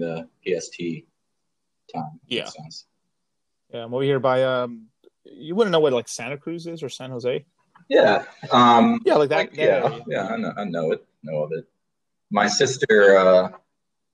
[0.00, 1.04] the PST
[1.94, 2.18] time.
[2.26, 2.46] Yeah.
[2.46, 2.86] Sense.
[3.72, 4.86] Yeah, I'm over here by um.
[5.24, 7.44] You wouldn't know what like Santa Cruz is or San Jose.
[7.88, 8.24] Yeah.
[8.50, 9.36] Um, Yeah, like that.
[9.36, 10.04] like, that yeah, area.
[10.08, 11.66] yeah, I know, I know it, know of it.
[12.30, 13.50] My sister, uh,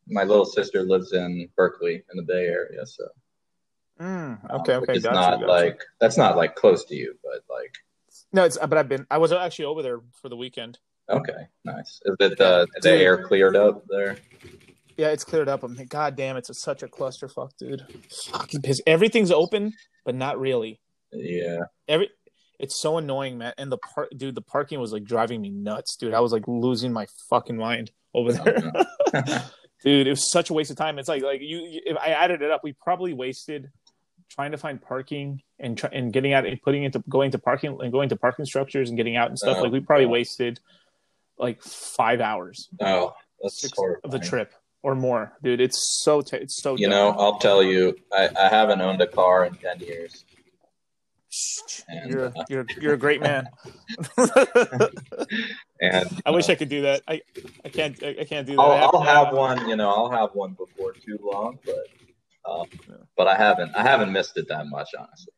[0.08, 3.04] my little sister lives in Berkeley in the Bay Area, so
[4.00, 4.04] Mm,
[4.50, 5.46] um, okay, which okay, is gotcha, not gotcha.
[5.46, 7.74] like that's not like close to you, but like
[8.32, 9.06] No, it's but I've been.
[9.10, 10.78] I was actually over there for the weekend.
[11.08, 12.00] okay, nice.
[12.04, 14.18] Is it the the air cleared up there?
[14.96, 15.62] Yeah, it's cleared up.
[15.62, 17.82] I'm like, God damn, it's a, such a clusterfuck, dude.
[18.30, 18.80] Fucking piss.
[18.86, 19.72] Everything's open,
[20.04, 20.80] but not really.
[21.12, 22.10] Yeah, Every
[22.58, 23.52] it's so annoying, man.
[23.58, 26.14] And the park, dude, the parking was like driving me nuts, dude.
[26.14, 28.72] I was like losing my fucking mind over there,
[29.14, 29.48] oh,
[29.84, 30.06] dude.
[30.06, 30.98] It was such a waste of time.
[30.98, 31.58] It's like like you.
[31.58, 33.70] you- If I added it up, we probably wasted
[34.28, 37.78] trying to find parking and try, and getting out and putting into going to parking
[37.80, 39.58] and going to parking structures and getting out and stuff.
[39.58, 40.58] Oh, like we probably wasted
[41.38, 44.52] like five hours oh, that's six of the trip
[44.86, 45.60] or more, dude.
[45.60, 49.08] It's so t- it's so You know, I'll tell you, I, I haven't owned a
[49.08, 50.24] car in ten years.
[51.88, 53.48] And, you're uh, you're you're a great man.
[55.80, 57.02] and I wish uh, I could do that.
[57.08, 57.20] I
[57.64, 58.62] I can't I I can't do that.
[58.62, 59.68] I'll, I'll have one.
[59.68, 61.88] You know, I'll have one before too long, but
[62.48, 62.94] um, Yeah.
[63.16, 65.32] but I haven't I haven't missed it that much, honestly.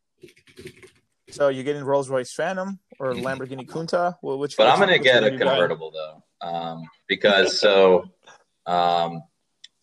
[1.30, 4.16] So you're getting Rolls Royce Phantom or Lamborghini Countach?
[4.20, 4.58] Well, which?
[4.58, 5.48] But I'm gonna get a you buying?
[5.48, 8.10] convertible though, um, because so
[8.66, 9.22] um,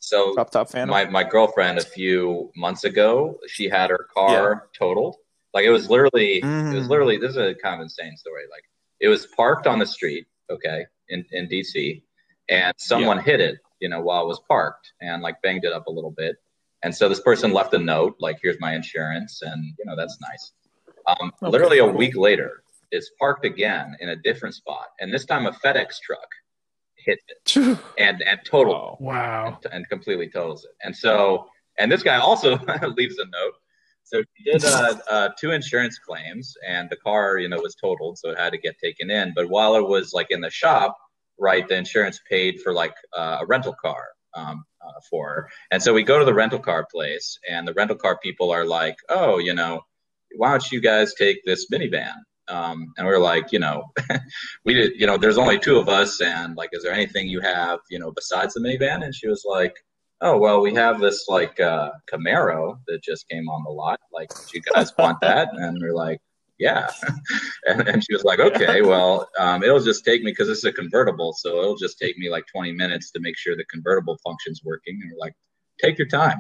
[0.06, 0.89] so Drop top Phantom.
[0.89, 5.16] my my girlfriend a few months ago she had her car totaled.
[5.53, 6.89] Like it was literally it was Mm.
[6.94, 8.44] literally this is a kind of insane story.
[8.56, 8.66] Like
[9.00, 12.03] it was parked on the street, okay, in in DC,
[12.50, 15.88] and someone hit it, you know, while it was parked and like banged it up
[15.88, 16.36] a little bit.
[16.84, 20.17] And so this person left a note like, "Here's my insurance," and you know that's
[20.30, 20.44] nice.
[21.08, 21.52] Um, Okay.
[21.53, 22.52] Literally a week later,
[22.92, 26.30] it's parked again in a different spot, and this time a FedEx truck
[27.06, 29.59] hit it and and totaled Oh, Wow.
[29.64, 30.72] and, and completely totals it.
[30.84, 31.47] And so,
[31.78, 32.58] and this guy also
[32.97, 33.53] leaves a note.
[34.03, 38.18] So he did uh, uh, two insurance claims, and the car, you know, was totaled,
[38.19, 39.34] so it had to get taken in.
[39.35, 40.96] But while it was like in the shop,
[41.40, 44.03] right, the insurance paid for like uh, a rental car
[44.35, 45.50] um, uh, for her.
[45.72, 48.66] And so we go to the rental car place, and the rental car people are
[48.66, 49.81] like, "Oh, you know,
[50.38, 52.13] why don't you guys take this minivan?"
[52.47, 53.91] Um, and we were like, you know,
[54.66, 57.41] we did, you know, there's only two of us, and like, is there anything you
[57.41, 59.03] have, you know, besides the minivan?
[59.03, 59.75] And she was like,
[60.22, 64.00] oh well, we have this like uh, Camaro that just came on the lot.
[64.11, 65.50] Like, do you guys want that?
[65.53, 66.22] And we're like,
[66.57, 66.89] yeah.
[67.66, 70.72] and, and she was like, okay, well, um, it'll just take me because it's a
[70.72, 74.62] convertible, so it'll just take me like 20 minutes to make sure the convertible functions
[74.63, 75.00] working.
[75.01, 75.33] And we're like,
[75.81, 76.39] take your time.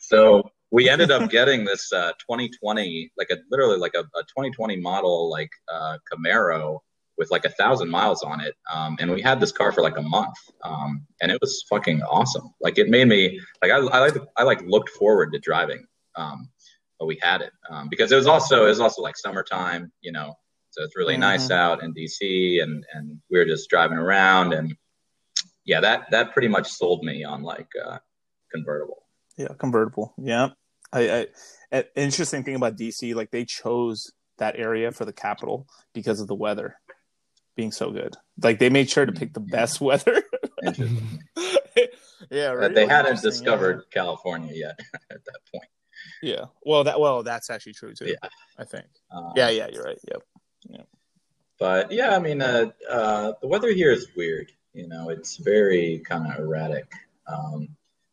[0.00, 4.76] so we ended up getting this uh, 2020, like a literally like a, a 2020
[4.76, 6.80] model, like uh, Camaro
[7.16, 8.54] with like a thousand miles on it.
[8.72, 10.36] Um, and we had this car for like a month.
[10.62, 12.54] Um, and it was fucking awesome.
[12.60, 15.84] Like it made me like, I, I like, I like looked forward to driving.
[16.14, 16.48] Um,
[17.00, 20.12] but we had it, um, because it was also, it was also like summertime, you
[20.12, 20.34] know,
[20.70, 21.20] so it's really Mhm.
[21.20, 24.76] nice out in DC and, and we were just driving around and
[25.64, 27.98] yeah, that, that pretty much sold me on like, uh,
[28.52, 29.07] convertible.
[29.38, 30.12] Yeah, convertible.
[30.18, 30.50] Yeah.
[30.92, 31.26] I,
[31.72, 36.26] I interesting thing about DC, like they chose that area for the capital because of
[36.26, 36.76] the weather
[37.56, 38.16] being so good.
[38.42, 40.22] Like they made sure to pick the best weather.
[42.30, 42.74] Yeah, right.
[42.74, 44.78] they hadn't interesting, discovered California yet
[45.10, 45.68] at that point.
[46.22, 46.34] Yeah.
[46.34, 46.44] yeah.
[46.64, 48.06] Well, that well, that's actually true too.
[48.06, 48.28] Yeah.
[48.58, 48.86] I think.
[49.10, 49.98] Um, Yeah, yeah, you're right.
[50.10, 50.22] Yep.
[51.58, 54.52] But yeah, I mean, uh, uh, the weather here is weird.
[54.74, 56.92] You know, it's very kind of erratic.
[57.26, 57.68] Um,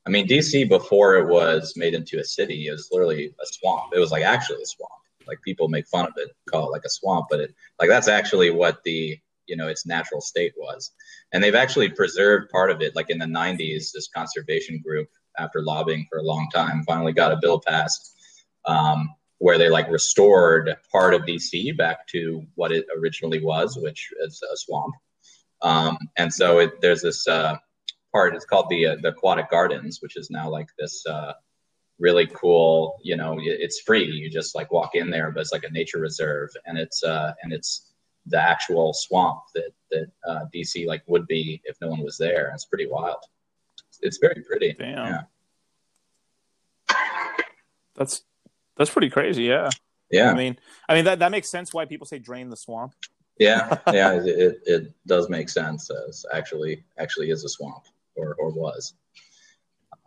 [0.08, 3.94] I mean, DC before it was made into a city, it was literally a swamp.
[3.94, 4.92] It was like actually a swamp.
[5.28, 8.08] Like people make fun of it, call it like a swamp, but it like that's
[8.08, 9.18] actually what the
[9.48, 10.92] you know its natural state was.
[11.34, 12.96] And they've actually preserved part of it.
[12.96, 17.32] Like in the '90s, this conservation group, after lobbying for a long time, finally got
[17.32, 18.16] a bill passed
[18.66, 24.10] um, where they like restored part of DC back to what it originally was, which
[24.22, 24.94] is a swamp.
[25.62, 27.58] Um, and so it, there's this uh,
[28.16, 28.34] part.
[28.34, 31.34] It's called the uh, the aquatic gardens, which is now like this uh,
[32.00, 32.98] really cool.
[33.04, 34.06] You know, it's free.
[34.06, 37.34] You just like walk in there, but it's like a nature reserve, and it's uh,
[37.44, 37.92] and it's
[38.28, 42.52] the actual swamp that that uh, DC like would be if no one was there.
[42.54, 43.22] It's pretty wild.
[44.02, 44.74] It's very pretty.
[44.80, 45.08] Damn.
[45.08, 45.22] Yeah.
[47.96, 48.24] That's
[48.78, 49.44] that's pretty crazy.
[49.44, 49.70] Yeah.
[50.12, 50.32] Yeah.
[50.32, 50.58] I mean,
[50.88, 52.94] I mean that that makes sense why people say drain the swamp.
[53.38, 55.90] Yeah, yeah, it, it, it does make sense.
[56.08, 57.84] As actually, actually is a swamp,
[58.16, 58.94] or or was.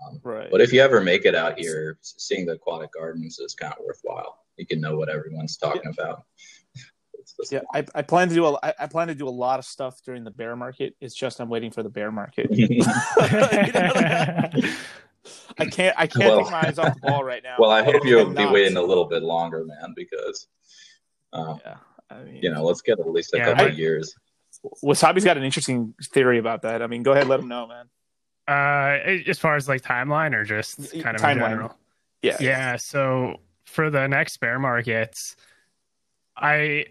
[0.06, 0.48] Um, Right.
[0.50, 3.84] but if you ever make it out here, seeing the aquatic gardens is kind of
[3.84, 4.38] worthwhile.
[4.56, 6.22] You can know what everyone's talking about.
[7.50, 9.64] Yeah, I, I plan to do a I, I plan to do a lot of
[9.64, 10.94] stuff during the bear market.
[11.00, 12.48] It's just I'm waiting for the bear market.
[15.58, 17.56] I can't I can't Well- take my eyes off the ball right now.
[17.58, 20.46] well, I hope you'll be waiting a little bit longer, man, because
[21.32, 21.76] uh, Yeah,
[22.10, 24.14] I mean, you know, let's get at least a Yeah, couple I- of years.
[24.84, 26.82] Wasabi's got an interesting theory about that.
[26.82, 27.88] I mean, go ahead, let him know, man.
[28.48, 31.50] Uh, as far as like timeline or just kind of in Timeline.
[31.50, 31.78] general?
[32.22, 32.76] Yeah, Yeah.
[32.78, 35.36] So for the next bear markets,
[36.36, 36.86] I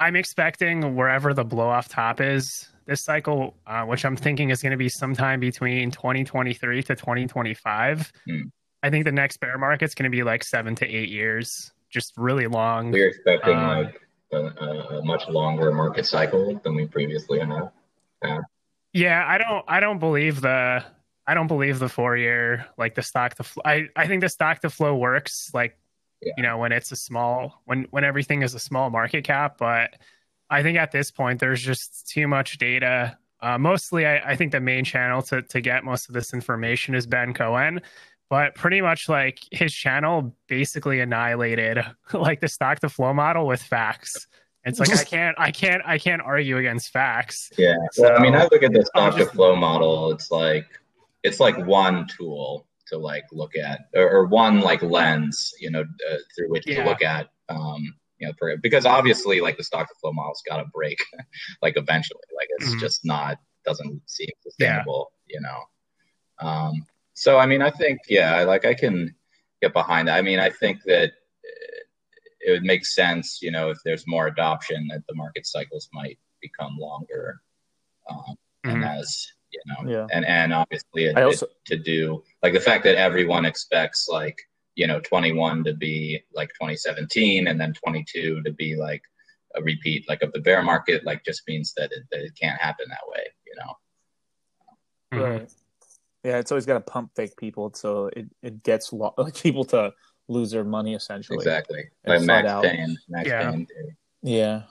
[0.00, 4.60] I'm expecting wherever the blow off top is this cycle, uh, which I'm thinking is
[4.60, 8.12] going to be sometime between 2023 to 2025.
[8.26, 8.40] Hmm.
[8.82, 12.12] I think the next bear market's going to be like seven to eight years, just
[12.18, 12.90] really long.
[12.90, 14.00] We're expecting Um, like
[14.32, 17.70] a, a, a much longer market cycle than we previously have.
[18.22, 18.40] Yeah,
[19.28, 20.84] I don't I don't believe the
[21.26, 23.62] I don't believe the four year like the stock to flow.
[23.64, 25.76] I I think the stock to flow works like
[26.22, 26.32] Yeah.
[26.36, 29.94] you know when it's a small when when everything is a small market cap, but
[30.50, 33.18] I think at this point there's just too much data.
[33.40, 36.94] Uh, mostly, I, I think the main channel to to get most of this information
[36.94, 37.80] is Ben Cowen,
[38.30, 43.62] but pretty much like his channel basically annihilated like the stock to flow model with
[43.62, 44.26] facts.
[44.64, 47.50] It's like I can't I can't I can't argue against facts.
[47.58, 47.76] Yeah.
[47.98, 50.10] Well, I mean, I look at the stock to flow model.
[50.12, 50.66] It's like
[51.22, 55.80] it's like one tool to like look at, or, or one like lens, you know,
[55.80, 56.82] uh, through which Yeah.
[56.82, 60.42] to look at, um, you know, for, because obviously, like the stock to flow model's
[60.46, 60.98] got to break,
[61.62, 62.80] like eventually, like it's Mhm.
[62.80, 65.60] just not doesn't seem sustainable, you know.
[66.46, 69.14] Um, so I mean, I think yeah, I like I can
[69.62, 70.18] get behind that.
[70.18, 71.12] I mean, I think that
[72.46, 76.18] it would make sense, you know, if there's more adoption, that the market cycles might
[76.40, 77.40] become longer,
[78.10, 78.98] um, and Mhm.
[79.00, 80.06] as you know, Yeah.
[80.12, 84.08] and and obviously it, I also- it- to do like the fact that everyone expects
[84.08, 84.36] like
[84.74, 89.02] you know 21 to be like 2017 and then 22 to be like
[89.54, 92.60] a repeat like of the bear market like just means that it, that it can't
[92.60, 93.72] happen that way you know
[95.12, 95.38] Mhm.
[95.40, 95.52] Right.
[96.24, 99.64] Yeah, it's always got to pump fake people, so it, it gets lo- like people
[99.66, 99.92] to
[100.28, 101.36] lose their money essentially.
[101.36, 102.64] exactly And like Max out.
[102.64, 103.50] pain Max Yeah.
[103.50, 103.96] pain theory.
[104.22, 104.62] Yeah,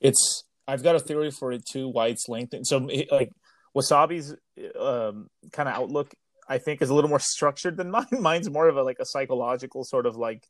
[0.00, 0.44] it's.
[0.66, 1.88] I've got a theory for it too.
[1.88, 2.66] Why it's lengthened.
[2.66, 3.30] So, it- like
[3.76, 4.34] Wasabi's
[4.78, 6.12] um, kind of outlook,
[6.48, 8.06] I think, is a little more structured than mine.
[8.12, 10.44] Mine's more of a like a psychological sort of like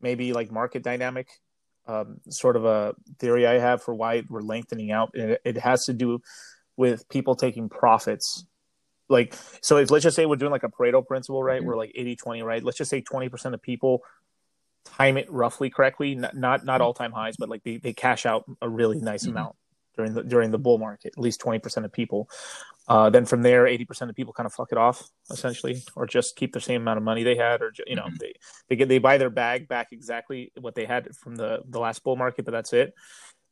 [0.00, 1.28] maybe like market dynamic
[1.86, 5.10] um, sort of a theory I have for why we're lengthening out.
[5.14, 6.20] It, it has to do
[6.76, 8.44] with people taking profits.
[9.12, 11.60] Like, so if let's just say we're doing like a Pareto principle, right?
[11.62, 11.66] Mhm.
[11.66, 12.64] We're like 80 20, right?
[12.64, 14.02] Let's just say 20% of people
[14.84, 18.26] time it roughly correctly, not not, not all time highs, but like they, they cash
[18.26, 19.30] out a really nice Mhm.
[19.30, 19.56] amount
[19.96, 22.28] during the during the bull market, at least 20% of people.
[22.88, 26.34] Uh, then from there, 80% of people kind of fuck it off essentially, or just
[26.34, 28.18] keep the same amount of money they had, or you know, Mhm.
[28.18, 28.32] they,
[28.68, 32.02] they get, they buy their bag back exactly what they had from the, the last
[32.02, 32.94] bull market, but that's it.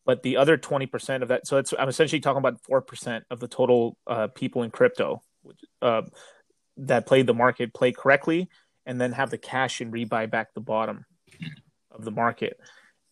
[0.04, 3.46] But the other 20% of that, so it's, I'm essentially talking about 4% of the
[3.46, 5.22] total uh, people in crypto
[5.82, 6.02] uh,
[6.76, 8.48] that played the market play correctly
[8.87, 11.04] and then have the cash and rebuy back the bottom
[11.90, 12.58] of the market.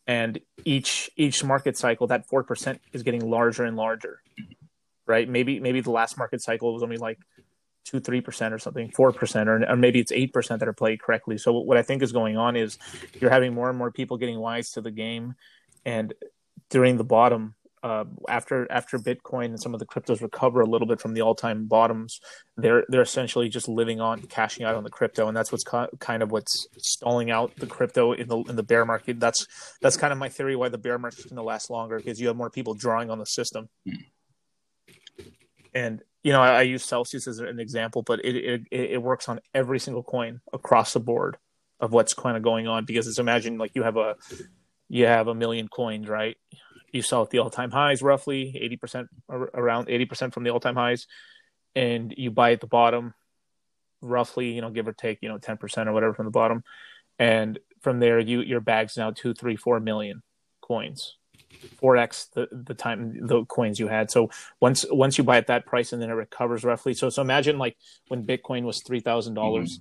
[0.07, 4.23] And each each market cycle, that four percent is getting larger and larger,
[5.07, 5.29] right?
[5.29, 7.19] Maybe maybe the last market cycle was only like
[7.85, 10.73] two three percent or something, four percent, or, or maybe it's eight percent that are
[10.73, 11.37] played correctly.
[11.37, 12.79] So what I think is going on is
[13.21, 15.35] you're having more and more people getting wise to the game,
[15.85, 16.15] and
[16.71, 20.87] during the bottom, uh, after after Bitcoin and some of the cryptos recover a little
[20.87, 22.21] bit from the all time bottoms,
[22.57, 25.97] they're they're essentially just living on cashing out on the crypto, and that's what's ki-
[25.99, 29.21] kind of what's stalling out the crypto in the in the bear market.
[29.21, 29.47] That's
[29.81, 32.29] that's kind of my theory why the bear market's going to last longer because you
[32.29, 33.69] have more people drawing on the system.
[35.75, 39.29] And you know, I, I use Celsius as an example, but it, it it works
[39.29, 41.37] on every single coin across the board
[41.81, 44.17] of what's kind of going on because it's imagine like you have a
[44.89, 46.37] you have a million coins, right?
[46.93, 50.51] You sell at the all time highs roughly eighty percent around eighty percent from the
[50.51, 51.07] all time highs,
[51.75, 53.15] and you buy at the bottom
[54.01, 56.63] roughly, you know, give or take, you know, ten percent or whatever from the bottom,
[57.19, 60.23] and from there you your bag's now two, three, four million
[60.61, 61.17] coins,
[61.79, 64.11] four x the the time the coins you had.
[64.11, 64.31] So
[64.61, 66.95] once once you buy at that price and then it recovers roughly.
[66.95, 67.77] So so imagine like
[68.09, 69.81] when Bitcoin was three thousand dollars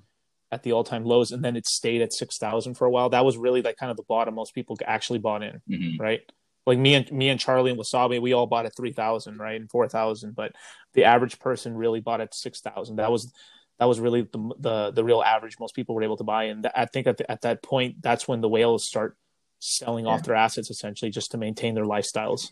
[0.51, 3.09] at the all time lows and then it stayed at six thousand for a while.
[3.09, 5.99] That was really like kind of the bottom most people actually bought in Mhm.
[5.99, 6.21] right?
[6.67, 9.59] Like me and me and Charlie and Wasabi, we all bought at three thousand, right,
[9.59, 10.35] and four thousand.
[10.35, 10.51] But
[10.93, 12.97] the average person really bought at six thousand.
[12.97, 13.33] That was
[13.79, 15.55] that was really the, the the real average.
[15.59, 18.27] Most people were able to buy, and I think at the, at that point, that's
[18.27, 19.17] when the whales start
[19.59, 22.51] selling off their assets essentially just to maintain their lifestyles.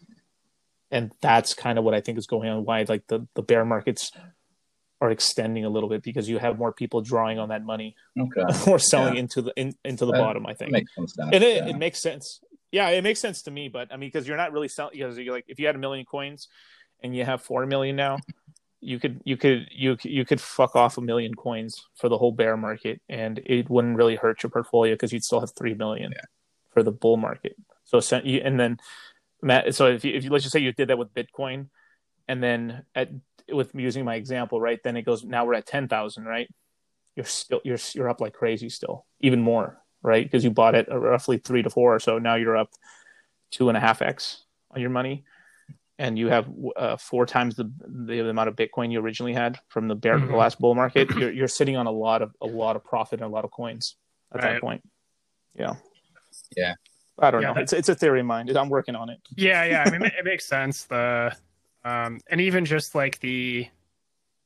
[0.91, 2.63] And that's kind of what I think is going on.
[2.63, 4.11] Why like the the bear markets
[5.01, 8.43] are extending a little bit because you have more people drawing on that money okay
[8.71, 9.19] or selling Yeah.
[9.19, 10.45] into the in, into the That- bottom.
[10.47, 11.67] I think and it, yeah.
[11.67, 12.39] it makes sense
[12.75, 14.97] Yeah, it makes sense to me, but I mean, because you're not really selling.
[14.97, 16.49] Because you're like, if you had a million coins,
[17.01, 18.17] and you have four million now,
[18.81, 22.33] you could you could you you could fuck off a million coins for the whole
[22.33, 26.11] bear market, and it wouldn't really hurt your portfolio because you'd still have three million
[26.11, 26.25] Yeah.
[26.73, 27.55] for the bull market.
[27.85, 28.77] So and then
[29.41, 31.69] Matt, so if you, if you let's just say you did that with Bitcoin,
[32.27, 33.09] and then at
[33.49, 34.83] with using my example, right?
[34.83, 35.23] Then it goes.
[35.23, 36.49] Now we're at ten thousand, right?
[37.15, 40.23] You're still you're you're up like crazy still, even more, right?
[40.25, 42.69] Because you bought it at roughly three to four, so now you're up
[43.51, 45.23] two and a half x on your money,
[45.99, 49.87] and you have uh, four times the the amount of Bitcoin you originally had from
[49.87, 50.37] the bear the Mhm.
[50.37, 51.09] last bull market.
[51.15, 53.51] You're you're sitting on a lot of a lot of profit and a lot of
[53.51, 53.95] coins
[54.33, 54.61] at that Right.
[54.61, 54.83] point.
[55.55, 55.75] Yeah.
[56.57, 56.73] Yeah.
[57.17, 57.53] I don't Yeah, know.
[57.55, 58.49] that- It's it's a theory of mine.
[58.55, 59.19] I'm working on it.
[59.35, 59.83] Yeah, yeah.
[59.85, 60.83] I mean, it makes sense.
[60.85, 61.35] The
[61.85, 63.67] um, and even just like the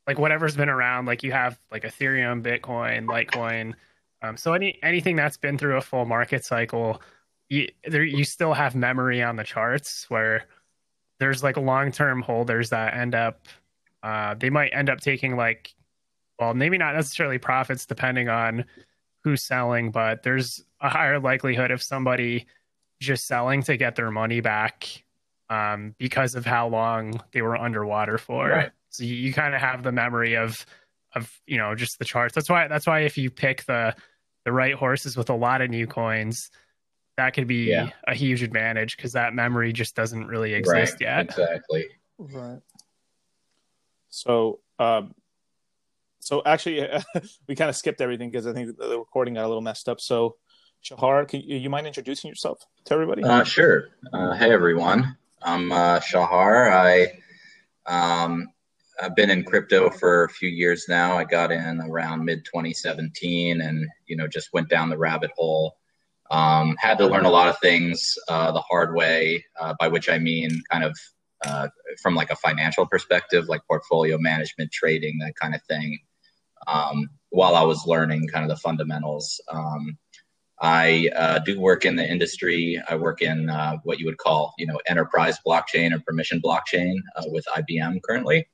[0.05, 3.73] like whatever's been around, like you have like Ethereum, Bitcoin, Litecoin.
[4.21, 7.01] Um, so any anything that's been through a full market cycle,
[7.49, 10.45] you there you still have memory on the charts where
[11.19, 13.47] there's like long term holders that end up
[14.03, 15.73] uh, they might end up taking like
[16.39, 18.65] well maybe not necessarily profits depending on
[19.23, 22.47] who's selling, but there's a higher likelihood of somebody
[23.01, 25.03] just selling to get their money back
[25.49, 28.49] um, because of how long they were underwater for.
[28.49, 28.71] Right.
[28.89, 30.65] So you, you kind of have the memory of
[31.15, 32.35] of you know just the charts.
[32.35, 33.95] That's why that's why if you pick the
[34.49, 36.49] the right horses with a lot of new coins,
[37.17, 37.91] that could be Yeah.
[38.07, 41.01] a huge advantage because that memory just doesn't really exist right.
[41.01, 41.25] yet.
[41.25, 41.85] Exactly.
[42.17, 42.59] Right.
[44.09, 45.13] So, um,
[46.19, 46.81] so actually,
[47.47, 50.01] we kind of skipped everything because I think the recording got a little messed up.
[50.01, 50.37] So,
[50.81, 53.23] Shahar, can you, you mind introducing yourself to everybody?
[53.23, 53.89] Uh, sure.
[54.11, 55.15] Uh, hey, everyone.
[55.43, 56.71] I'm uh, Shahar.
[56.71, 57.19] I
[57.85, 58.47] um,
[59.01, 61.17] I've been in crypto for a few years now.
[61.17, 65.77] I got in around mid 2017, and you know just went down the rabbit hole.
[66.31, 70.09] Um, had to learn a lot of things uh, the hard way, uh, by which
[70.09, 70.97] I mean kind of
[71.45, 71.69] uh,
[72.01, 75.97] from like a financial perspective, like portfolio management, trading, that kind of thing.
[76.67, 79.39] Um, while I was learning kind of the fundamentals.
[79.51, 79.97] Um,
[80.61, 82.81] I uh, do work in the industry.
[82.89, 86.95] I work in uh, what you would call, you know, enterprise blockchain or permission blockchain
[87.15, 88.45] uh, with IBM currently.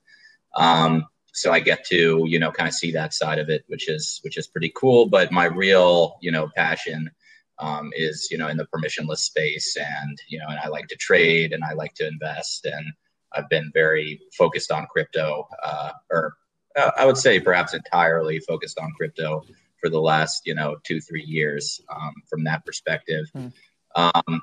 [0.56, 3.88] Um, so I get to, you know, kind of see that side of it, which
[3.88, 5.06] is which is pretty cool.
[5.06, 7.10] But my real, you know, passion
[7.58, 10.96] um, is, you know, in the permissionless space, and you know, and I like to
[10.96, 12.86] trade and I like to invest, and
[13.32, 16.36] I've been very focused on crypto, uh, or
[16.76, 19.44] uh, I would say perhaps entirely focused on crypto
[19.80, 23.48] for the last you know two three years um, from that perspective Hmm.
[23.94, 24.42] um,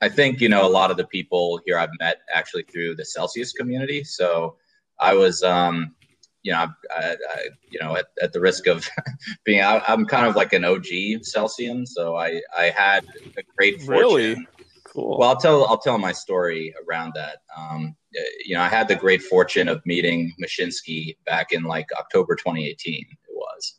[0.00, 3.04] i think you know a lot of the people here i've met actually through the
[3.04, 4.56] celsius community so
[5.00, 5.94] i was um,
[6.42, 8.88] you know I, I, you know at, at the risk of
[9.44, 10.86] being I, i'm kind of like an og
[11.22, 13.04] celsian so i i had
[13.36, 14.46] a great fortune Really?
[14.92, 15.18] Cool.
[15.18, 17.38] well, I'll tell I'll tell my story around that.
[17.56, 17.94] Um,
[18.44, 23.06] you know, I had the great fortune of meeting Mashinsky back in like October 2018.
[23.08, 23.78] It was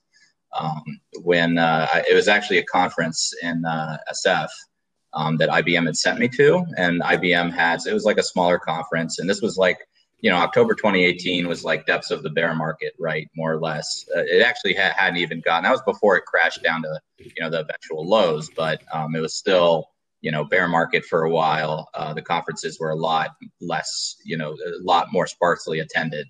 [0.57, 0.83] um,
[1.23, 4.47] when uh, I, it was actually a conference in uh, SF
[5.13, 8.57] um, that IBM had sent me to, and IBM had it was like a smaller
[8.57, 9.79] conference, and this was like
[10.21, 14.05] you know October 2018 was like depths of the bear market, right, more or less.
[14.15, 17.31] Uh, it actually ha- hadn't even gotten that was before it crashed down to you
[17.39, 19.89] know the eventual lows, but um, it was still
[20.21, 21.89] you know bear market for a while.
[21.95, 26.27] Uh, the conferences were a lot less, you know, a lot more sparsely attended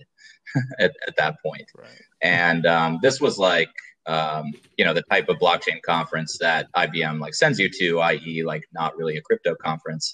[0.80, 1.70] at, at that point.
[1.78, 1.90] right.
[2.22, 3.70] And um, this was like,
[4.06, 8.44] um, you know, the type of blockchain conference that IBM like sends you to, i.e.,
[8.44, 10.14] like not really a crypto conference.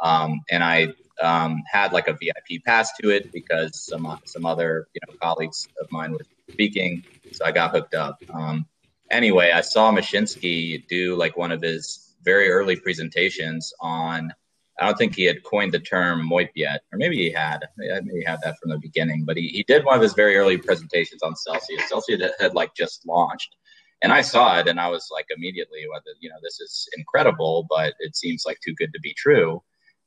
[0.00, 4.88] Um, and I um, had like a VIP pass to it because some some other
[4.94, 8.22] you know colleagues of mine were speaking, so I got hooked up.
[8.32, 8.66] Um,
[9.10, 14.32] anyway, I saw Mashinsky do like one of his very early presentations on.
[14.80, 17.60] I don't think he had coined the term MOIP yet, or maybe he had.
[17.78, 19.24] Maybe he had that from the beginning.
[19.24, 21.88] But he, he did one of his very early presentations on Celsius.
[21.88, 23.54] Celsius had, had like just launched,
[24.02, 27.66] and I saw it, and I was like immediately, whether you know, this is incredible,
[27.70, 29.62] but it seems like too good to be true.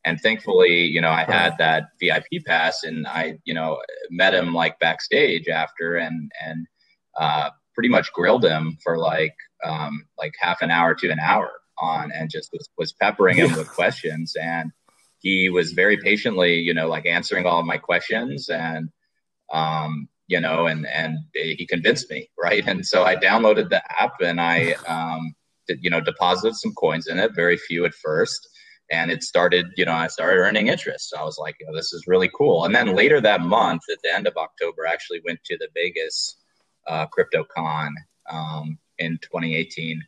[0.07, 4.53] And thankfully, you know, I had that VIP pass, and I, you know, met him
[4.53, 6.65] like backstage after, and and
[7.19, 9.35] uh, pretty much grilled him for like
[9.65, 13.53] um, like half an hour to an hour on, and just was, was peppering him
[13.57, 14.71] with questions, and
[15.19, 18.87] he was very patiently, you know, like answering all of my questions, and
[19.51, 22.65] um, you know, and and he convinced me, right?
[22.65, 25.35] And so I downloaded the app, and I, um,
[25.67, 28.47] did, you know, deposited some coins in it, very few at first.
[28.91, 31.09] And it started, you know, I started earning interest.
[31.09, 32.65] So I was like, you know, this is really cool.
[32.65, 35.67] And then later that month, at the end of October, I actually went to the
[35.75, 36.37] Vegas
[36.87, 37.89] uh, CryptoCon
[38.29, 40.01] um, in 2018.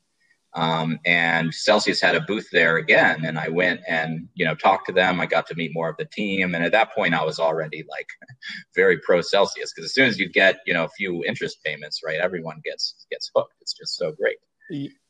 [0.54, 4.88] Um, and Celsius had a booth there again, and I went and you know talked
[4.88, 5.22] to them.
[5.22, 7.86] I got to meet more of the team, and at that point, I was already
[7.88, 8.08] like
[8.76, 12.02] very pro Celsius because as soon as you get you know a few interest payments,
[12.04, 13.54] right, everyone gets gets hooked.
[13.62, 14.38] It's just so great.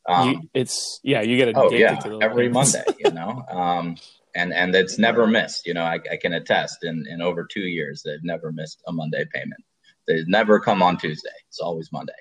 [0.08, 2.74] Um, you, it's yeah, you get oh yeah every payments.
[2.74, 3.96] Monday, you know, um,
[4.34, 5.66] and and it's never missed.
[5.66, 8.92] You know, I, I can attest in in over two years they've never missed a
[8.92, 9.62] Monday payment.
[10.06, 11.30] They never come on Tuesday.
[11.48, 12.12] It's always Monday.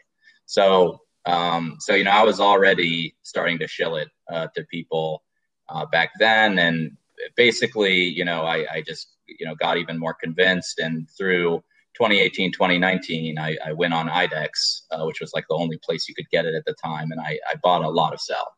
[0.46, 5.24] So um, so you know, I was already starting to shill it uh, to people
[5.68, 6.98] uh, back then, and
[7.36, 11.64] basically, you know, I, I, just you know got even more convinced, and through
[12.00, 16.16] 2018, 2019, I, I went on IDEX, uh, which was like the only place you
[16.16, 18.54] could get it at the time, and I, I bought a lot of CEL.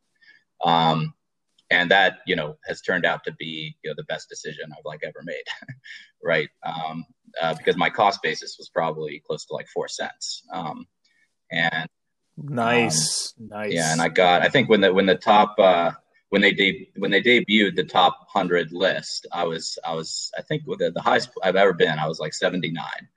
[0.64, 1.14] Um,
[1.72, 4.86] and that you know has turned out to be you know the best decision I've
[4.86, 5.44] like ever made,
[6.24, 6.50] right?
[6.64, 7.06] Um,
[7.42, 10.86] uh, because my cost basis was probably close to like four cents, um,
[11.52, 11.88] and
[12.38, 13.74] Nice, um, nice.
[13.74, 14.42] Yeah, and I got.
[14.42, 15.92] I think when the when the top uh,
[16.30, 20.42] when they de- when they debuted the top hundred list, I was I was I
[20.42, 22.00] think the, the highest I've ever been.
[22.00, 23.08] I was like seventy nine,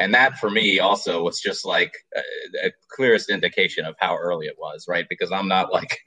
[0.00, 4.46] and that for me also was just like a, a, clearest indication of how early
[4.46, 5.06] it was, right?
[5.08, 6.00] Because I'm not like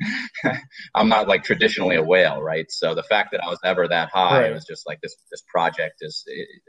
[0.95, 2.69] I'm not like traditionally a whale, right?
[2.69, 4.53] So the fact that I was ever that high right.
[4.53, 6.25] was just like this this project is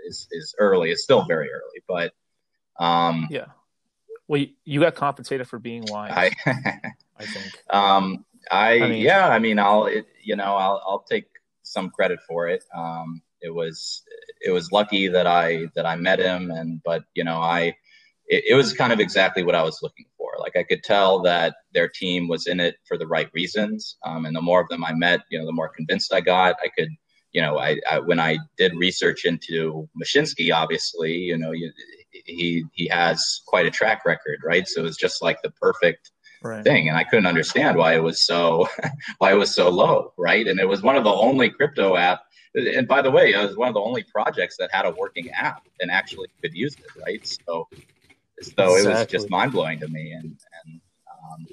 [0.06, 0.92] is is early.
[0.92, 2.12] It's still very early, but
[2.78, 3.46] um, yeah
[4.26, 6.12] well, you got compensated for being wise.
[6.14, 6.30] I,
[7.18, 7.52] I think.
[7.70, 11.26] Um, I, I mean, yeah, I mean, I'll it, you know I'll I'll take
[11.62, 12.62] some credit for it.
[12.76, 14.02] Um, it was
[14.40, 17.74] it was lucky that I that I met him, and but you know I
[18.26, 20.30] it, it was kind of exactly what I was looking for.
[20.38, 24.26] Like I could tell that their team was in it for the right reasons, um,
[24.26, 26.56] and the more of them I met, you know, the more convinced I got.
[26.62, 26.90] I could
[27.34, 31.70] you know, I, I, when I did research into Mashinsky, obviously, you know, you,
[32.12, 34.66] he he has quite a track record, right?
[34.68, 36.62] So it was just like the perfect right.
[36.62, 38.68] thing, and I couldn't understand why it was so
[39.18, 40.46] why it was so low, right?
[40.46, 42.20] And it was one of the only crypto app.
[42.54, 45.30] And by the way, it was one of the only projects that had a working
[45.30, 47.26] app and actually could use it, right?
[47.26, 47.68] So,
[48.40, 48.82] so exactly.
[48.82, 51.46] it was just mind blowing to me, and and um,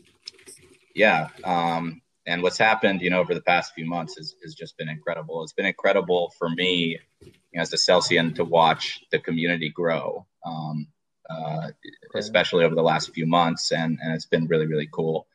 [0.94, 4.78] yeah, um, and what's happened, you know, over the past few months has, has just
[4.78, 5.44] been incredible.
[5.44, 10.26] It's been incredible for me you know, as a Celsian to watch the community grow,
[10.46, 10.88] um,
[11.30, 11.70] uh,
[12.16, 15.28] especially over the last few months, and, and it's been really, really cool.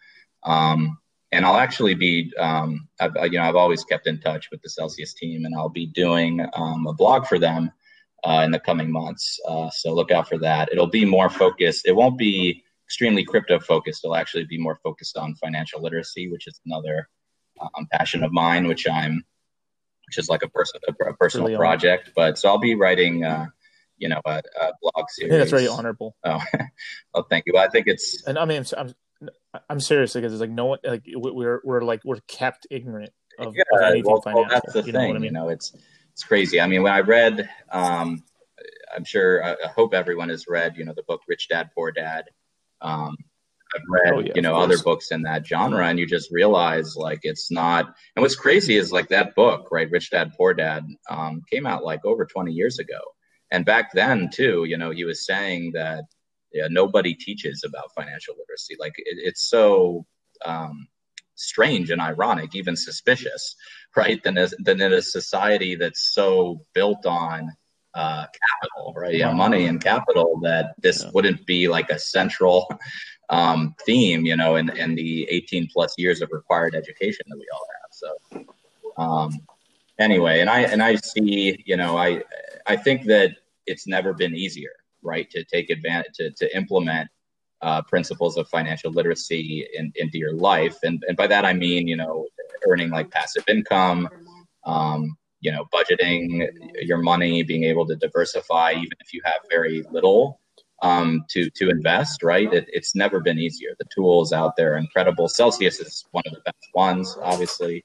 [0.44, 0.98] Um,
[1.36, 4.70] and I'll actually be, um, I've, you know, I've always kept in touch with the
[4.70, 7.70] Celsius team, and I'll be doing um, a blog for them
[8.24, 9.38] uh, in the coming months.
[9.46, 10.70] Uh, so look out for that.
[10.72, 11.86] It'll be more focused.
[11.86, 14.02] It won't be extremely crypto focused.
[14.02, 17.06] It'll actually be more focused on financial literacy, which is another
[17.60, 19.22] um, passion of mine, which I'm,
[20.06, 22.12] which is like a person, a, a personal really project.
[22.16, 23.48] But so I'll be writing, uh,
[23.98, 25.32] you know, a, a blog series.
[25.32, 26.16] that's very honorable.
[26.24, 26.42] Oh,
[27.14, 27.58] well, thank you.
[27.58, 28.94] I think it's, and I mean, I'm, I'm
[29.78, 33.62] serious because it's like no one, like we're, we're like, we're kept ignorant of, yeah,
[33.72, 34.42] of anything well, financial.
[34.42, 35.10] Well, that's the you thing.
[35.10, 35.24] I mean?
[35.24, 35.74] You know, it's,
[36.12, 36.60] it's crazy.
[36.60, 38.22] I mean, when I read, um,
[38.94, 42.24] I'm sure, I hope everyone has read, you know, the book Rich Dad Poor Dad.
[42.80, 43.16] Um,
[43.74, 46.96] I've read, oh, yeah, you know, other books in that genre, and you just realize
[46.96, 47.94] like it's not.
[48.14, 51.84] And what's crazy is like that book, right, Rich Dad Poor Dad, um, came out
[51.84, 53.00] like over 20 years ago,
[53.50, 56.04] and back then too, you know, he was saying that
[56.56, 58.76] yeah, nobody teaches about financial literacy.
[58.78, 60.06] Like it, it's so
[60.44, 60.88] um,
[61.34, 63.54] strange and ironic, even suspicious,
[63.96, 64.22] right?
[64.22, 67.52] Than, as, than in a society that's so built on
[67.94, 69.14] uh, capital, right?
[69.14, 70.38] Yeah, money and capital.
[70.42, 71.10] That this yeah.
[71.14, 72.66] wouldn't be like a central
[73.30, 77.46] um, theme, you know, in, in the 18 plus years of required education that we
[77.52, 77.90] all have.
[77.90, 79.30] So, um,
[79.98, 82.22] anyway, and I and I see, you know, I
[82.66, 84.72] I think that it's never been easier,
[85.06, 87.08] right, to take advantage to to implement
[87.62, 91.88] uh, principles of financial literacy in, into your life, and and by that I mean,
[91.88, 92.26] you know,
[92.68, 94.08] earning like passive income.
[94.64, 96.48] Um, you know, budgeting
[96.80, 100.40] your money, being able to diversify, even if you have very little
[100.82, 102.22] um, to to invest.
[102.22, 102.52] Right?
[102.52, 103.74] It, it's never been easier.
[103.78, 105.28] The tools out there are incredible.
[105.28, 107.84] Celsius is one of the best ones, obviously.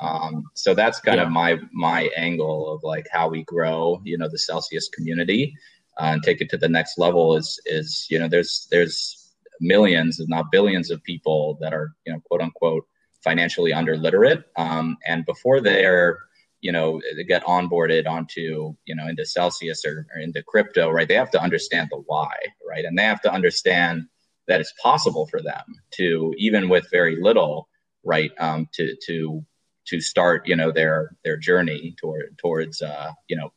[0.00, 1.24] Um, so that's kind yeah.
[1.24, 5.54] of my my angle of like how we grow, you know, the Celsius community
[5.98, 7.36] uh, and take it to the next level.
[7.36, 12.12] Is is you know, there's there's millions, if not billions, of people that are you
[12.12, 12.86] know, quote unquote,
[13.22, 16.18] financially underliterate, um, and before they're
[16.60, 21.14] you know get onboarded onto you know into celsius or, or, into crypto right they
[21.14, 22.30] have to understand the why
[22.68, 24.04] right and they have to understand
[24.46, 27.68] that it's possible for them to even with very little
[28.04, 29.44] right um, to to
[29.86, 33.52] to start you know their their journey toward towards uh, you know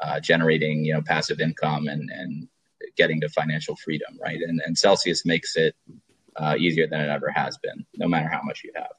[0.00, 2.48] uh, generating you know passive income and and
[2.96, 5.74] getting to financial freedom right and and celsius makes it
[6.38, 8.90] uh, easier than it ever has been, no matter how much you have.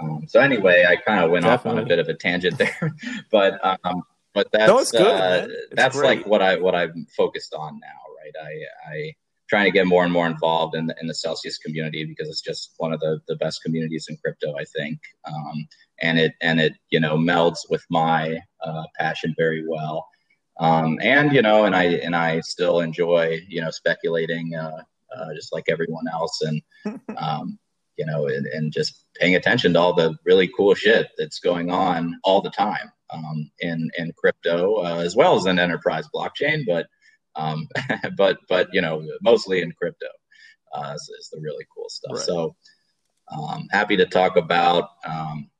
[0.00, 1.70] Um, so anyway, I kind of went Definitely.
[1.70, 2.94] off on a bit of a tangent there,
[3.30, 6.18] but um, but that's no, good, uh, that's great.
[6.18, 8.34] like what I what I'm focused on now, right?
[8.44, 9.14] I I
[9.48, 12.40] trying to get more and more involved in the, in the Celsius community because it's
[12.40, 14.98] just one of the, the best communities in crypto, I think.
[15.26, 15.66] Um,
[16.02, 20.06] and it and it you know melds with my uh, passion very well.
[20.60, 24.82] Um, and you know, and I and I still enjoy you know speculating uh,
[25.16, 26.62] uh, just like everyone else, and
[27.16, 27.58] um,
[27.96, 31.70] you know, and, and, just paying attention to all the really cool shit that's going
[31.70, 36.64] on all the time um, in in crypto uh, as well as in enterprise blockchain,
[36.66, 36.86] but
[37.36, 37.68] um,
[38.16, 40.06] but but you know mostly in crypto
[40.72, 42.16] uh, is, is the really cool stuff.
[42.16, 42.26] Right.
[42.26, 42.56] So
[43.32, 45.50] um, happy to talk about um,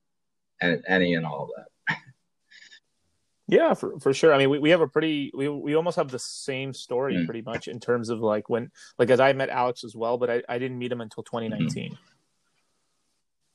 [0.60, 1.66] any and all of that.
[3.46, 4.32] Yeah, for, for sure.
[4.32, 7.26] I mean, we, we have a pretty we we almost have the same story mm.
[7.26, 10.30] pretty much in terms of like when like as I met Alex as well, but
[10.30, 11.92] I, I didn't meet him until 2019.
[11.92, 11.94] Mm-hmm.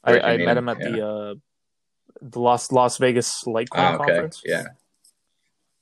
[0.03, 0.89] I, I met him at yeah.
[0.89, 1.35] the uh
[2.21, 3.97] the Las Las Vegas Litecoin oh, okay.
[3.97, 4.41] conference.
[4.45, 4.65] Yeah.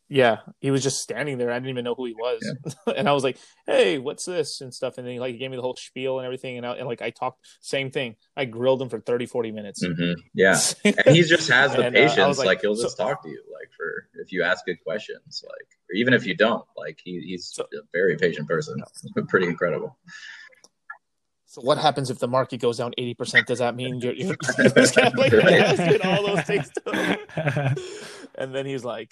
[0.09, 1.51] Yeah, he was just standing there.
[1.51, 2.93] I didn't even know who he was, yeah.
[2.97, 4.97] and I was like, "Hey, what's this?" and stuff.
[4.97, 6.57] And then he like he gave me the whole spiel and everything.
[6.57, 8.15] And, I, and like I talked, same thing.
[8.35, 9.85] I grilled him for 30, 40 minutes.
[9.85, 10.13] Mm-hmm.
[10.33, 10.59] Yeah,
[11.05, 12.37] and he just has the and, patience.
[12.37, 14.81] Uh, like, like, he'll just so, talk to you, like for if you ask good
[14.81, 18.81] questions, like or even if you don't, like he, he's so, a very patient person.
[19.27, 19.97] Pretty incredible.
[21.47, 23.45] So what happens if the market goes down eighty percent?
[23.47, 26.95] Does that mean you're, you're, you're just kind of like asking all those things to
[26.95, 27.75] him?
[28.37, 29.11] And then he's like,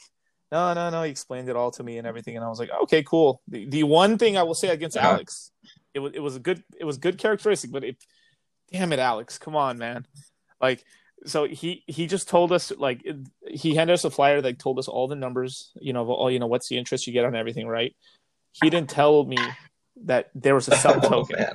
[0.56, 1.04] no, no, no.
[1.04, 3.42] He explained it all to me and everything, and I was like, okay, cool.
[3.50, 5.10] The, the one thing I will say against yeah.
[5.10, 5.52] Alex,
[5.94, 7.98] it was it was a good it was good characteristic, but it,
[8.72, 10.08] damn it, Alex, come on, man.
[10.62, 10.86] Like,
[11.26, 13.06] so he he just told us like
[13.50, 16.40] he handed us a flyer that told us all the numbers, you know, all you
[16.40, 17.94] know, what's the interest you get on everything, right?
[18.54, 19.38] He didn't tell me
[20.06, 21.36] that there was a sub oh, token.
[21.38, 21.52] Oh,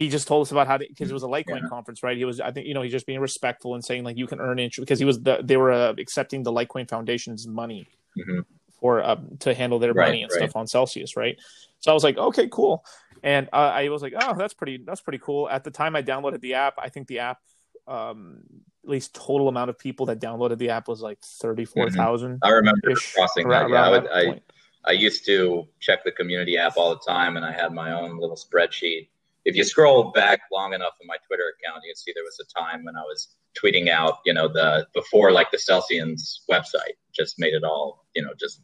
[0.00, 1.68] he just told us about how because it was a Litecoin yeah.
[1.68, 2.16] conference, right?
[2.16, 4.40] He was, I think, you know, he's just being respectful and saying like you can
[4.40, 7.86] earn interest because he was the, they were uh, accepting the Litecoin Foundation's money
[8.18, 8.40] mm-hmm.
[8.80, 10.38] for um, to handle their right, money and right.
[10.38, 11.38] stuff on Celsius, right?
[11.80, 12.82] So I was like, okay, cool,
[13.22, 15.50] and uh, I was like, oh, that's pretty, that's pretty cool.
[15.50, 17.38] At the time I downloaded the app, I think the app,
[17.86, 18.40] um,
[18.82, 22.36] at least total amount of people that downloaded the app was like thirty four thousand.
[22.36, 22.44] Mm-hmm.
[22.44, 23.68] I remember crossing that.
[23.68, 24.40] Yeah, I, would, I,
[24.86, 28.18] I used to check the community app all the time, and I had my own
[28.18, 29.08] little spreadsheet
[29.44, 32.38] if you scroll back long enough in my Twitter account, you can see there was
[32.40, 33.28] a time when I was
[33.60, 38.22] tweeting out, you know, the before like the Celsians website just made it all, you
[38.22, 38.60] know, just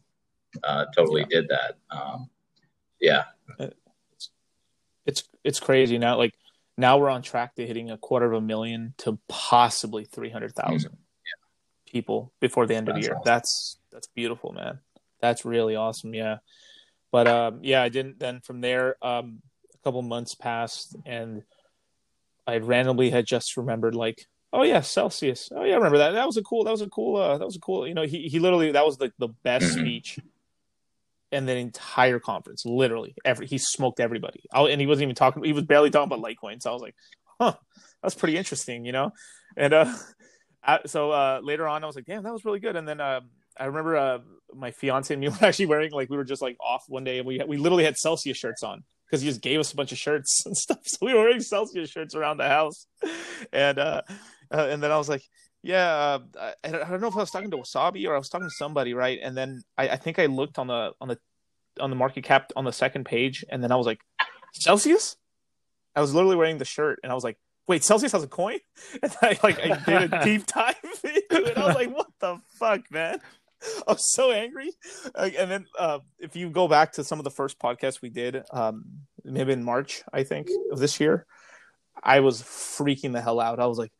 [0.63, 1.39] uh, totally yeah.
[1.41, 1.77] did that.
[1.89, 2.29] Um,
[2.99, 3.23] yeah,
[3.59, 4.29] it's,
[5.05, 6.17] it's it's crazy now.
[6.17, 6.33] Like
[6.77, 10.53] now we're on track to hitting a quarter of a million to possibly three hundred
[10.53, 11.01] thousand mm-hmm.
[11.25, 11.91] yeah.
[11.91, 13.15] people before the end that's of the year.
[13.15, 13.23] Awesome.
[13.25, 14.79] That's that's beautiful, man.
[15.21, 16.13] That's really awesome.
[16.13, 16.37] Yeah,
[17.11, 18.19] but um, yeah, I didn't.
[18.19, 19.41] Then from there, um,
[19.87, 21.43] couple months passed and
[22.45, 25.49] I randomly had just remembered like, oh yeah, Celsius.
[25.55, 26.11] Oh yeah, I remember that.
[26.11, 26.65] That was a cool.
[26.65, 27.15] That was a cool.
[27.15, 27.87] Uh, that was a cool.
[27.87, 30.19] You know, he he literally that was the the best speech
[31.31, 32.65] in the entire conference.
[32.65, 34.43] Literally, every he smoked everybody.
[34.51, 35.43] I, and he wasn't even talking.
[35.43, 36.61] He was barely talking about Litecoin.
[36.61, 36.95] So I was like,
[37.39, 37.55] huh,
[38.03, 38.83] that's pretty interesting.
[38.83, 39.11] You know,
[39.55, 39.93] and uh,
[40.85, 42.75] so uh, later on, I was like, damn, that was really good.
[42.75, 43.21] And then uh,
[43.57, 44.19] I remember uh,
[44.53, 47.19] my fiance and me were actually wearing like we were just like off one day,
[47.19, 49.91] and we we literally had Celsius shirts on because he just gave us a bunch
[49.91, 50.79] of shirts and stuff.
[50.83, 52.85] So we were wearing Celsius shirts around the house,
[53.51, 54.01] and uh,
[54.51, 55.23] uh and then I was like,
[55.63, 58.29] yeah, uh, I, I, don't know if I was talking to Wasabi or I was
[58.29, 59.19] talking to somebody, right?
[59.21, 61.17] And then I, I think I looked on the on the
[61.79, 63.99] on the market cap on the second page, and then I was like,
[64.53, 65.15] Celsius.
[65.95, 68.59] I was literally wearing the shirt, and I was like, wait, Celsius has a coin?
[69.03, 71.57] And I like I did a deep dive into it.
[71.57, 73.19] I was like, what the fuck, man?
[73.87, 74.71] I was so angry.
[75.15, 78.43] and then uh, if you go back to some of the first podcasts we did,
[78.51, 78.85] um,
[79.23, 81.25] maybe in March, I think of this year,
[82.01, 83.59] I was freaking the hell out.
[83.59, 83.91] I was like,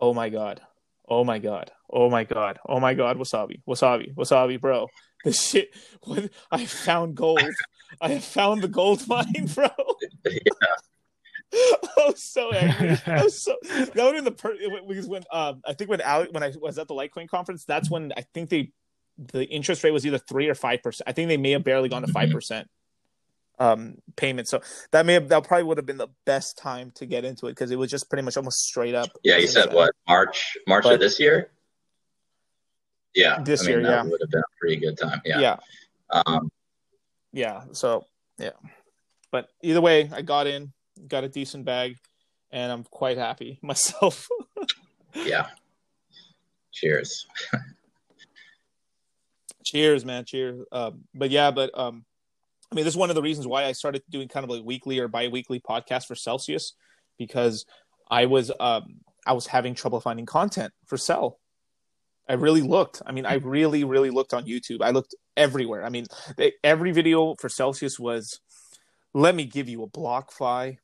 [0.00, 0.60] "Oh my god,
[1.08, 4.88] oh my god, oh my god, oh my god, wasabi, wasabi, wasabi, bro,
[5.24, 5.70] this shit.
[6.02, 7.40] What I found gold.
[8.00, 9.68] I found the gold mine, bro."
[10.24, 10.40] Yeah.
[11.52, 12.98] I was so angry.
[13.06, 14.56] I was so that would in the per-
[14.88, 16.00] because when um I think when
[16.32, 18.72] when I was at the Litecoin conference, that's when I think they
[19.18, 21.08] the interest rate was either three or five percent.
[21.08, 22.36] I think they may have barely gone to five mm-hmm.
[22.36, 22.68] percent
[23.58, 24.48] um payment.
[24.48, 27.46] So that may have that probably would have been the best time to get into
[27.46, 29.10] it because it was just pretty much almost straight up.
[29.22, 31.50] Yeah, you said what March March but, of this year.
[33.14, 35.20] Yeah, this I mean, year, yeah, would have been a pretty good time.
[35.24, 35.56] Yeah, yeah,
[36.10, 36.50] um,
[37.32, 37.62] yeah.
[37.72, 38.06] So
[38.38, 38.50] yeah,
[39.30, 40.72] but either way, I got in,
[41.06, 41.96] got a decent bag,
[42.50, 44.28] and I'm quite happy myself.
[45.14, 45.46] yeah.
[46.72, 47.28] Cheers.
[49.64, 50.24] Cheers, man.
[50.24, 50.64] Cheers.
[50.70, 52.04] Um, but yeah, but um,
[52.70, 54.64] I mean, this is one of the reasons why I started doing kind of like
[54.64, 56.74] weekly or bi-weekly podcasts for Celsius
[57.18, 57.64] because
[58.10, 61.38] I was um I was having trouble finding content for Cell.
[62.28, 63.02] I really looked.
[63.04, 64.82] I mean, I really, really looked on YouTube.
[64.82, 65.84] I looked everywhere.
[65.84, 68.40] I mean, they, every video for Celsius was,
[69.12, 70.78] let me give you a BlockFi,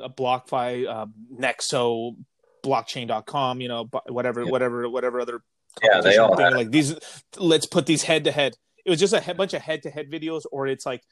[0.00, 2.16] a BlockFi, uh, Nexo,
[2.62, 4.50] blockchain.com, you know, whatever, yeah.
[4.50, 5.42] whatever, whatever other.
[5.82, 6.94] Yeah, they all like these.
[7.36, 8.54] Let's put these head to head.
[8.84, 11.02] It was just a he- bunch of head to head videos, or it's like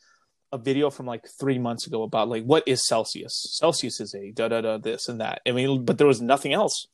[0.52, 3.46] a video from like three months ago about like what is Celsius?
[3.58, 5.40] Celsius is a da da da this and that.
[5.46, 6.86] I mean, but there was nothing else.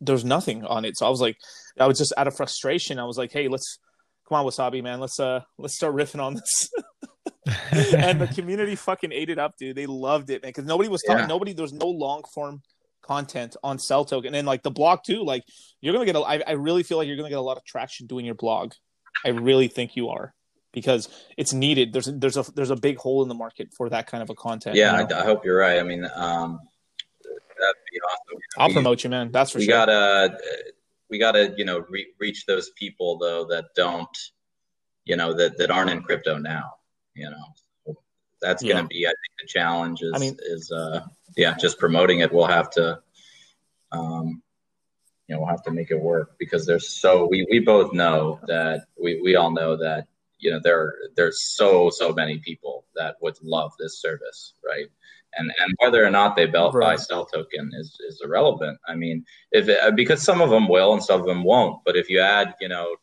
[0.00, 1.36] There was nothing on it, so I was like,
[1.78, 2.98] I was just out of frustration.
[2.98, 3.78] I was like, hey, let's
[4.28, 6.70] come on, Wasabi man, let's uh let's start riffing on this.
[7.72, 9.76] and the community fucking ate it up, dude.
[9.76, 11.20] They loved it, man, because nobody was talking.
[11.20, 11.26] Yeah.
[11.26, 12.62] Nobody, there was no long form
[13.04, 15.22] content on Cell Token, and then like the blog too.
[15.24, 15.44] Like
[15.80, 16.20] you're gonna get a.
[16.20, 18.72] I, I really feel like you're gonna get a lot of traction doing your blog.
[19.24, 20.34] I really think you are
[20.72, 21.92] because it's needed.
[21.92, 24.34] There's there's a there's a big hole in the market for that kind of a
[24.34, 24.76] content.
[24.76, 25.16] Yeah, you know?
[25.16, 25.78] I, I, hope you're right.
[25.78, 26.58] I mean, um,
[27.22, 28.40] that'd be awesome.
[28.58, 29.30] I'll we, promote you, man.
[29.30, 29.74] That's for we sure.
[29.74, 30.38] We gotta
[31.08, 34.18] we gotta you know re- reach those people though that don't
[35.04, 36.74] you know that that aren't in crypto now.
[37.14, 37.44] You know,
[38.44, 38.74] that's yeah.
[38.74, 41.00] gonna be I think the challenge is I mean, is uh
[41.36, 42.32] yeah just promoting it.
[42.32, 43.00] We'll have to.
[43.92, 44.42] Um,
[45.26, 48.40] you know, we'll have to make it work because there's so we, we both know
[48.46, 50.06] that we, we all know that
[50.38, 54.86] you know there there's so so many people that would love this service right
[55.36, 56.84] and and whether or not they belt right.
[56.84, 60.92] buy cell token is is irrelevant i mean if it, because some of them will
[60.92, 62.94] and some of them won't but if you add you know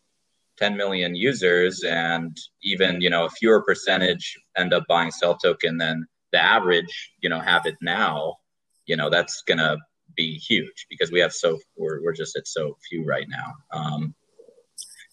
[0.61, 5.77] 10 million users and even you know a fewer percentage end up buying cell token
[5.77, 8.35] than the average you know have it now
[8.85, 9.75] you know that's gonna
[10.15, 14.13] be huge because we have so we're, we're just at so few right now um,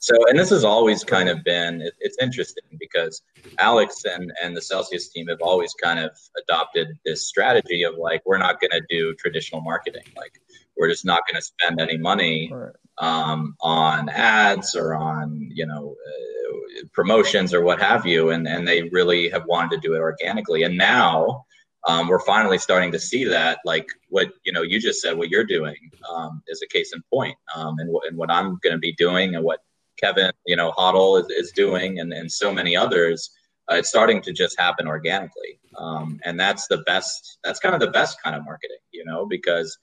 [0.00, 3.20] so, and this has always kind of been, it, it's interesting because
[3.58, 8.22] Alex and, and the Celsius team have always kind of adopted this strategy of like,
[8.24, 10.04] we're not going to do traditional marketing.
[10.16, 10.40] Like,
[10.78, 12.72] we're just not going to spend any money right.
[12.98, 18.30] um, on ads or on, you know, uh, promotions or what have you.
[18.30, 20.62] And, and they really have wanted to do it organically.
[20.62, 21.44] And now,
[21.86, 25.30] um, we're finally starting to see that, like what you know, you just said, what
[25.30, 25.76] you're doing
[26.12, 28.92] um, is a case in point, um, and, w- and what I'm going to be
[28.94, 29.60] doing, and what
[29.96, 33.30] Kevin, you know, Hodl is, is doing, and, and so many others,
[33.70, 35.60] uh, it's starting to just happen organically.
[35.76, 37.38] Um, and that's the best.
[37.44, 39.78] That's kind of the best kind of marketing, you know, because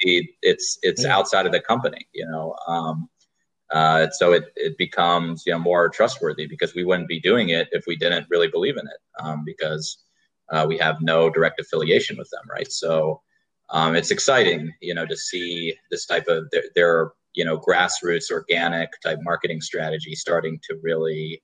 [0.00, 1.16] it's it's yeah.
[1.16, 2.54] outside of the company, you know.
[2.66, 3.08] Um,
[3.70, 7.68] uh, so it it becomes you know more trustworthy because we wouldn't be doing it
[7.72, 10.04] if we didn't really believe in it um, because
[10.50, 12.70] uh, we have no direct affiliation with them, right?
[12.70, 13.22] So.
[13.70, 18.30] Um, it's exciting, you know, to see this type of there are you know grassroots
[18.30, 21.40] organic type marketing strategy starting to really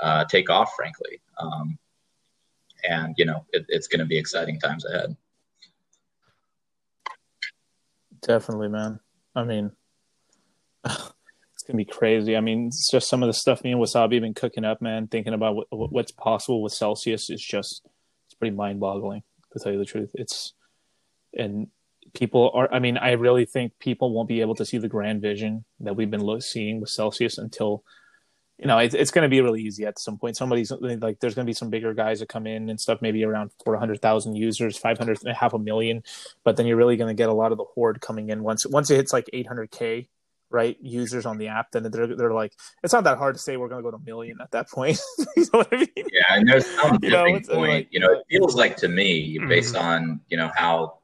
[0.00, 1.78] uh, take off frankly um,
[2.88, 5.16] and you know it, it's going to be exciting times ahead
[8.22, 9.00] definitely man.
[9.34, 9.72] I mean
[10.84, 12.36] it's gonna be crazy.
[12.36, 14.80] I mean it's just some of the stuff me and wasabi have been cooking up
[14.82, 17.82] man thinking about what, what's possible with celsius is just
[18.26, 20.10] it's pretty mind-boggling to tell you the truth.
[20.14, 20.52] It's
[21.34, 21.68] and
[22.14, 25.20] people are i mean i really think people won't be able to see the grand
[25.20, 27.84] vision that we've been seeing with celsius until
[28.58, 31.34] you know it's, it's going to be really easy at some point somebody's like there's
[31.34, 34.76] going to be some bigger guys that come in and stuff maybe around 400000 users
[34.76, 36.02] 500 half a million
[36.44, 38.66] but then you're really going to get a lot of the horde coming in once
[38.66, 40.08] once it hits like 800k
[40.50, 43.56] right users on the app then they're, they're like it's not that hard to say
[43.56, 44.98] we're going to go to a million at that point
[45.36, 48.10] you know what i mean yeah and there's some you know, point like, you know
[48.12, 49.86] it feels like to me based mm-hmm.
[49.86, 50.98] on you know how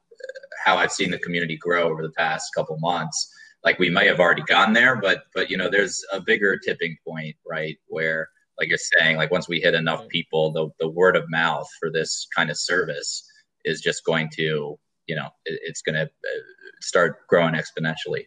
[0.65, 3.31] how I've seen the community grow over the past couple months.
[3.65, 6.95] Like we may have already gone there, but but you know, there's a bigger tipping
[7.05, 7.77] point, right?
[7.87, 11.67] Where like you're saying, like once we hit enough people, the the word of mouth
[11.79, 13.27] for this kind of service
[13.65, 16.41] is just going to, you know, it, it's going to uh,
[16.81, 18.25] start growing exponentially.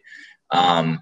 [0.51, 0.99] Um,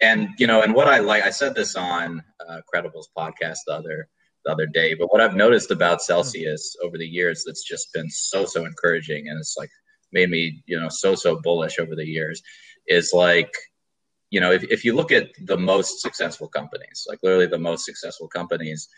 [0.00, 3.74] and you know, and what I like, I said this on uh, Credible's podcast the
[3.74, 4.08] other
[4.44, 8.08] the other day, but what I've noticed about Celsius over the years that's just been
[8.08, 9.70] so so encouraging, and it's like
[10.12, 12.40] made me you know so so bullish over the years
[12.86, 13.52] is like
[14.30, 17.84] you know if, if you look at the most successful companies like literally the most
[17.84, 18.88] successful companies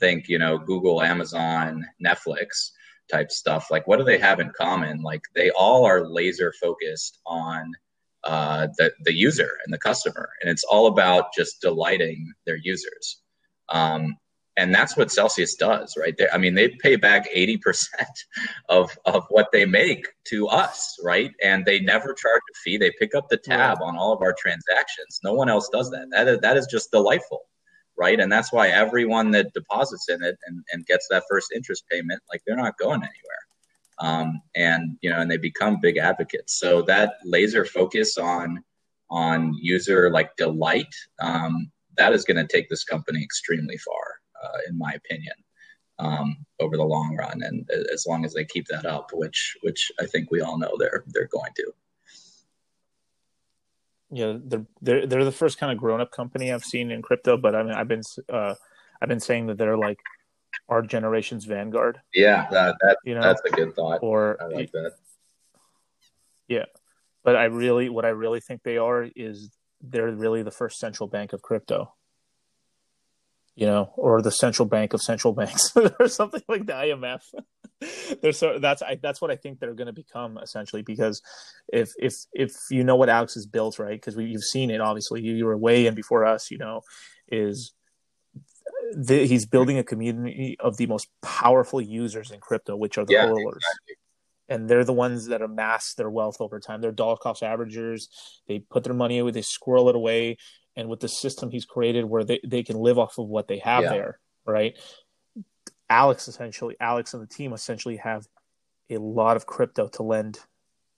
[0.00, 2.70] think you know google amazon netflix
[3.10, 5.02] type stuff like what do they have in common?
[5.02, 7.72] Like they all are laser focused on
[8.24, 13.22] uh, the, the user and the customer and it's all about just delighting their users.
[13.68, 14.16] Um,
[14.56, 16.14] and that's what Celsius does, right?
[16.16, 18.08] They, I mean, they pay back eighty percent
[18.68, 21.32] of of what they make to us, right?
[21.42, 22.78] And they never charge a fee.
[22.78, 25.20] They pick up the tab on all of our transactions.
[25.24, 26.08] No one else does that.
[26.12, 27.42] That is, that is just delightful.
[27.98, 28.20] right?
[28.20, 32.20] And that's why everyone that deposits in it and, and gets that first interest payment,
[32.30, 33.12] like they're not going anywhere.
[33.98, 36.58] Um, and you know, and they become big advocates.
[36.58, 38.62] So that laser focus on
[39.10, 44.58] on user like delight, um, that is going to take this company extremely far, uh,
[44.68, 45.34] in my opinion,
[45.98, 47.42] um, over the long run.
[47.42, 50.74] And as long as they keep that up, which which I think we all know
[50.78, 51.72] they're they're going to.
[54.10, 57.36] Yeah, they're they're they're the first kind of grown up company I've seen in crypto.
[57.36, 58.54] But I mean, I've been uh,
[59.00, 59.98] I've been saying that they're like
[60.68, 62.00] our generation's vanguard.
[62.14, 64.00] Yeah, that, that you know that's a good thought.
[64.02, 64.92] Or I like that.
[66.48, 66.66] Yeah,
[67.24, 71.08] but I really, what I really think they are is they're really the first central
[71.08, 71.92] bank of crypto.
[73.56, 77.22] You know, or the central bank of central banks, or something like the IMF.
[78.22, 81.22] they're so that's I, that's what I think they're going to become essentially because
[81.72, 84.00] if if if you know what Alex has built, right?
[84.00, 86.50] Because you've seen it obviously, you, you were way in before us.
[86.50, 86.82] You know,
[87.28, 87.72] is
[88.94, 93.14] the, he's building a community of the most powerful users in crypto, which are the
[93.14, 93.56] yeah, HODLers.
[93.56, 93.94] Exactly.
[94.48, 96.80] And they're the ones that amass their wealth over time.
[96.80, 98.04] They're dollar cost averagers.
[98.46, 100.36] They put their money away, they squirrel it away.
[100.76, 103.58] And with the system he's created where they, they can live off of what they
[103.58, 103.90] have yeah.
[103.90, 104.76] there, right?
[105.88, 108.26] Alex essentially, Alex and the team essentially have
[108.90, 110.38] a lot of crypto to lend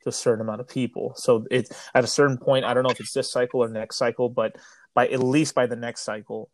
[0.02, 1.14] to a certain amount of people.
[1.16, 3.96] So it's at a certain point, I don't know if it's this cycle or next
[3.96, 4.56] cycle, but
[4.94, 6.50] by at least by the next cycle,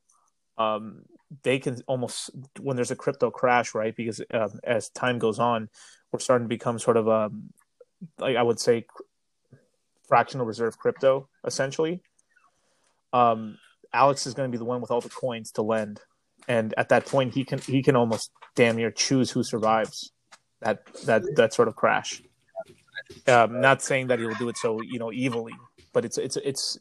[0.58, 1.02] um,
[1.42, 3.94] they can almost when there's a crypto crash, right?
[3.94, 5.68] Because um, as time goes on,
[6.12, 7.50] we're starting to become sort of a, um,
[8.18, 8.86] like I would say,
[10.06, 12.02] fractional reserve crypto essentially.
[13.14, 13.58] Um,
[13.92, 16.00] Alex is going to be the one with all the coins to lend,
[16.48, 20.12] and at that point, he can he can almost damn near choose who survives
[20.60, 22.20] that that that sort of crash.
[23.28, 25.54] Um, not saying that he'll do it so you know evilly,
[25.92, 26.78] but it's it's it's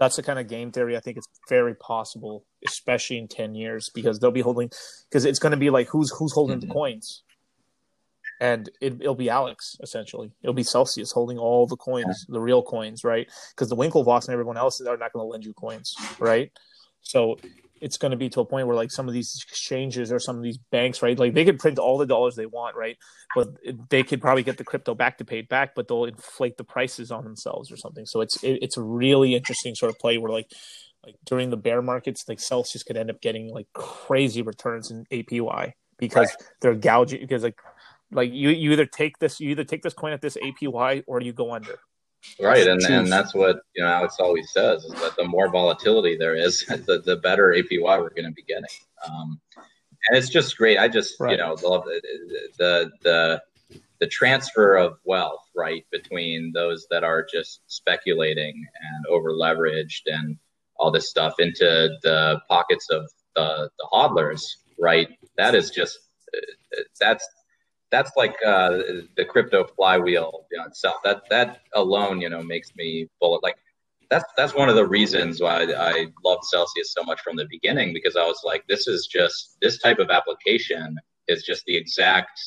[0.00, 3.90] that's the kind of game theory I think it's very possible, especially in ten years,
[3.94, 4.70] because they'll be holding
[5.08, 6.68] because it's going to be like who's who's holding mm-hmm.
[6.68, 7.22] the coins,
[8.40, 10.30] and it, will be Alex essentially.
[10.42, 12.34] It'll be Celsius holding all the coins, yeah.
[12.34, 13.28] the real coins, right?
[13.50, 16.50] Because the Winklevoss and everyone else are not going to lend you coins, right?
[17.02, 17.38] So
[17.80, 20.36] it's going to be to a point where like some of these exchanges or some
[20.36, 21.18] of these banks, right?
[21.18, 22.96] Like they could print all the dollars they want, right?
[23.34, 23.48] But
[23.88, 26.64] they could probably get the crypto back to pay it back, but they'll inflate the
[26.64, 28.06] prices on themselves or something.
[28.06, 30.50] So it's it, it's a really interesting sort of play where like
[31.04, 35.04] like during the bear markets, like Celsius could end up getting like crazy returns in
[35.12, 36.48] APY because right.
[36.60, 37.60] they're gouging because like
[38.10, 41.20] like you you either take this you either take this coin at this APY or
[41.20, 41.78] you go under
[42.40, 46.16] Right, and, and that's what you know Alex always says is that the more volatility
[46.16, 48.64] there is, the, the better APY we're going to be getting.
[49.08, 50.78] Um, and it's just great.
[50.78, 51.32] I just right.
[51.32, 52.00] you know love the,
[52.58, 53.42] the the
[54.00, 60.36] the transfer of wealth right between those that are just speculating and over leveraged and
[60.76, 64.42] all this stuff into the pockets of the the hodlers.
[64.80, 65.98] Right, that is just
[67.00, 67.26] that's
[67.90, 68.78] that's like uh,
[69.16, 70.96] the crypto flywheel you know, itself.
[71.04, 73.56] That that alone, you know, makes me bullet like
[74.10, 77.92] that's that's one of the reasons why I loved Celsius so much from the beginning
[77.92, 80.96] because I was like, this is just this type of application
[81.28, 82.38] is just the exact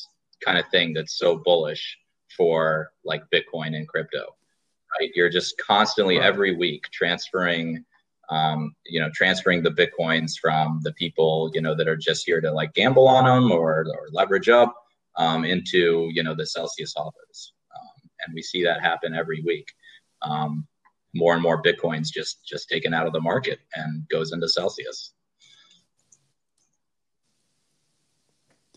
[0.44, 1.98] kind of thing that's so bullish
[2.36, 4.36] for like Bitcoin and crypto.
[5.00, 5.12] Right?
[5.16, 6.26] You're just constantly right.
[6.26, 7.86] every week transferring
[8.30, 12.40] um, you know, transferring the bitcoins from the people, you know, that are just here
[12.40, 14.74] to like gamble on them or, or leverage up
[15.18, 19.68] um, into you know the Celsius HODLers, um, and we see that happen every week.
[20.22, 20.68] Um,
[21.14, 25.14] more and more bitcoins just just taken out of the market and goes into Celsius.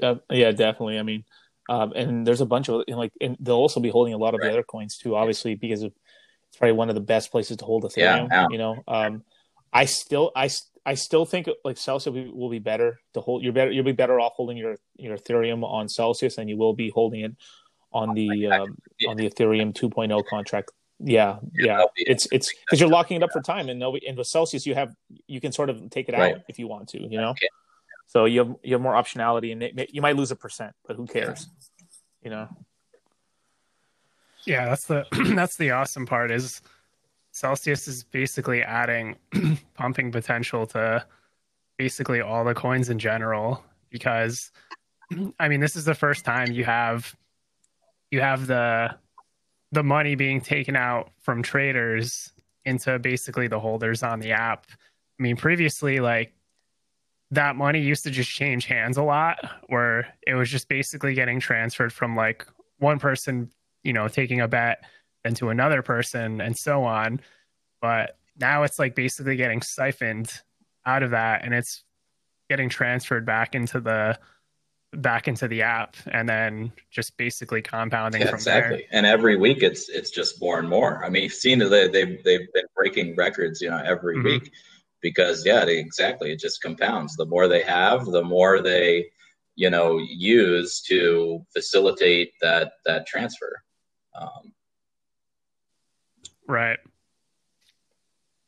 [0.03, 0.99] Uh, yeah, definitely.
[0.99, 1.25] I mean,
[1.69, 4.35] um, and there's a bunch of and like, and they'll also be holding a lot
[4.35, 4.49] of right.
[4.49, 5.93] the other coins too, obviously, because of,
[6.49, 7.97] it's probably one of the best places to hold Ethereum.
[7.97, 8.47] Yeah, yeah.
[8.51, 9.23] You know, um,
[9.73, 10.51] I still, I,
[10.87, 13.43] I still think like Celsius will be, will be, better to hold.
[13.43, 13.71] You're better.
[13.71, 17.21] You'll be better off holding your your Ethereum on Celsius than you will be holding
[17.21, 17.37] it
[17.93, 18.77] on the um,
[19.09, 20.73] on the Ethereum 2.0 contract.
[21.01, 21.79] Yeah, yeah.
[21.79, 21.85] yeah.
[21.97, 24.75] It's it's because you're locking it up for time, and no, and with Celsius you
[24.75, 24.95] have
[25.27, 27.03] you can sort of take it out if you want to.
[27.03, 27.49] You know, okay.
[28.07, 30.97] so you have you have more optionality, and it, you might lose a percent, but
[30.97, 31.49] who cares?
[32.23, 32.49] You know.
[34.47, 36.61] Yeah, that's the that's the awesome part is
[37.35, 39.17] Celsius is basically adding
[39.75, 41.05] pumping potential to
[41.77, 44.53] basically all the coins in general because
[45.41, 47.17] I mean this is the first time you have
[48.13, 48.95] you have the
[49.73, 52.33] the money being taken out from traders
[52.65, 54.67] into basically the holders on the app.
[55.19, 56.33] I mean previously like
[57.33, 61.41] that money used to just change hands a lot where it was just basically getting
[61.41, 62.47] transferred from like
[62.79, 63.51] one person,
[63.83, 64.85] you know, taking a bet
[65.25, 67.21] then to another person and so on.
[67.81, 70.31] But now it's like basically getting siphoned
[70.87, 71.83] out of that and it's
[72.49, 74.19] getting transferred back into the
[74.93, 78.77] back into the app and then just basically compounding Yeah, from exactly.
[78.77, 78.87] there.
[78.93, 81.05] And every week it's it's just more and more.
[81.05, 84.25] I mean, you've seen that they they've they've been breaking records, you know, every Mhm.
[84.25, 84.53] week
[85.01, 86.33] because yeah, they, exactly.
[86.33, 87.17] It just compounds.
[87.17, 89.07] The more they have, the more they
[89.57, 93.63] you know use to facilitate that that transfer.
[94.15, 94.53] Um,
[96.47, 96.79] Right.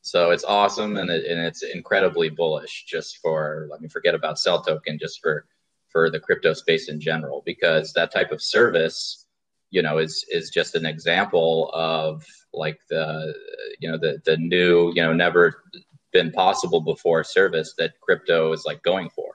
[0.03, 4.39] So it's awesome and, it, and it's incredibly bullish just for, let me forget about
[4.39, 5.47] CEL Token, just for,
[5.89, 9.27] for the crypto space in general, because that type of service,
[9.71, 13.35] you know, is, is just an example of like the,
[13.81, 15.65] you know, the, the new, you know, never
[16.13, 19.33] been possible before service that crypto is like going for,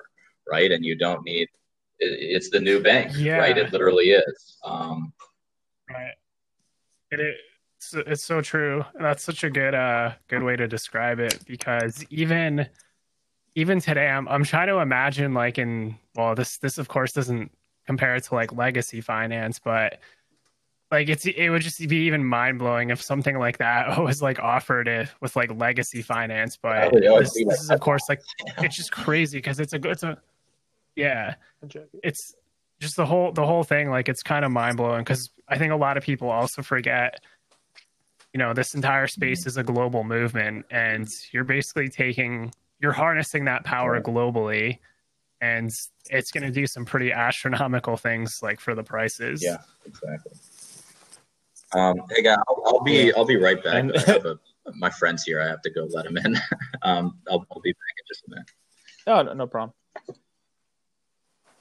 [0.50, 0.72] right?
[0.72, 1.50] And you don't need,
[2.00, 3.40] it, it's the new bank, Yeah.
[3.40, 3.58] right?
[3.58, 4.58] It literally is.
[4.64, 5.12] Um,
[5.90, 6.14] Right.
[7.12, 7.36] It,
[7.82, 8.86] it's it's so true.
[9.00, 12.68] That's such a good uh good way to describe it because even
[13.56, 17.52] even today I'm I'm trying to imagine like in well this this of course doesn't
[17.88, 20.00] compare it to like legacy finance but
[20.92, 24.40] like it's it would just be even mind blowing if something like that was like
[24.40, 28.22] offered it with like legacy finance but this, this is of course like
[28.60, 30.18] it's just crazy because it's a good it's a
[30.96, 31.34] yeah
[32.04, 32.36] it's
[32.80, 35.74] just the whole the whole thing like it's kind of mind blowing because I think
[35.74, 37.20] a lot of people also forget
[38.34, 43.46] you know this entire space is a global movement and you're basically taking you're harnessing
[43.46, 44.80] that power globally
[45.42, 45.72] and
[46.10, 50.34] it's going to do some pretty astronomical things like for the prices Yeah, exactly.
[51.74, 53.76] Um, hey guy I'll, I'll be I'll be right back.
[53.76, 54.40] And- I have a,
[54.76, 55.42] my friends here.
[55.42, 56.36] I have to go let them in.
[56.84, 58.52] um, I'll, I'll be back in just a minute.
[59.08, 59.74] No, no, no problem.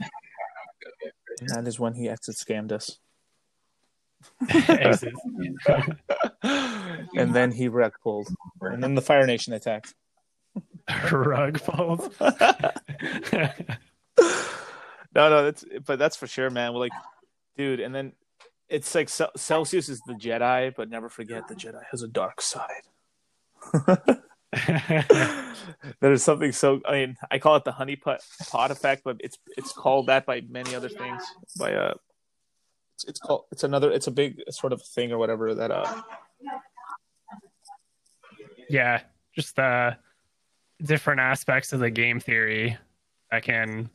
[0.02, 1.10] Okay.
[1.40, 2.98] And that is when he exit scammed us.
[4.50, 5.14] Exit.
[6.42, 8.28] and then he wreck pulled.
[8.60, 9.94] And then the Fire Nation attacked.
[11.12, 12.12] rug pulled
[15.12, 16.72] No, no, that's but that's for sure, man.
[16.72, 16.92] We're like,
[17.56, 18.12] dude, and then
[18.68, 22.40] it's like Cel- Celsius is the Jedi, but never forget the Jedi has a dark
[22.40, 22.82] side.
[26.00, 29.38] There's something so I mean, I call it the honey pot, pot effect, but it's
[29.56, 31.24] it's called that by many other things.
[31.58, 31.94] By uh
[33.00, 36.02] it's, it's called it's another it's a big sort of thing or whatever that uh
[38.68, 39.00] yeah
[39.34, 39.96] just the
[40.82, 42.76] different aspects of the game theory
[43.30, 43.88] that can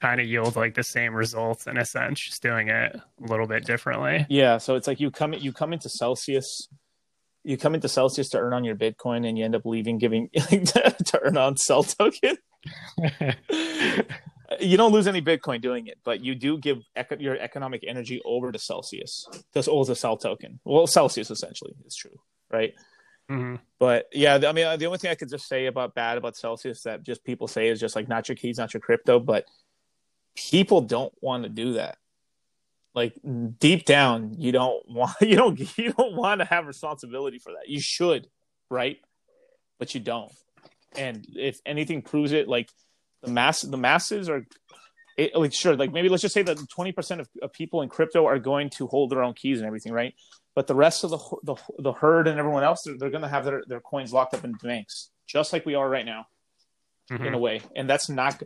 [0.00, 3.46] kind of yield like the same results in a sense just doing it a little
[3.46, 6.68] bit differently Yeah, so it's like you come you come into Celsius,
[7.44, 10.28] you come into Celsius to earn on your Bitcoin, and you end up leaving giving
[10.34, 12.36] to earn on CEL token.
[14.60, 18.20] You don't lose any Bitcoin doing it, but you do give eco- your economic energy
[18.24, 19.26] over to Celsius.
[19.52, 20.60] This owes a CEL token.
[20.64, 22.18] Well, Celsius essentially is true,
[22.50, 22.74] right?
[23.30, 23.60] Mhm.
[23.78, 26.82] But yeah, I mean, the only thing I could just say about bad about Celsius
[26.82, 29.20] that just people say is just like not your keys, not your crypto.
[29.20, 29.46] But
[30.34, 31.98] people don't want to do that.
[32.94, 33.14] Like
[33.58, 37.68] deep down, you don't want you don't you don't want to have responsibility for that.
[37.68, 38.28] You should,
[38.68, 38.98] right?
[39.78, 40.32] But you don't.
[40.94, 42.68] And if anything proves it, like
[43.22, 44.46] the mass, the masses are.
[45.18, 47.90] It, like sure, like maybe let's just say that twenty percent of, of people in
[47.90, 50.14] crypto are going to hold their own keys and everything, right?
[50.54, 53.28] But the rest of the the, the herd and everyone else, they're, they're going to
[53.28, 56.28] have their, their coins locked up in banks, just like we are right now,
[57.10, 57.26] Mhm.
[57.26, 57.60] in a way.
[57.76, 58.42] And that's not,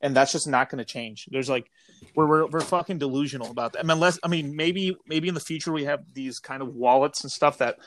[0.00, 1.26] and that's just not going to change.
[1.30, 1.70] There's like,
[2.16, 3.78] we're, we're we're fucking delusional about that.
[3.78, 6.74] I mean, unless I mean, maybe maybe in the future we have these kind of
[6.74, 7.78] wallets and stuff that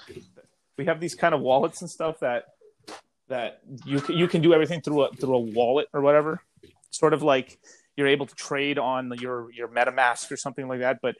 [0.77, 2.45] we have these kind of wallets and stuff that
[3.31, 6.41] that you you can do everything through a through a wallet or whatever.
[6.91, 7.57] Sort of like
[7.95, 11.15] you're able to trade on your your MetaMask or something like that, but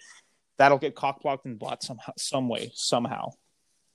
[0.57, 3.29] that'll get cockblocked and bought somehow, some way, somehow.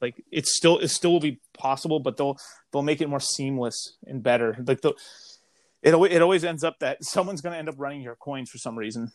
[0.00, 2.36] Like it's still it still will be possible, but they'll
[2.72, 4.56] they'll make it more seamless and better.
[4.66, 4.94] Like the
[5.82, 8.58] it it always ends up that someone's going to end up running your coins for
[8.58, 9.12] some reason,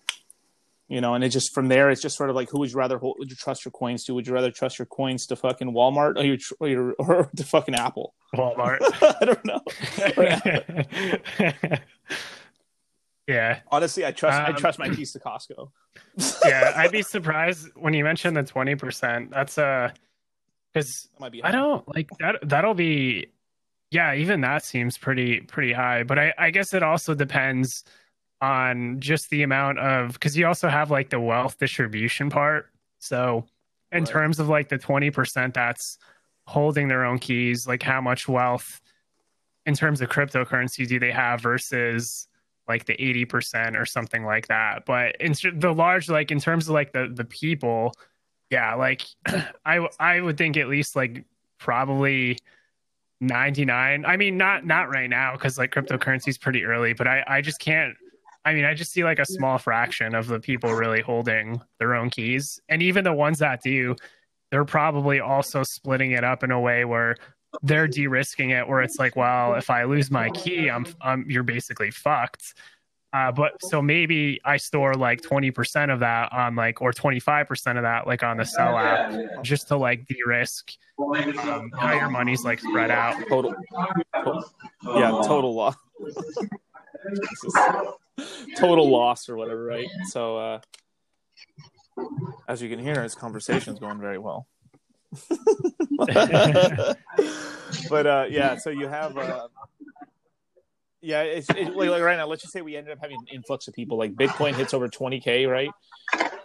[0.91, 1.13] you know.
[1.15, 3.15] And it just from there, it's just sort of like who would you rather hold,
[3.19, 4.13] would you trust your coins to?
[4.13, 7.43] Would you rather trust your coins to fucking Walmart or your or, your, or to
[7.43, 8.13] fucking Apple?
[8.35, 8.77] walmart
[9.21, 9.61] I don't know.
[13.27, 15.69] yeah Honestly, I trust I Um, trust my keys to Costco.
[16.45, 19.91] yeah i'd be surprised when you mentioned the 20% that's uh
[20.73, 21.43] because That might be.
[21.43, 22.35] I don't like that.
[22.43, 23.27] That'll be,
[23.89, 24.13] yeah.
[24.13, 26.03] Even that seems pretty pretty high.
[26.03, 27.83] But I, I guess it also depends
[28.41, 32.67] on just the amount of because you also have like the wealth distribution part.
[32.99, 33.45] So
[33.91, 34.11] in Right.
[34.11, 35.97] terms of like the twenty percent that's
[36.47, 38.81] holding their own keys, like how much wealth
[39.65, 42.27] in terms of cryptocurrency do they have versus
[42.67, 46.73] like the 80% or something like that but in the large like in terms of
[46.73, 47.93] like the the people
[48.49, 49.03] yeah like
[49.65, 51.25] i i would think at least like
[51.59, 52.37] probably
[53.19, 57.23] 99 i mean not not right now because like cryptocurrency is pretty early but i
[57.27, 57.95] i just can't
[58.45, 61.95] i mean i just see like a small fraction of the people really holding their
[61.95, 63.95] own keys and even the ones that do
[64.51, 67.15] they're probably also splitting it up in a way where
[67.63, 71.43] they're de-risking it where it's like well if i lose my key i'm, I'm you're
[71.43, 72.53] basically fucked
[73.13, 77.83] uh, but so maybe I store like 20% of that on like, or 25% of
[77.83, 82.43] that like on the CEL app just to like de risk um, how your money's
[82.43, 83.15] like spread out.
[83.27, 83.53] Total,
[84.15, 84.45] total
[84.95, 85.75] yeah, total loss.
[88.57, 89.87] total loss or whatever, right?
[90.09, 90.59] So, uh,
[92.47, 94.47] as you can hear, his conversation is going very well.
[97.89, 99.47] but uh, yeah, so you have uh,
[101.01, 102.27] yeah, it's it, like, like, right now.
[102.27, 103.97] Let's just say we ended up having an influx of people.
[103.97, 105.71] Like Bitcoin hits over 20k, right?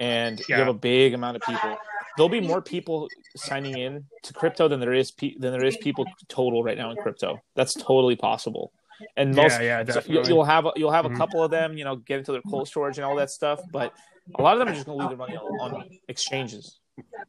[0.01, 0.57] And yeah.
[0.57, 1.77] you have a big amount of people.
[2.17, 5.77] There'll be more people signing in to crypto than there is pe- than there is
[5.77, 7.39] people total right now in crypto.
[7.55, 8.73] That's totally possible.
[9.17, 9.93] And most, yeah, yeah.
[9.93, 11.15] So you'll have you'll have mm-hmm.
[11.15, 13.61] a couple of them, you know, get into their cold storage and all that stuff.
[13.73, 13.93] But
[14.39, 16.81] a lot of them are just going to leave their money on, on exchanges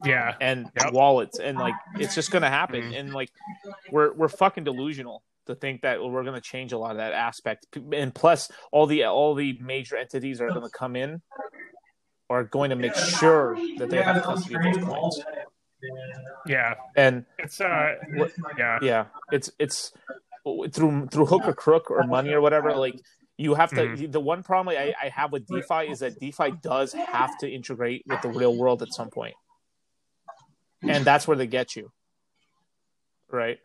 [0.06, 0.94] yeah and yep.
[0.94, 2.94] wallets and like it's just gonna happen mm-hmm.
[2.94, 3.30] and like
[3.92, 7.14] we're we're fucking delusional to think that we're going to change a lot of that
[7.14, 7.66] aspect.
[7.94, 11.22] And plus, all the all the major entities are going to come in
[12.30, 15.22] are going to make sure that they have custody of those coins.
[16.46, 17.94] Yeah, and it's uh,
[18.58, 19.94] yeah, yeah, it's it's
[20.72, 22.74] through through hook or crook or money or whatever.
[22.76, 23.00] Like
[23.38, 23.82] you have to.
[23.82, 24.12] Mm-hmm.
[24.12, 28.04] The one problem I, I have with DeFi is that DeFi does have to integrate
[28.08, 29.36] with the real world at some point,
[30.82, 31.92] and that's where they get you,
[33.30, 33.60] right?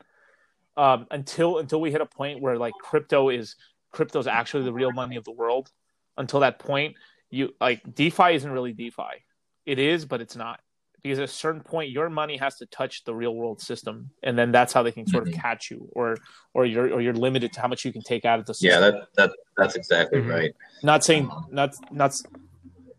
[0.77, 3.57] um, until until we hit a point where like crypto is
[3.91, 5.71] crypto is actually the real money of the world.
[6.17, 6.97] Until that point,
[7.31, 9.25] you like DeFi isn't really DeFi.
[9.67, 10.61] It is, but it's not
[11.03, 14.39] because at a certain point your money has to touch the real world system and
[14.39, 15.41] then that's how they can sort of mm-hmm.
[15.41, 16.17] catch you or
[16.55, 18.83] or you're or you're limited to how much you can take out of the system.
[18.83, 20.31] Yeah, that that that's exactly mm-hmm.
[20.31, 20.55] right.
[20.83, 22.15] Not saying not not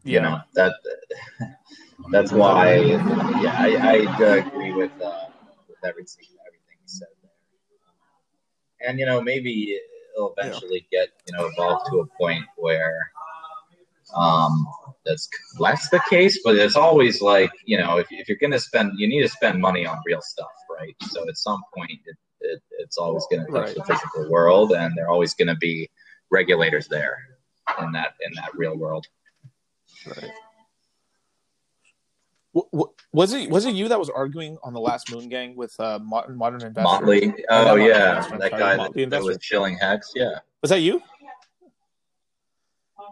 [0.04, 0.74] you know that
[2.12, 5.26] that's why yeah I, I agree with uh,
[5.70, 9.80] with everything everything you said there and you know maybe
[10.14, 11.06] it'll eventually yeah.
[11.06, 13.12] get you know evolve to a point where
[14.16, 14.68] um,
[15.06, 15.30] that's
[15.60, 16.40] less the case.
[16.44, 19.30] But it's always like you know if, if you're going to spend, you need to
[19.30, 20.96] spend money on real stuff, right?
[21.10, 23.76] So at some point, it, it it's always going to touch right.
[23.76, 25.90] the physical world, and there are always going to be
[26.32, 27.18] regulators there
[27.82, 29.06] in that in that real world.
[30.06, 30.32] Right
[32.54, 36.00] was it was it you that was arguing on the last Moon Gang with uh,
[36.00, 36.84] modern, modern investor?
[36.84, 37.34] Motley.
[37.50, 40.12] Oh, yeah, that guy that, that, was chilling hex.
[40.16, 41.02] Yeah, was that you?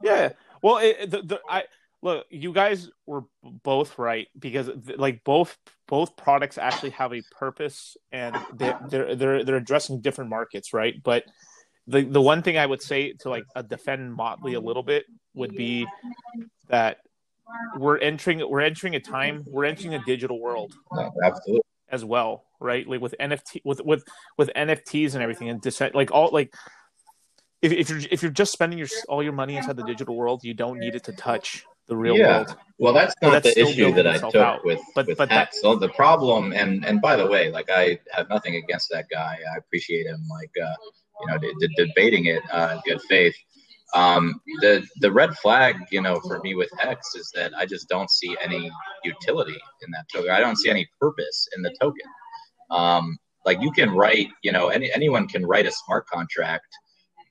[0.04, 0.30] Yeah.
[0.62, 1.64] Well, it, the, the, I
[2.02, 2.26] look.
[2.30, 8.36] You guys were both right because like both both products actually have a purpose and
[8.54, 10.96] they, they're they're they're addressing different markets, right?
[11.02, 11.24] But
[11.88, 15.06] the the one thing I would say to like a defend Motley a little bit
[15.34, 15.88] would be
[16.70, 16.98] that
[17.78, 20.74] we're entering we're entering a time we're entering a digital world
[21.24, 24.04] absolutely as well right like with nft with with
[24.38, 26.54] with nfts and everything and dissent like all like
[27.62, 30.44] if, if you're if you're just spending your all your money inside the digital world
[30.44, 32.38] you don't need it to touch the real yeah.
[32.38, 34.64] world well that's not that's the issue that i took out.
[34.64, 38.00] with but with but that, so the problem and and by the way like i
[38.14, 40.76] have nothing against that guy i appreciate him like uh
[41.20, 43.36] you know d- d- debating it uh in good faith
[43.94, 47.90] um, the the red flag, you know, for me with Hex is that I just
[47.90, 48.72] don't see any
[49.04, 50.32] utility in that token.
[50.32, 52.08] I don't see any purpose in the token.
[52.70, 56.68] Um, like you can write, you know, any anyone can write a smart contract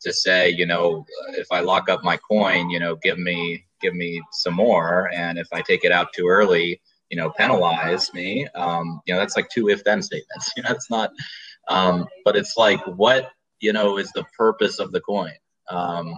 [0.01, 3.95] to say, you know, if I lock up my coin, you know, give me give
[3.95, 6.81] me some more, and if I take it out too early,
[7.11, 8.47] you know, penalize me.
[8.55, 10.53] Um, you know, that's like two if then statements.
[10.57, 11.11] You know, it's not.
[11.69, 13.31] Um, but it's like, what
[13.61, 15.33] you know is the purpose of the coin?
[15.69, 16.17] Um,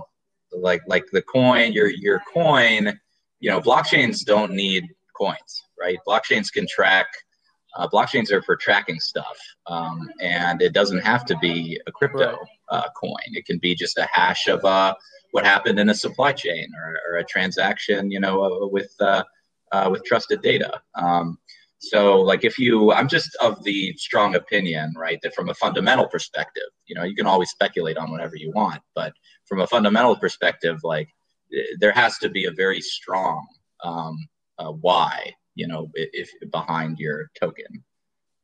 [0.52, 2.98] like like the coin your your coin
[3.40, 4.84] you know blockchains don't need
[5.16, 7.06] coins right blockchains can track
[7.76, 12.38] uh, blockchains are for tracking stuff um, and it doesn't have to be a crypto
[12.72, 13.30] uh, coin.
[13.32, 14.94] It can be just a hash of uh,
[15.32, 19.24] what happened in a supply chain or, or a transaction you know uh, with uh,
[19.72, 20.80] uh, with trusted data.
[20.94, 21.38] Um,
[21.84, 26.06] so like if you i'm just of the strong opinion right that from a fundamental
[26.06, 29.12] perspective you know you can always speculate on whatever you want but
[29.46, 31.08] from a fundamental perspective like
[31.80, 33.44] there has to be a very strong
[33.82, 34.16] um,
[34.58, 37.84] uh, why you know if, if behind your token.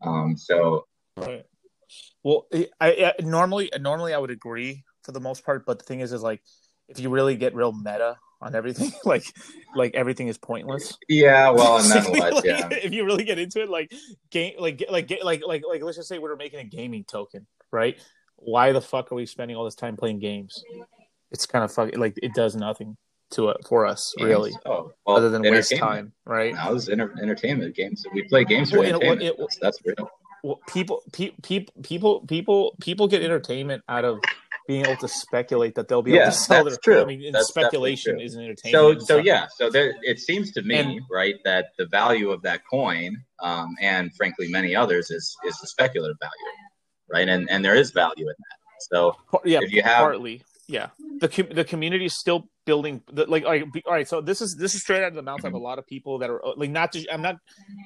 [0.03, 1.47] Um, so right
[2.23, 5.85] well eh, I, I normally normally i would agree for the most part but the
[5.85, 6.43] thing is is like
[6.89, 8.93] if you really get real meta on everything.
[9.05, 9.25] like
[9.75, 10.97] like everything is pointless.
[11.09, 12.35] Yeah, well, and then what?
[12.35, 12.69] like, yeah.
[12.71, 13.93] If you really get into it, like
[14.31, 17.47] game, like like like like like let's just say we are making a gaming token,
[17.71, 17.99] right?
[18.37, 20.63] Why the fuck are we spending all this time playing games?
[21.31, 22.97] It's kind of fuck like it does nothing
[23.33, 26.55] to it for us really, Oh, well, other than waste time, right?
[26.55, 28.07] Now this is enter- entertainment games.
[28.15, 29.41] We play games for Well, you know, well, entertainment.
[29.41, 30.11] it- that's, that's real.
[30.43, 34.21] Well, people, pe- pe- people, people, people get entertainment out of
[34.67, 36.95] being able to speculate that they'll be able to sell that's their.
[36.97, 37.03] true.
[37.03, 38.45] I mean, That's speculation is an So,
[38.91, 39.03] entertainment.
[39.07, 42.61] so yeah, so there, it seems to me, And- right, that the value of that
[42.71, 46.33] coin, um, and frankly many others, is is the speculative value,
[47.11, 47.29] right?
[47.29, 48.83] And and there is value in that.
[48.91, 50.89] So yeah, if you have- partly, yeah.
[51.21, 53.03] The com- the community is still building.
[53.11, 54.07] The, like, all right, be- all right.
[54.07, 56.19] So this is this is straight out of the mouth of a lot of people
[56.19, 57.09] that are like not to.
[57.13, 57.37] I'm not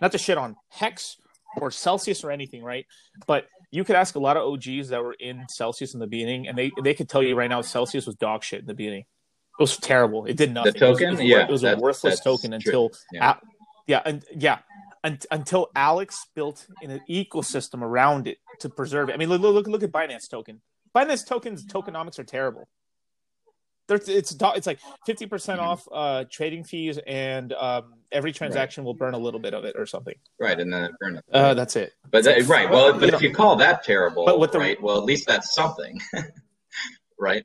[0.02, 1.16] not to shit on Hex
[1.60, 2.86] or Celsius or anything, right?
[3.26, 6.48] But you could ask a lot of OGs that were in Celsius in the beginning,
[6.48, 9.00] and they they could tell you right now Celsius was dog shit in the beginning.
[9.58, 10.24] It was terrible.
[10.26, 10.72] It did nothing.
[10.72, 13.28] the token, it was, it was, yeah, it was a worthless token until Yeah.
[13.28, 13.40] Al-
[13.86, 14.58] yeah, and yeah,
[15.04, 19.14] un- until Alex built an ecosystem around it to preserve it.
[19.14, 20.60] I mean, look, look, look at Binance token.
[20.94, 22.68] Binance tokens tokenomics are terrible.
[23.94, 29.14] It's it's like fifty percent off uh, trading fees, and um, every transaction will burn
[29.14, 30.14] a little bit of it or something.
[30.38, 31.24] right, and then it burned up.
[31.32, 31.92] Uh, that's it.
[32.10, 34.80] but that, right, well, but you if you call that terrible, But with the- right,
[34.82, 35.98] well, at least that's something,
[37.18, 37.44] right?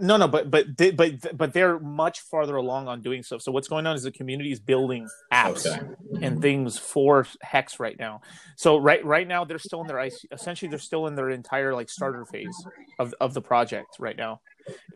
[0.00, 3.42] No, no, but but they, but but they're much farther along on doing stuff.
[3.42, 5.66] So what's going on is the community is building apps.
[5.66, 5.80] Okay.
[6.20, 8.20] and things for Hex right now.
[8.56, 11.74] So right right now they're still in their IC, essentially they're still in their entire
[11.74, 12.56] like starter phase
[12.98, 14.40] of of the project right now.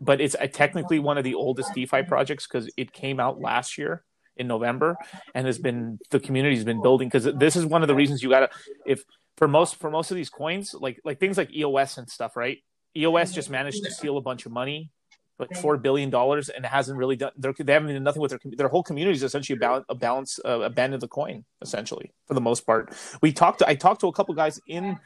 [0.01, 3.77] But it's uh, technically one of the oldest DeFi projects because it came out last
[3.77, 4.03] year
[4.37, 4.97] in November
[5.35, 8.29] and has been the community's been building because this is one of the reasons you
[8.29, 8.49] gotta
[8.85, 9.03] if
[9.35, 12.59] for most for most of these coins like like things like EOS and stuff right?
[12.95, 14.91] EOS just managed to steal a bunch of money
[15.39, 18.39] like four billion dollars and hasn't really done they're, they haven't done nothing with their
[18.57, 22.33] their whole community is essentially a balance a balance uh, abandoned the coin essentially for
[22.33, 22.93] the most part.
[23.21, 24.99] We talked to, i talked to a couple guys in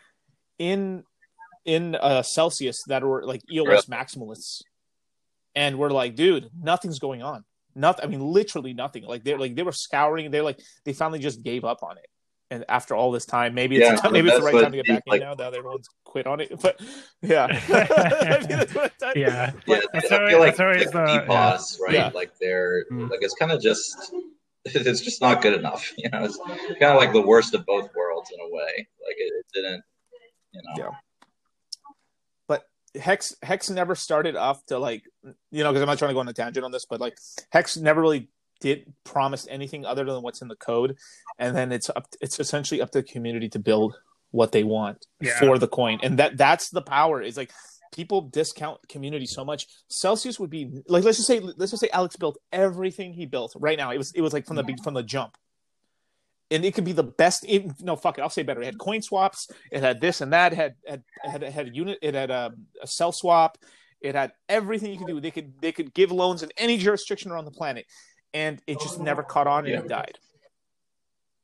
[0.59, 1.03] in
[1.65, 3.81] in uh celsius that were like eos Really?
[3.89, 4.61] maximalists
[5.55, 7.43] and we're like dude nothing's going on
[7.75, 11.19] nothing i mean literally nothing like they're like they were scouring they're like they finally
[11.19, 12.05] just gave up on it
[12.51, 14.71] and after all this time maybe it's Yeah, the time, maybe it's the right time
[14.73, 16.79] to get back like- in now now that everyone's quit on it but
[17.21, 18.73] yeah Maybe that's
[19.15, 19.51] Yeah.
[19.65, 21.93] Yeah, That's I feel like that's always like the- DPoS, right?
[21.93, 22.11] Yeah.
[22.13, 23.09] Like they're Mm.
[23.09, 24.13] like it's kind of just
[24.65, 25.91] it's just not good enough.
[25.97, 26.37] You know, it's
[26.79, 28.71] kind of like the worst of both worlds in a way.
[29.05, 29.83] Like it, it didn't,
[30.53, 30.73] you know.
[30.85, 30.97] Yeah.
[32.95, 35.03] Hex Hex never started off to like
[35.51, 37.17] you know because I'm not trying to go on a tangent on this, but like
[37.51, 38.29] Hex never really
[38.59, 40.97] did promise anything other than what's in the code,
[41.39, 43.95] and then it's up it's essentially up to the community to build
[44.31, 45.37] what they want Yeah.
[45.39, 47.21] for the coin, and that that's the power.
[47.21, 47.51] Is like
[47.93, 49.67] people discount community so much.
[49.87, 53.53] Celsius would be like let's just say let's just say Alex built everything he built
[53.59, 53.91] right now.
[53.91, 55.37] It was it was like from the from the jump.
[56.53, 57.45] And it could be the best.
[57.47, 58.21] It, no, fuck it.
[58.21, 58.61] I'll say better.
[58.61, 59.49] It had coin swaps.
[59.71, 60.53] It had this and that.
[60.53, 61.99] It had had had, had a unit.
[62.01, 63.57] It had a, a CEL swap.
[63.99, 65.19] It had everything you could do.
[65.19, 67.85] They could they could give loans in any jurisdiction around the planet,
[68.33, 69.79] and it just never caught on and Yeah.
[69.79, 70.17] it died.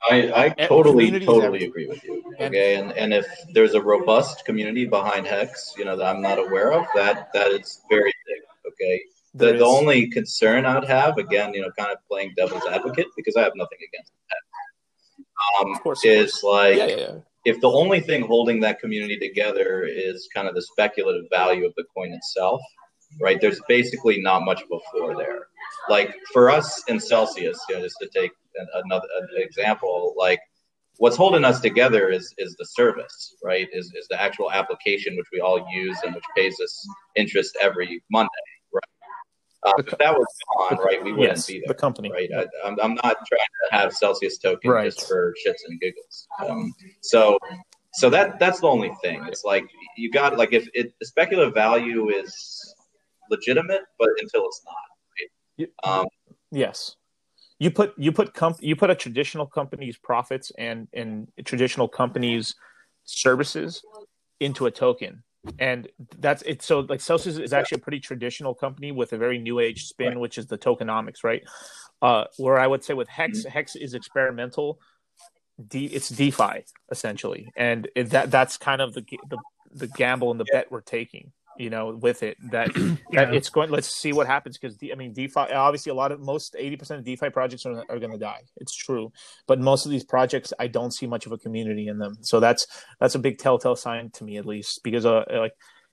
[0.10, 2.24] I, I totally totally agree with you.
[2.39, 6.39] Okay, and and if there's a robust community behind Hex, you know that I'm not
[6.39, 8.72] aware of, that that is very big.
[8.74, 9.01] Okay,
[9.34, 13.36] the the only concern I'd have, again, you know, kind of playing devil's advocate because
[13.36, 14.41] I have nothing against Hex,
[15.59, 17.15] um, Of course, of is like yeah, yeah, yeah.
[17.45, 21.73] if the only thing holding that community together is kind of the speculative value of
[21.75, 22.61] the coin itself,
[23.21, 23.39] right?
[23.39, 25.47] There's basically not much of a floor there.
[25.89, 28.31] Like for us in Celsius, you know, just to take
[28.73, 30.39] another an example, like
[30.97, 33.67] what's holding us together is is the service, right?
[33.73, 38.03] Is is the actual application which we all use and which pays us interest every
[38.11, 38.29] Monday,
[39.66, 42.12] co- if that was gone, right, we wouldn't yes, be the company.
[42.12, 42.30] right?
[42.36, 43.39] I, I'm, I'm not trying
[43.72, 44.86] to have Celsius token Right.
[44.86, 46.28] just for shits and giggles.
[46.47, 47.38] Um, so,
[47.93, 49.24] so that that's the only thing.
[49.28, 49.66] It's like
[49.97, 52.76] you got like if it the speculative value is
[53.30, 54.76] legitimate, but until it's not.
[55.60, 55.99] Right?
[55.99, 56.07] Um,
[56.51, 56.95] Yes.
[57.60, 62.55] You put you put comp- you put a traditional company's profits and and traditional companies
[63.03, 63.84] services
[64.39, 65.24] into a token.
[65.57, 65.87] And
[66.19, 66.61] that's it.
[66.61, 70.19] So like Celsius is actually a pretty traditional company with a very new age spin,
[70.19, 71.43] which is the tokenomics, right?
[72.01, 74.79] Uh, where I would say with Hex, Hex is experimental.
[75.67, 79.37] D, it's DeFi essentially, and it, that that's kind of the, the
[79.71, 81.33] the gamble and the bet we're taking.
[81.60, 83.32] You know, with it that that Yeah.
[83.34, 83.70] it's going.
[83.70, 86.99] Let's see what happens because I mean, DeFi obviously a lot of most eighty percent
[86.99, 88.43] of DeFi projects are, are going to die.
[88.57, 89.12] It's true,
[89.45, 92.16] but most of these projects I don't see much of a community in them.
[92.22, 92.66] So that's
[93.01, 95.51] that's a big telltale sign to me at least because uh like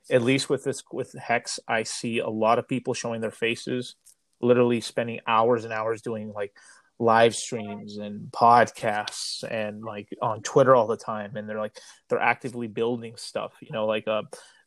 [0.09, 3.97] at least with this with Hex I see a lot of people showing their faces,
[4.41, 6.53] literally spending hours and hours doing like
[7.01, 11.77] live streams and podcasts and like on Twitter all the time, and they're like
[12.09, 13.53] they're actively building stuff.
[13.61, 14.23] You know, like uh,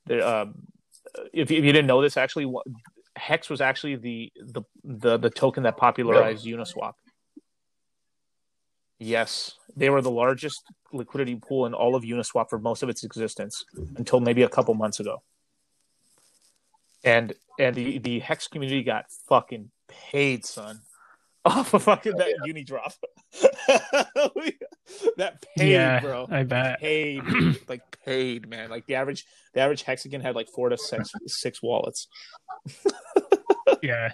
[0.05, 0.27] they're.
[0.27, 0.55] um,
[1.33, 2.51] if, if you didn't know this, actually,
[3.15, 6.63] Hex was actually the the the, the token that popularized really?
[6.63, 6.93] Uniswap.
[8.97, 13.03] Yes, they were the largest liquidity pool in all of Uniswap for most of its
[13.03, 13.63] existence
[13.95, 15.21] until maybe a couple months ago.
[17.03, 20.81] And and the, the Hex community got fucking paid, son
[21.45, 22.45] off of fucking that yeah.
[22.45, 22.93] uni drop.
[25.17, 26.27] that paid, yeah, bro.
[26.29, 27.23] I bet paid,
[27.67, 28.69] like paid, man.
[28.69, 32.07] Like the average, the average hexican had like four to six six wallets.
[33.81, 34.13] yeah.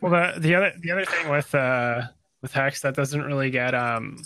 [0.00, 2.02] Well, the the other the other thing with uh
[2.42, 4.18] with hex that doesn't really get um,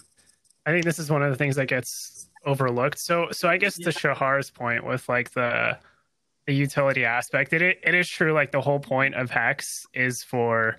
[0.66, 2.99] I think this is one of the things that gets overlooked.
[2.99, 3.91] So so I guess yeah.
[3.91, 5.78] to Shahar's point with like the
[6.47, 8.32] the utility aspect, it it is true.
[8.32, 10.78] Like the whole point of hex is for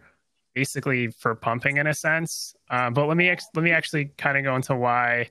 [0.56, 2.56] basically for pumping in a sense.
[2.70, 5.30] Uh, but let me ex- let me actually kind of go into why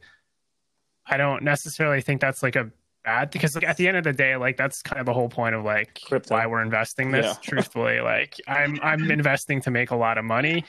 [1.06, 2.70] I don't necessarily think that's like a
[3.04, 5.28] bad because like, at the end of the day, like that's kind of the whole
[5.28, 6.34] point of like Crypto.
[6.34, 7.26] why we're investing this.
[7.26, 7.34] Yeah.
[7.42, 10.64] truthfully, like I'm I'm investing to make a lot of money,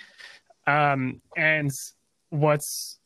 [0.65, 1.71] um, and
[2.29, 2.99] what's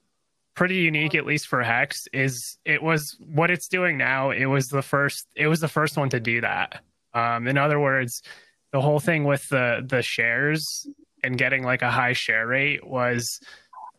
[0.55, 4.67] pretty unique at least for hex is it was what it's doing now it was
[4.67, 6.81] the first it was the first one to do that
[7.13, 8.21] um in other words
[8.73, 10.85] the whole thing with the the shares
[11.23, 13.39] and getting like a high share rate was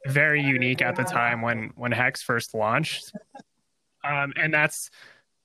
[0.07, 3.13] very unique at the time when when Hex first launched.
[4.03, 4.91] Um, and that's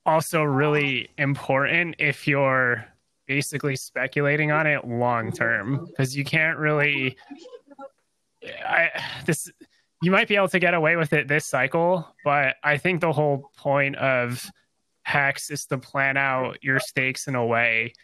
[0.06, 2.86] also really important if you're
[3.26, 7.16] basically speculating on it long term because you can't really
[8.64, 8.90] I
[9.26, 9.50] this
[10.02, 13.12] you might be able to get away with it this cycle, but I think the
[13.12, 14.48] whole point of
[15.02, 17.94] Hex is to plan out your stakes in a way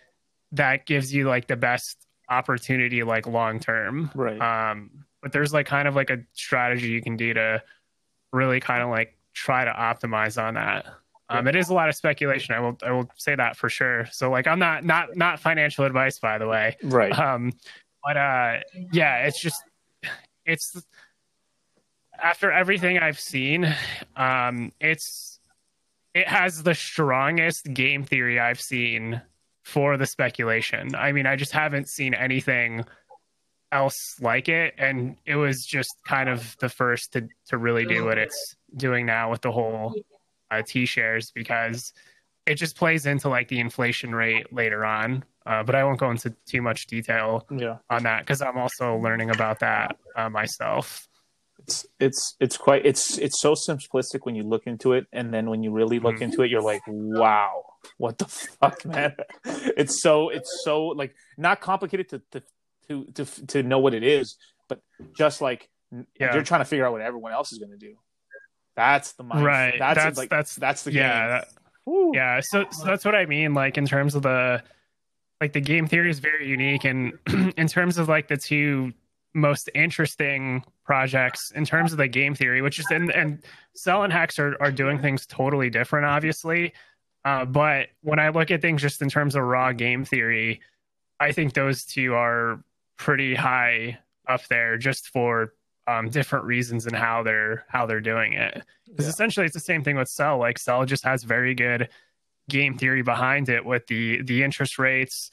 [0.53, 1.99] that gives you like the best
[2.33, 4.11] opportunity like long term.
[4.15, 4.41] Right.
[4.41, 7.63] Um, but there's like kind of like a strategy you can do to
[8.33, 10.87] really kind of like try to optimize on that.
[11.29, 12.55] Um, it is a lot of speculation.
[12.55, 14.07] I will I will say that for sure.
[14.11, 16.77] So like I'm not not not financial advice by the way.
[16.83, 17.17] Right.
[17.19, 17.53] Um,
[18.05, 18.61] but uh,
[18.93, 19.63] yeah, it's just
[20.45, 20.83] it's
[22.23, 23.75] after everything I've seen,
[24.17, 25.39] um, it's
[26.15, 29.23] it has the strongest game theory I've seen
[29.63, 30.95] for the speculation.
[30.95, 32.85] I mean, I just haven't seen anything
[33.71, 38.05] else like it, and it was just kind of the first to to really do
[38.05, 39.95] what it's doing now with the whole
[40.51, 41.93] uh, T shares because
[42.47, 45.25] it just plays into like the inflation rate later on.
[45.45, 47.79] Uh, but I won't go into too much detail yeah.
[47.91, 51.09] on that because I'm also learning about that uh, myself.
[51.59, 55.49] It's it's it's quite it's it's so simplistic when you look into it, and then
[55.49, 56.25] when you really look mm-hmm.
[56.25, 59.15] into it, you're like, wow what the fuck, man?
[59.45, 62.43] It's so it's so like not complicated to to
[62.89, 64.37] to to, to know what it is,
[64.69, 64.81] but
[65.17, 65.69] just like
[66.19, 66.35] yeah.
[66.35, 67.95] you're trying to figure out what everyone else is going to do.
[68.77, 69.45] That's the mind.
[69.45, 69.75] Right.
[69.79, 71.29] That's that's like, that's, that's the yeah.
[71.29, 71.49] That,
[72.15, 72.41] yeah.
[72.41, 73.55] So, so that's what I mean.
[73.55, 74.63] Like in terms of the
[75.41, 77.13] like the game theory is very unique, and
[77.57, 78.93] in terms of like the two
[79.35, 83.43] most interesting projects in terms of the game theory, which is and and
[83.75, 86.73] CEL and Hex are, are doing things totally different, obviously.
[87.25, 90.61] Uh, but when I look at things just in terms of raw game theory,
[91.21, 92.63] I think those two are
[92.97, 93.99] pretty high
[94.29, 95.55] up there just for
[95.87, 98.63] um, different reasons and how they're how they're doing it.
[98.87, 99.11] Because yeah.
[99.11, 100.39] essentially, it's the same thing with CEL.
[100.39, 101.89] Like CEL just has very good
[102.49, 105.31] game theory behind it with the the interest rates,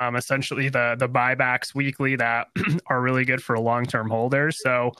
[0.00, 2.48] um, essentially the the buybacks weekly that
[2.86, 4.60] are really good for long term holders.
[4.62, 4.92] So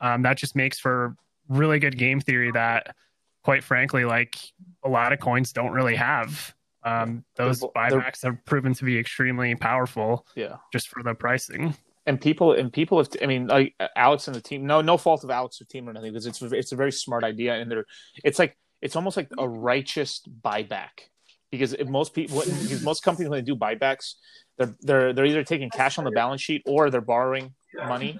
[0.00, 1.16] um, that just makes for
[1.48, 2.96] really good game theory that
[3.44, 4.36] quite frankly, like
[4.82, 6.54] a lot of coins don't really have.
[6.82, 10.26] Um, those they're, buybacks they're, have proven to be extremely powerful.
[10.34, 11.74] Yeah, just for the pricing.
[12.06, 13.08] And people and people have.
[13.22, 14.66] I mean, like Alex and the team.
[14.66, 17.24] No, no fault of Alex or team or anything because it's it's a very smart
[17.24, 17.86] idea and they're.
[18.22, 21.08] It's like it's almost like a righteous buyback
[21.50, 24.14] because if most people because most companies when they do buybacks
[24.58, 28.18] they're they're they're either taking cash on the balance sheet or they're borrowing money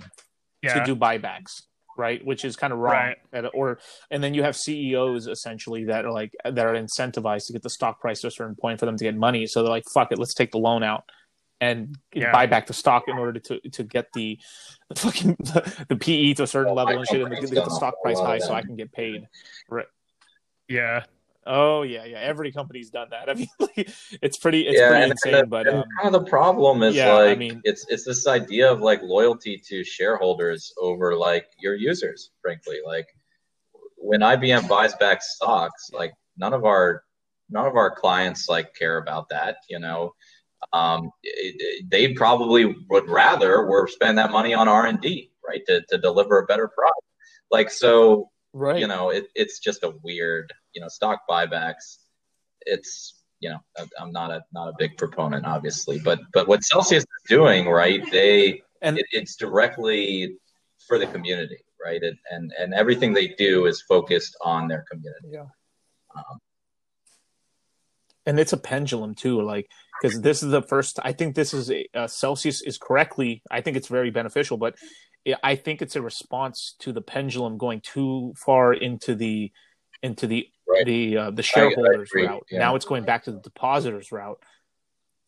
[0.62, 0.74] yeah.
[0.74, 1.62] to do buybacks
[1.96, 2.24] right?
[2.24, 3.14] Which is kind of wrong.
[3.32, 3.44] Right.
[3.54, 3.78] Or
[4.10, 7.70] and then you have CEOs essentially that are like that are incentivized to get the
[7.70, 9.46] stock price to a certain point for them to get money.
[9.46, 11.04] So they're like, "Fuck it, let's take the loan out."
[11.60, 12.32] And yeah.
[12.32, 14.38] buy back the stock in order to to get the,
[14.88, 17.70] the fucking the, the, PE to a certain well, level and shit, and get the
[17.70, 19.26] stock price high so I can get paid.
[19.68, 19.86] Right.
[20.68, 21.04] Yeah.
[21.46, 22.18] Oh yeah, yeah.
[22.18, 23.28] Every company's done that.
[23.30, 23.90] I mean, like,
[24.22, 25.32] it's pretty, it's yeah, pretty insane.
[25.32, 28.26] The, but um, kind of the problem is yeah, like, I mean, it's it's this
[28.26, 32.30] idea of like loyalty to shareholders over like your users.
[32.42, 33.06] Frankly, like
[33.96, 37.04] when IBM buys back stocks, like none of our
[37.50, 39.56] none of our clients like care about that.
[39.68, 40.14] You know,
[40.72, 45.30] um, it, it, they probably would rather we're spend that money on R and D
[45.46, 45.64] right?
[45.66, 47.00] To to deliver a better product.
[47.50, 48.78] Like so, Right.
[48.78, 51.98] you know, it, it's just a weird, you know, stock buybacks.
[52.62, 53.58] It's you know,
[53.98, 58.02] I'm- not a not a big proponent, obviously, but but what Celsius is doing, right?
[58.10, 60.36] They And- it, it's directly
[60.86, 62.02] for the community, right?
[62.02, 65.28] It, and and everything they do is focused on their community.
[65.32, 65.46] Yeah.
[66.14, 66.40] Um,
[68.26, 69.68] and it's a pendulum too like
[70.00, 73.60] because this is the first i think this is a uh, celsius is correctly i
[73.60, 74.76] think it's very beneficial but
[75.42, 79.52] i think it's a response to the pendulum going too far into the
[80.04, 80.86] into the Right.
[80.86, 82.58] the uh, the I shareholders route yeah.
[82.58, 84.40] now it's going back to the depositors route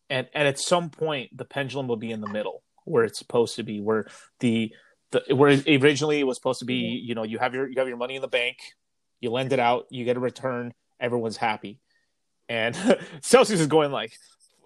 [0.09, 3.57] and and at some point the pendulum will be in the middle where it's supposed
[3.57, 4.07] to be where
[4.39, 4.73] the
[5.11, 7.07] the where originally it was supposed to be Mm-hmm.
[7.07, 8.57] you know you have your you have your money in the bank
[9.21, 11.79] you lend it out you get a return everyone's happy
[12.49, 12.75] and
[13.21, 14.13] Celsius is going like,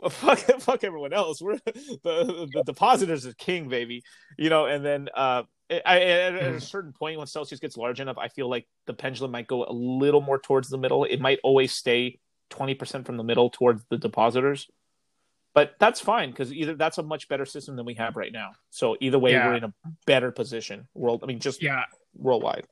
[0.10, 1.42] fuck, fuck everyone else.
[1.42, 4.04] We're the, the depositors are king, baby.
[4.38, 6.60] You know, and then uh, I, at, a hmm.
[6.60, 9.72] certain point when Celsius gets large enough, I feel like the pendulum might go a
[9.72, 11.06] little more towards the middle.
[11.06, 12.20] It might always stay
[12.50, 14.70] twenty percent from the middle towards the depositors,
[15.54, 18.52] but that's fine because either that's a much better system than we have right now.
[18.70, 19.48] So either way, Yeah.
[19.48, 19.74] we're in a
[20.06, 20.88] better position.
[20.94, 21.84] World, I mean, just Yeah,
[22.16, 22.68] worldwide.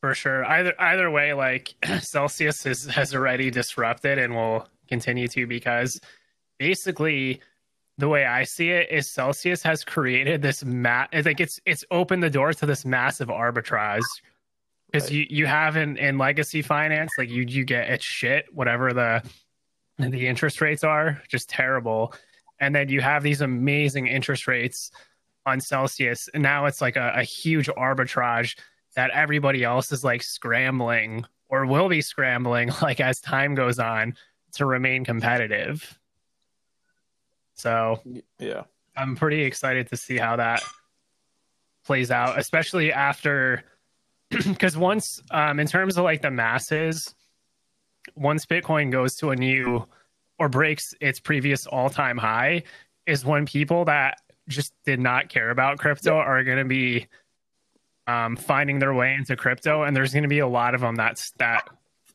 [0.00, 0.44] for sure.
[0.44, 6.00] Either either way, like Celsius is, has already disrupted and will continue to because
[6.58, 7.40] basically
[8.00, 11.10] the way I see it is Celsius has created this mat.
[11.12, 14.02] It's like it's it's opened the door to this massive arbitrage
[14.90, 15.12] because Right.
[15.12, 19.22] you you have in in legacy finance like you you get it's shit whatever the
[19.98, 22.14] the interest rates are just terrible,
[22.58, 24.90] and then you have these amazing interest rates
[25.46, 28.58] on Celsius, and now it's like a, a huge arbitrage
[28.96, 34.14] that everybody else is like scrambling or will be scrambling like as time goes on
[34.54, 35.98] to remain competitive.
[37.60, 38.00] So
[38.38, 38.64] Yeah.
[38.96, 40.62] I'm pretty excited to see how that
[41.84, 43.62] plays out, especially after
[44.30, 47.14] because once um in terms of like the masses,
[48.16, 49.86] once Bitcoin goes to a new
[50.38, 52.62] or breaks its previous all-time high,
[53.06, 57.06] is when people that just did not care about crypto are going to be
[58.06, 60.96] um, finding their way into crypto, and there's going to be a lot of them
[60.96, 61.68] that's that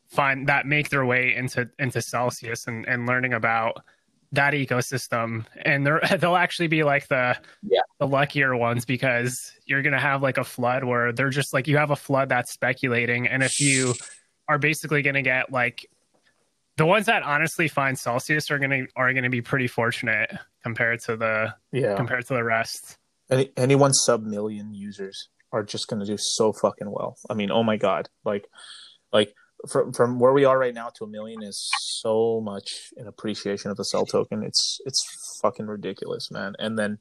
[0.07, 3.83] find that make their way into into Celsius and and learning about
[4.31, 7.81] that ecosystem, and they're they'll actually be like the Yeah.
[7.99, 11.67] the luckier ones because you're going to have like a flood where they're just like
[11.67, 13.93] you have a flood that's speculating, and if you
[14.47, 15.85] are basically going to get like
[16.77, 20.29] the ones that honestly find Celsius are going to are going to be pretty fortunate
[20.63, 21.95] compared to the Yeah.
[21.95, 22.97] compared to the rest.
[23.29, 27.15] Any, anyone sub million users are just going to do so fucking well.
[27.29, 28.45] I mean, oh my god, like,
[29.13, 29.33] like
[29.67, 33.71] from from where we are right now to a million is so much in appreciation
[33.71, 34.43] of the CEL token.
[34.43, 36.53] It's it's fucking ridiculous, man.
[36.59, 36.99] And then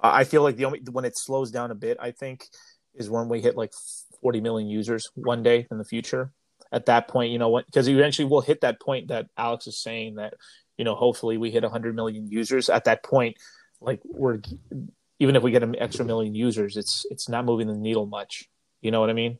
[0.00, 2.46] I feel like the only when it slows down a bit, I think,
[2.94, 3.72] is when we hit like
[4.20, 6.32] forty million users one day in the future.
[6.70, 7.66] At that point, you know what?
[7.66, 10.34] Because eventually we'll hit that point that Alex is saying that
[10.76, 13.36] you know hopefully we hit 100 million users at that point
[13.80, 14.40] like we're
[15.18, 18.48] even if we get an extra million users it's it's not moving the needle much
[18.80, 19.38] you know what i mean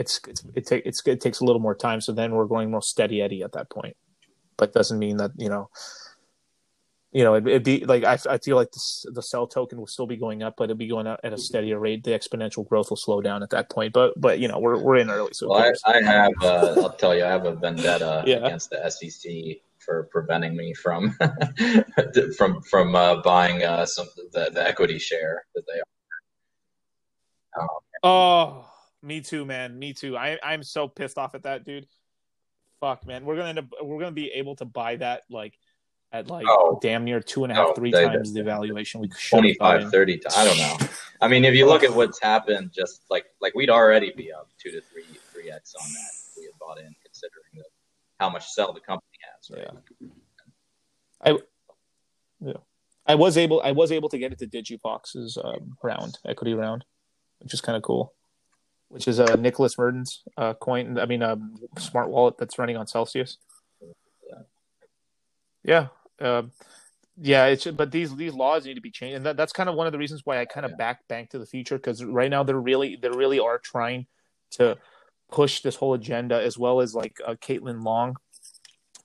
[0.00, 2.70] it's it's it, ta- it's it takes a little more time so then we're going
[2.70, 3.96] more steady eddy at that point
[4.56, 5.68] but doesn't mean that you know
[7.12, 9.88] you know, it'd, it'd be like I, I feel like this, the CEL token will
[9.88, 12.04] still be going up, but it'll be going up at a steadier rate.
[12.04, 13.92] The exponential growth will slow down at that point.
[13.92, 15.72] But but you know, we're we're in early, so Well.
[15.86, 18.36] I, I have, uh, I'll tell you, I have a vendetta Yeah.
[18.46, 21.18] against the SEC for preventing me from
[22.38, 25.80] from from uh, buying uh, some the, the equity share that they.
[27.60, 27.66] Are.
[28.04, 28.64] Oh,
[29.02, 29.78] me too, man.
[29.78, 30.16] Me too.
[30.16, 31.86] I I'm so pissed off at that, dude.
[32.80, 33.24] Fuck, man.
[33.24, 33.66] We're gonna end up.
[33.82, 35.58] We're gonna be able to buy that like
[36.12, 36.78] at like Oh.
[36.82, 39.58] damn near two and a half, Oh, three they- times the valuation we should 25
[39.58, 39.90] gotten.
[39.90, 40.76] 30 I don't know.
[41.20, 44.48] I mean, if you look at what's happened, just like like we'd already be up
[44.58, 47.64] two to three three x on that if we had bought in, considering the,
[48.18, 49.50] how much CEL the company has.
[49.56, 49.68] Right?
[50.00, 50.08] Yeah.
[51.22, 51.38] I
[52.40, 52.52] yeah,
[53.06, 53.60] I was able.
[53.62, 56.84] I was able to get it to DigiFox's um, round equity round,
[57.40, 58.14] which is kind of cool.
[58.90, 60.98] Which is uh, Nicholas Merten's uh, coin.
[60.98, 63.38] I mean, um, smart wallet that's running on Celsius.
[65.62, 65.88] Yeah,
[66.20, 66.52] um,
[67.20, 67.46] yeah.
[67.46, 69.86] It's but these these laws need to be changed, and that, that's kind of one
[69.86, 70.76] of the reasons why I kind of Yeah.
[70.78, 74.06] back Bank to the Future because right now they're really they really are trying
[74.52, 74.76] to
[75.30, 78.16] push this whole agenda as well as like uh, Caitlin Long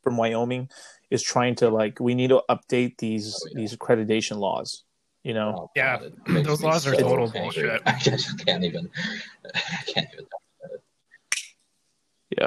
[0.01, 0.69] from Wyoming
[1.11, 3.59] is trying to like we need to update these Oh, yeah.
[3.61, 4.83] these accreditation laws.
[5.26, 7.41] You know, Oh, Yeah, God, it makes those laws are total angry.
[7.41, 7.82] bullshit.
[7.88, 8.88] I just can't even.
[9.55, 10.26] I can't even.
[12.38, 12.45] Yeah.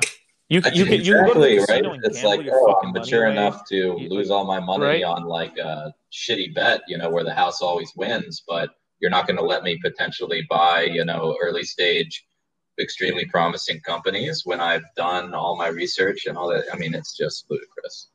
[0.49, 2.05] You can you can you can go to exactly right.
[2.05, 3.33] It's like, oh, I'm mature away.
[3.33, 5.03] enough to You- lose all my money right?
[5.03, 8.45] on like a shitty bet, you know, where the house always wins.
[8.47, 8.71] But
[9.01, 12.25] you're not going to let me potentially buy, you know, early stage,
[12.81, 16.65] extremely promising companies when I've done all my research and all that.
[16.73, 18.09] I mean, it's just ludicrous.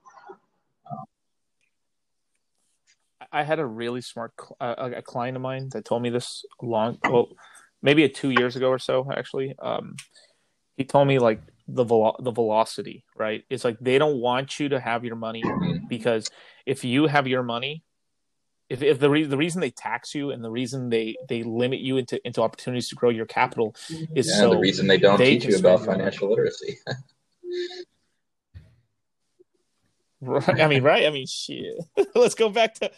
[3.33, 4.31] I had a really smart
[4.61, 7.29] uh, a client of mine that told me this long, well,
[7.81, 9.55] maybe a two years ago or so, actually.
[9.61, 9.95] Um,
[10.77, 13.43] he told me like the velo- the velocity, right?
[13.49, 15.43] It's like they don't want you to have your money
[15.89, 16.29] because
[16.67, 17.83] if you have your money,
[18.69, 21.79] if, if the re- the reason they tax you and the reason they they limit
[21.79, 23.75] you into into opportunities to grow your capital
[24.15, 26.77] is yeah, so the reason they don't they teach you about financial literacy.
[30.25, 30.61] Right.
[30.61, 31.05] I mean, right?
[31.05, 31.75] I mean, shit.
[32.15, 32.91] Let's go back to.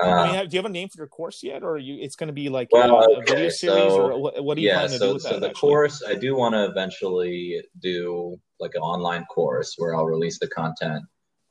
[0.00, 1.78] I mean, Uh, have, do you have a name for your course yet, or are
[1.78, 1.98] you?
[2.00, 4.56] It's going to be like Well, a, a okay, video series, so- or what, what
[4.56, 5.40] are you yeah, planning to do so with so that?
[5.40, 5.70] the actually?
[5.70, 10.48] course I do want to eventually do like an online course where I'll release the
[10.48, 11.04] content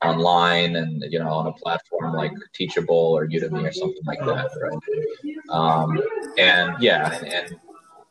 [0.04, 4.50] online and you know on a platform like Teachable or Udemy or something like that,
[4.62, 4.78] right?
[5.50, 6.00] Um,
[6.38, 7.56] and yeah, and, and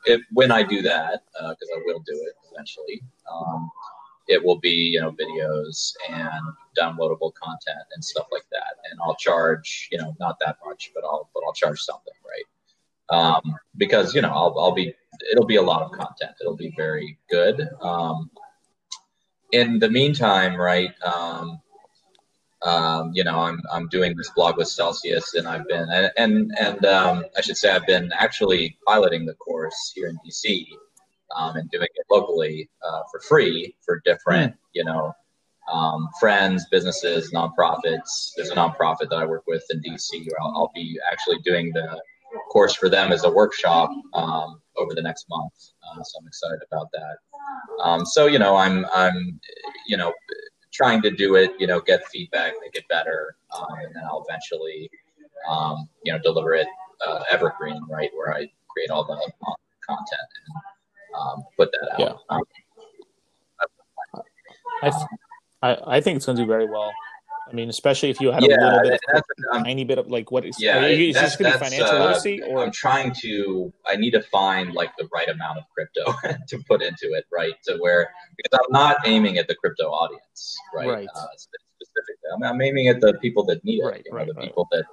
[0.06, 3.02] if, when I do that, because I will do it eventually,
[3.32, 3.70] um,
[4.28, 6.42] it will be you know videos and
[6.78, 11.04] downloadable content and stuff like that, and I'll charge you know not that much, but
[11.04, 13.18] I'll but I'll charge something, right?
[13.18, 14.94] Um, because you know I'll I'll be
[15.30, 16.32] it'll be a lot of content.
[16.40, 17.68] It'll be very good.
[17.80, 18.30] Um,
[19.52, 20.92] in the meantime, right?
[21.02, 21.60] Um,
[22.62, 26.52] um, you know, I'm I'm doing this blog with Celsius, and I've been and and,
[26.58, 30.66] and um, I should say I've been actually piloting the course here in DC
[31.34, 35.12] um, and doing it locally uh, for free for different, you know,
[35.72, 38.32] um, friends, businesses, nonprofits.
[38.36, 41.72] There's a nonprofit that I work with in DC where I'll, I'll be actually doing
[41.72, 42.00] the
[42.50, 45.52] course for them as a workshop um, over the next month.
[45.82, 47.16] Uh, so I'm excited about that.
[47.82, 49.40] Um, so you know, I'm I'm
[49.86, 50.12] you know
[50.72, 54.24] trying to do it, you know, get feedback, make it better, um, and then I'll
[54.28, 54.90] eventually
[55.48, 56.66] um, you know deliver it
[57.06, 59.16] uh, evergreen, right, where I create all the
[59.86, 60.75] content and
[61.16, 62.00] um, put that out.
[62.00, 62.12] Yeah.
[62.28, 62.42] Um,
[64.82, 65.02] I, th-
[65.62, 66.92] I I think it's going to do very well.
[67.48, 70.08] I mean, especially if you had yeah, a little bit, of, I'm, tiny bit of
[70.08, 70.60] like what is?
[70.60, 72.64] Yeah, are you, is this going to be financial uh, literacy or?
[72.64, 73.72] I'm trying to.
[73.86, 76.12] I need to find like the right amount of crypto
[76.48, 77.54] to put into it, right?
[77.68, 80.88] To where because I'm not aiming at the crypto audience, right?
[80.88, 81.08] Right.
[81.14, 84.26] Uh, specifically, I'm, I'm aiming at the people that need it, Right, you know, right,
[84.26, 84.84] the people that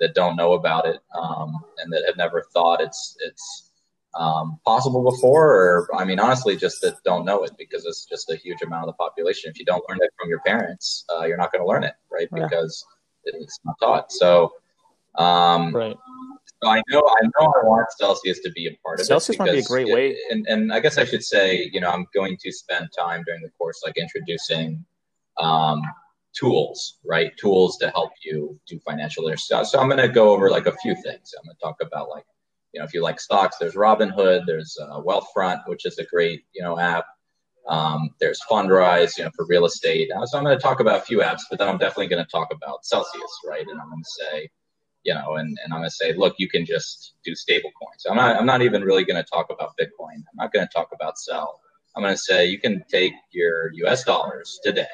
[0.00, 3.70] that don't know about it um, and that have never thought it's it's
[4.14, 8.30] um, possible before, or I mean, honestly, just that don't know it because it's just
[8.30, 9.50] a huge amount of the population.
[9.50, 11.94] If you don't learn it from your parents, uh, you're not going to learn it,
[12.10, 12.28] right?
[12.34, 12.44] Yeah.
[12.44, 12.84] Because
[13.24, 14.12] it's not taught.
[14.12, 14.52] So.
[15.16, 15.94] Um, right.
[16.62, 19.38] so I know I know I want Celsius to be a part of Celsius it.
[19.40, 20.16] might be a great it- way.
[20.30, 23.42] And and I guess I should say, you know, I'm going to spend time during
[23.42, 24.82] the course like introducing
[25.38, 25.82] um,
[26.34, 27.36] tools, right?
[27.36, 29.46] Tools to help you do financial literacy.
[29.48, 31.34] So, so I'm going to go over like a few things.
[31.38, 32.24] I'm going to talk about like,
[32.72, 36.42] you know, if you like stocks, there's Robinhood, there's uh, Wealthfront, which is a great,
[36.54, 37.04] you know, app.
[37.68, 40.10] Um, there's Fundrise, you know, for real estate.
[40.10, 42.24] Uh, so I'm going to talk about a few apps, but then I'm definitely going
[42.24, 43.66] to talk about Celsius, right?
[43.66, 44.50] And I'm going to say,
[45.04, 48.04] you know, and, and I'm going to say, look, you can just do stable coins.
[48.08, 50.16] I'm not, I'm not even really going to talk about Bitcoin.
[50.16, 51.60] I'm not going to talk about CEL.
[51.94, 54.86] I'm going to say you can take your US dollars today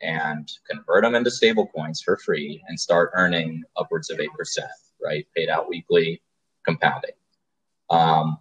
[0.00, 4.28] and convert them into stable coins for free and start earning upwards of 8%,
[5.02, 5.26] right?
[5.36, 6.20] Paid out weekly,
[6.64, 7.12] compounding.
[7.90, 8.38] Um,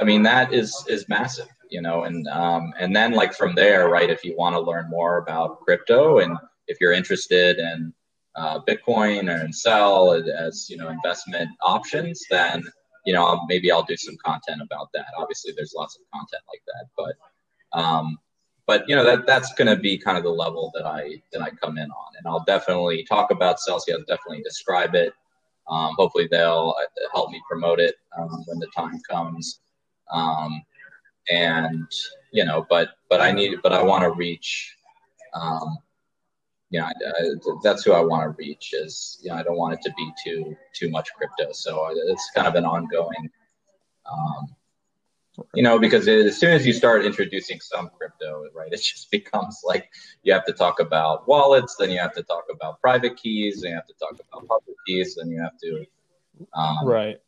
[0.00, 3.88] I mean, that is, is massive, you know, and, um, and then like from there,
[3.88, 6.36] right, if you want to learn more about crypto and
[6.66, 7.92] if you're interested in,
[8.36, 12.62] uh, Bitcoin in CEL as you know investment options, then
[13.04, 15.06] you know maybe I'll do some content about that.
[15.16, 18.18] Obviously, there's lots of content like that, but um,
[18.66, 21.42] but you know that that's going to be kind of the level that I that
[21.42, 25.12] I come in on, and I'll definitely talk about Celsius, definitely describe it.
[25.70, 29.60] Um, hopefully, they'll uh, help me promote it um, when the time comes.
[30.12, 30.62] Um,
[31.30, 31.86] and
[32.32, 34.76] you know, but but I need, but I want to reach.
[35.34, 35.78] Um,
[36.70, 36.88] you know,
[37.62, 38.72] that's who I want to reach.
[38.72, 41.52] Is you know, I don't want it to be too too much crypto.
[41.52, 43.30] So it's kind of an ongoing,
[44.10, 44.54] um,
[45.54, 49.60] you know, because as soon as you start introducing some crypto, right, it just becomes
[49.64, 49.90] like
[50.22, 53.70] you have to talk about wallets, then you have to talk about private keys, then
[53.70, 55.84] you have to talk about public keys, then you have to,
[56.54, 57.18] um, right.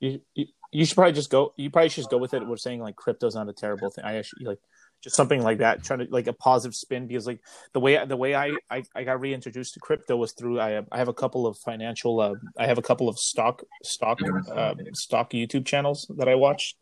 [0.00, 1.52] You, you you should probably just go.
[1.56, 2.44] You probably should just go with it.
[2.46, 4.04] We're saying like crypto's not a terrible thing.
[4.04, 4.58] I actually like
[5.02, 7.40] just something like that, trying to like a positive spin because like
[7.72, 10.86] the way the way I I, I got reintroduced to crypto was through I have,
[10.92, 14.18] I have a couple of financial uh, I have a couple of stock stock
[14.50, 16.76] um, stock YouTube channels that I watched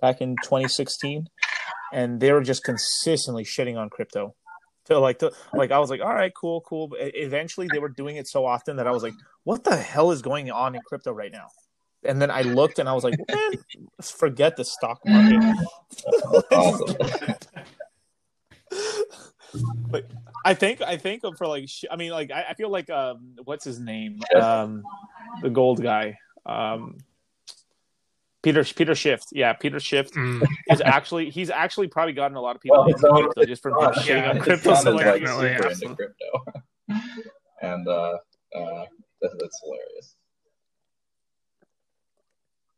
[0.00, 1.28] back in 2016,
[1.92, 4.34] and they were just consistently shitting on crypto,
[4.88, 6.88] so like to like I was like, all right, cool, cool.
[6.88, 9.12] But eventually, they were doing it so often that I was like,
[9.44, 11.48] what the hell is going on in crypto right now?
[12.04, 13.18] And then I looked and I was like,
[14.00, 15.42] forget the stock market.
[19.54, 19.86] Awesome.
[19.90, 20.04] but
[20.44, 23.64] I think I think for like I mean like I, I feel like um what's
[23.64, 24.84] his name um
[25.42, 26.98] the gold guy um
[28.42, 30.46] Peter Peter Schiff yeah Peter Schiff Mm.
[30.68, 33.72] is actually he's actually probably gotten a lot of people Well, into it's just from
[33.78, 35.06] him His shitting yeah, on crypto so is much.
[35.06, 36.44] like definitely, super into crypto,
[37.62, 37.90] and uh,
[38.54, 38.84] uh,
[39.20, 40.16] that, that's hilarious.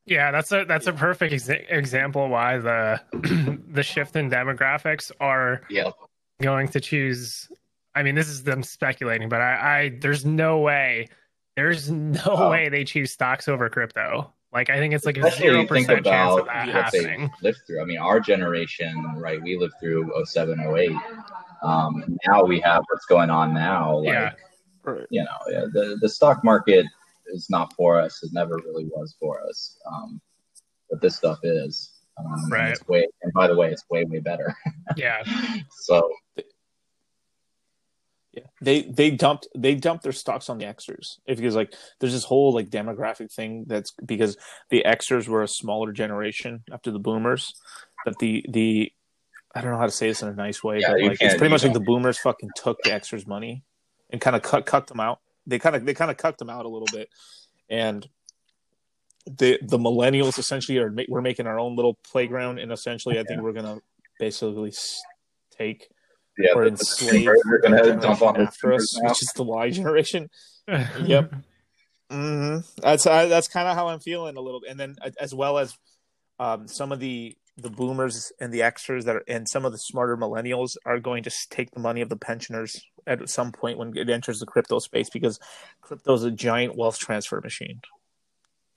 [0.06, 3.00] Yeah, that's a that's a perfect exa- example why the
[3.70, 5.90] the shift in demographics are Yeah,
[6.40, 7.48] going to choose.
[7.94, 11.08] I mean, this is them speculating, but I, I there's no way,
[11.56, 12.50] there's no Oh.
[12.50, 14.32] way they choose stocks over crypto.
[14.52, 17.02] Like I think it's like a zero think percent chance about of that what they
[17.02, 17.30] happening.
[17.42, 17.82] lived through.
[17.82, 19.40] I mean, our generation, right?
[19.40, 20.90] We lived through 07, 08.
[21.62, 23.98] Um, now we have what's going on now.
[23.98, 24.06] Like,
[24.86, 24.94] Yeah.
[25.10, 26.84] you know, yeah, the the stock market
[27.28, 28.22] is not for us.
[28.24, 29.78] It never really was for us.
[29.86, 30.20] Um,
[30.90, 31.89] but this stuff is.
[32.26, 32.70] Um, and Right.
[32.70, 34.54] It's way, and by the way, it's way way better.
[34.96, 35.22] Yeah,
[35.70, 36.10] so
[38.32, 42.24] Yeah, they they dumped they dumped their stocks on the Xers because like there's this
[42.24, 44.36] whole like demographic thing that's because
[44.70, 47.54] the Xers were a smaller generation after the Boomers,
[48.04, 48.92] but the the
[49.54, 51.34] I don't know how to say this in a nice way, Yeah, but like it's
[51.34, 53.64] pretty much like the Boomers fucking took the Xers money
[54.10, 55.20] and kind of cut cut them out.
[55.46, 57.08] They kind of they kind of cut them out a little bit,
[57.68, 58.08] and
[59.26, 63.42] the the millennials essentially are we're making our own little playground, and essentially I think
[63.42, 63.78] we're gonna
[64.18, 64.72] basically
[65.56, 65.88] take
[66.38, 69.08] yeah, or the- the enslave Zoomers are the gonna generation dump on after us, now.
[69.08, 70.28] which is the Y generation.
[71.02, 71.34] Yep.
[72.10, 75.34] hmm That's I, that's kind of how I'm feeling a little, bit and then as
[75.34, 75.76] well as
[76.38, 79.78] um, some of the the boomers and the Xers that are, and some of the
[79.78, 83.94] smarter millennials are going to take the money of the pensioners at some point when
[83.96, 85.38] it enters the crypto space because
[85.82, 87.80] crypto is a giant wealth transfer machine.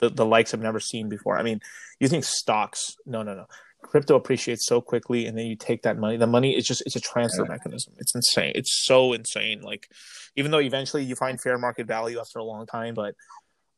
[0.03, 1.37] The the likes I've never seen before.
[1.37, 1.61] I mean,
[1.99, 2.95] you think stocks?
[3.05, 3.45] No, no, no.
[3.81, 6.17] Crypto appreciates so quickly, and then you take that money.
[6.17, 7.93] The money is just it's a transfer mechanism.
[7.99, 8.53] It's insane.
[8.55, 9.61] It's so insane.
[9.61, 9.87] Like
[10.35, 13.15] even though eventually you find fair market value after a long time, but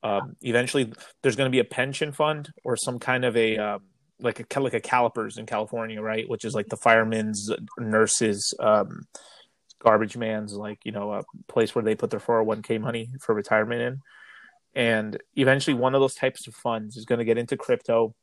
[0.04, 3.82] um, eventually there's going to be a pension fund or some kind of a um,
[4.20, 6.30] like a like a CalPERS in California, right?
[6.30, 9.02] Which is like the firemen's, nurses, um,
[9.80, 13.82] garbage man's, like you know, a place where they put their 401k money for retirement
[13.82, 14.02] in.
[14.76, 18.14] And eventually, one of those types of funds is going to get into crypto.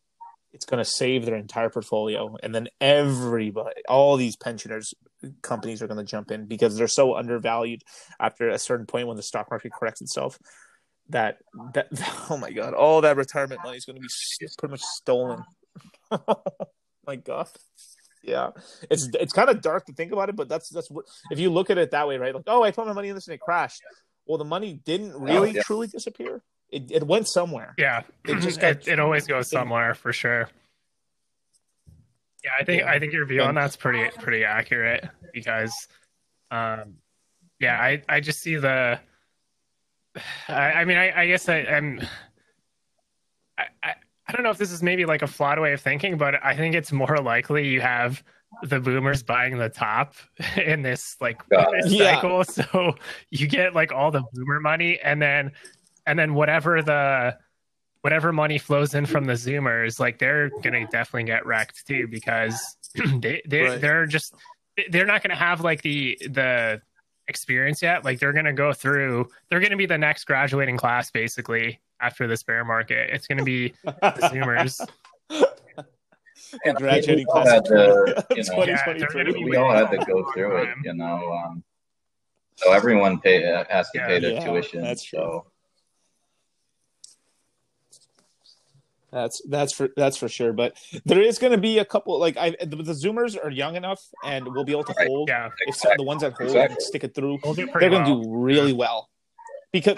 [0.52, 4.92] It's going to save their entire portfolio, and then everybody, all these pensioners
[5.40, 7.82] companies are going to jump in because they're so undervalued
[8.20, 10.38] after a certain point when the stock market corrects itself
[11.08, 11.38] that
[11.74, 11.88] that
[12.30, 15.42] oh my god all that retirement money is going to be pretty much stolen.
[17.06, 17.48] My god.
[18.22, 18.50] Yeah.
[18.90, 21.50] It's it's kind of dark to think about it but that's that's what if you
[21.50, 22.34] look at it that way right?
[22.34, 23.82] Like oh i put my money in this and it crashed
[24.26, 25.62] well the money didn't really yeah.
[25.62, 29.94] truly disappear it, it went somewhere Yeah, It it just got- it, always goes somewhere
[29.94, 30.48] for sure.
[32.44, 32.90] Yeah, I think Yeah.
[32.90, 35.72] I think your view on that's pretty pretty accurate because,
[36.50, 36.94] um,
[37.60, 38.98] yeah, I I just see the.
[40.48, 42.00] I, I mean, I, I guess I, I'm.
[43.56, 43.94] I, I
[44.26, 46.56] I don't know if this is maybe like a flawed way of thinking, but I
[46.56, 48.22] think it's more likely you have
[48.62, 50.14] the boomers buying the top
[50.56, 52.14] in this like this Yeah.
[52.14, 52.94] cycle, so
[53.30, 55.52] you get like all the boomer money, and then
[56.06, 57.36] and then whatever the
[58.02, 62.76] whatever money flows in from the zoomers like they're gonna definitely get wrecked too because
[63.20, 63.80] they, they Right.
[63.80, 64.34] they're just
[64.90, 66.82] they're not gonna have like the the
[67.28, 68.04] experience yet.
[68.04, 72.42] Like they're gonna go through they're gonna be the next graduating class basically after this
[72.42, 73.10] bear market.
[73.12, 74.84] It's gonna be the zoomers
[76.64, 79.44] the graduating we all class had of to, you know, Yeah, 2023.
[79.44, 81.32] we all had to go through it, you know.
[81.32, 81.64] Um,
[82.56, 84.06] so everyone pay uh, has to Yeah.
[84.06, 84.82] pay their Yeah, tuition.
[84.82, 85.18] that's true.
[85.18, 85.46] so
[89.10, 90.52] That's that's for that's for sure.
[90.54, 93.76] But there is going to be a couple like I the, the Zoomers are young
[93.76, 95.06] enough and we'll be able to Right.
[95.06, 95.28] hold.
[95.28, 96.74] yeah If some, the ones that hold Exactly.
[96.76, 99.10] and stick it through, we'll they're going to do really well
[99.70, 99.96] because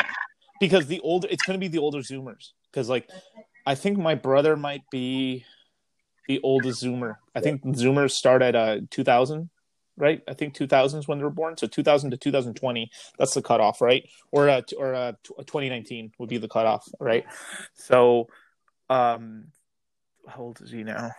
[0.58, 3.08] because the older it's going to be the older Zoomers because like
[3.66, 5.44] I think my brother might be
[6.26, 7.16] the oldest Zoomer.
[7.34, 9.50] I think Zoomers start at uh 2000,
[9.96, 10.22] right?
[10.28, 11.56] I think 2000 is when they were born.
[11.56, 14.08] So 2000 to 2020, that's the cutoff, right?
[14.32, 17.24] Or uh, or uh, 2019 would be the cutoff, right?
[17.74, 18.28] So,
[18.88, 19.46] um,
[20.26, 21.10] how old is he now?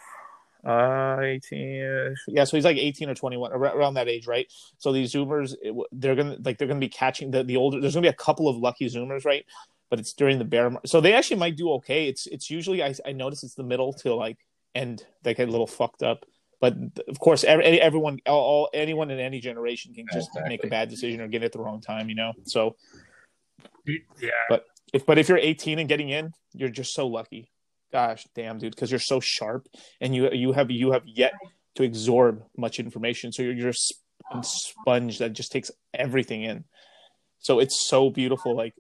[0.65, 2.15] Uh, 18.
[2.27, 4.51] Yeah, so he's like 18 or 21, around that age, right?
[4.79, 5.53] So these Zoomers,
[5.91, 7.79] they're gonna like they're gonna be catching the the older.
[7.79, 9.45] There's gonna be a couple of lucky Zoomers, right?
[9.91, 12.07] But it's during the bear, mar- so they actually might do okay.
[12.07, 14.39] It's it's usually I I notice it's the middle to like
[14.75, 16.25] end they get a little fucked up,
[16.61, 16.75] but
[17.07, 20.49] of course, every, everyone, all, all, anyone in any generation can just Exactly.
[20.49, 22.33] make a bad decision or get it at the wrong time, you know.
[22.43, 22.75] So,
[23.85, 24.29] Yeah.
[24.49, 27.51] but if but if you're 18 and getting in, you're just so lucky.
[27.91, 29.67] Gosh, damn, dude, because you're so sharp
[30.01, 31.33] and you you have you have yet
[31.75, 33.69] to absorb much information, so you're you're
[34.31, 36.65] a sponge that just takes everything in.
[37.39, 38.73] So it's so beautiful, like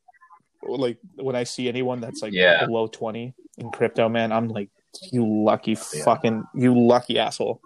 [0.63, 2.65] like when I see anyone that's like Yeah.
[2.65, 4.69] below 20 in crypto, man, I'm like,
[5.11, 6.03] you lucky oh, Yeah.
[6.03, 7.61] fucking you lucky asshole.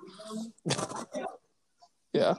[2.14, 2.36] yeah.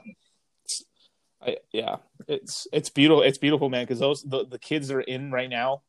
[1.45, 1.95] I, yeah,
[2.27, 3.23] it's it's beautiful.
[3.23, 3.83] It's beautiful, man.
[3.83, 5.81] Because those the, the kids are in right now,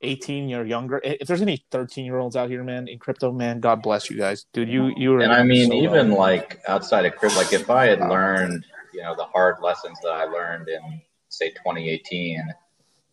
[0.00, 1.00] eighteen or younger.
[1.02, 4.16] If there's any thirteen year olds out here, man, in crypto, man, God bless you
[4.16, 4.68] guys, dude.
[4.68, 6.18] You you are And I mean, so even well.
[6.18, 8.64] like outside of crypto, like if I had learned,
[8.94, 11.00] you know, the hard lessons that I learned in
[11.30, 12.42] say 2018,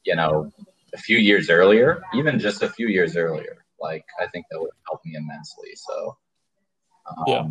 [0.06, 0.52] you know,
[0.94, 4.72] a few years earlier, even just a few years earlier, like I think that would
[4.72, 5.72] have helped me immensely.
[5.76, 6.18] So,
[7.08, 7.46] um, Yeah.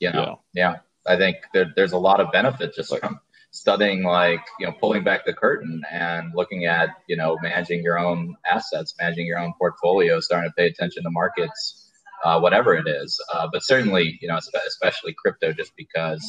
[0.00, 0.76] you know, yeah,
[1.06, 3.18] I think there, there's a lot of benefit just from
[3.50, 7.98] studying, like you know, pulling back the curtain and looking at you know managing your
[7.98, 11.82] own assets, managing your own portfolio, starting to pay attention to markets
[12.22, 13.20] uh, whatever it is.
[13.32, 16.22] Uh, but certainly, you know, especially crypto, just because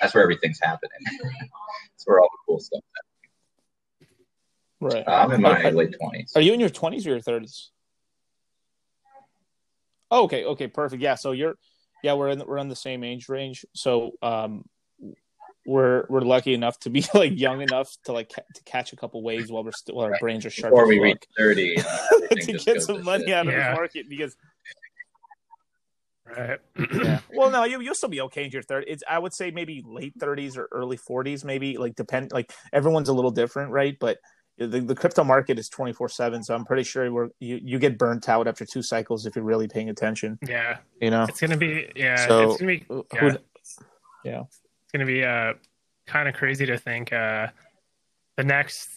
[0.00, 0.98] that's where everything's happening.
[1.94, 2.80] it's where all the cool stuff.
[4.80, 5.06] Right.
[5.06, 6.32] Uh, I'm in my Are- late twenties.
[6.36, 7.70] Are you in your twenties or your thirties?
[10.10, 11.02] Oh, okay, okay, perfect.
[11.02, 11.56] Yeah, so you're,
[12.02, 13.66] yeah, we're in we're in the same age range.
[13.74, 14.64] So, um,
[15.66, 18.96] we're we're lucky enough to be like young enough to like ca- to catch a
[18.96, 20.20] couple waves while we're still while our Right.
[20.20, 21.04] brains are sharp Before we fuck.
[21.04, 23.34] reach thirty, uh, to get some to money shit.
[23.34, 23.70] out of Yeah.
[23.70, 24.34] the market because
[26.26, 26.58] Right.
[26.94, 27.20] yeah.
[27.34, 28.84] Well, no, you you'll still be okay in your third.
[28.86, 32.32] It's I would say maybe late thirties or early forties, maybe like depend.
[32.32, 33.96] Like everyone's a little different, right?
[33.98, 34.18] But
[34.58, 37.78] the, the crypto market is twenty four seven, so I'm pretty sure we're you, you
[37.78, 40.38] get burnt out after two cycles if you're really paying attention.
[40.46, 40.78] Yeah.
[41.00, 42.26] You know, It's gonna be yeah.
[42.26, 43.06] So, it's gonna be Who-
[44.24, 44.42] yeah.
[44.50, 45.54] it's gonna be uh
[46.06, 47.48] kind of crazy to think uh
[48.36, 48.88] the next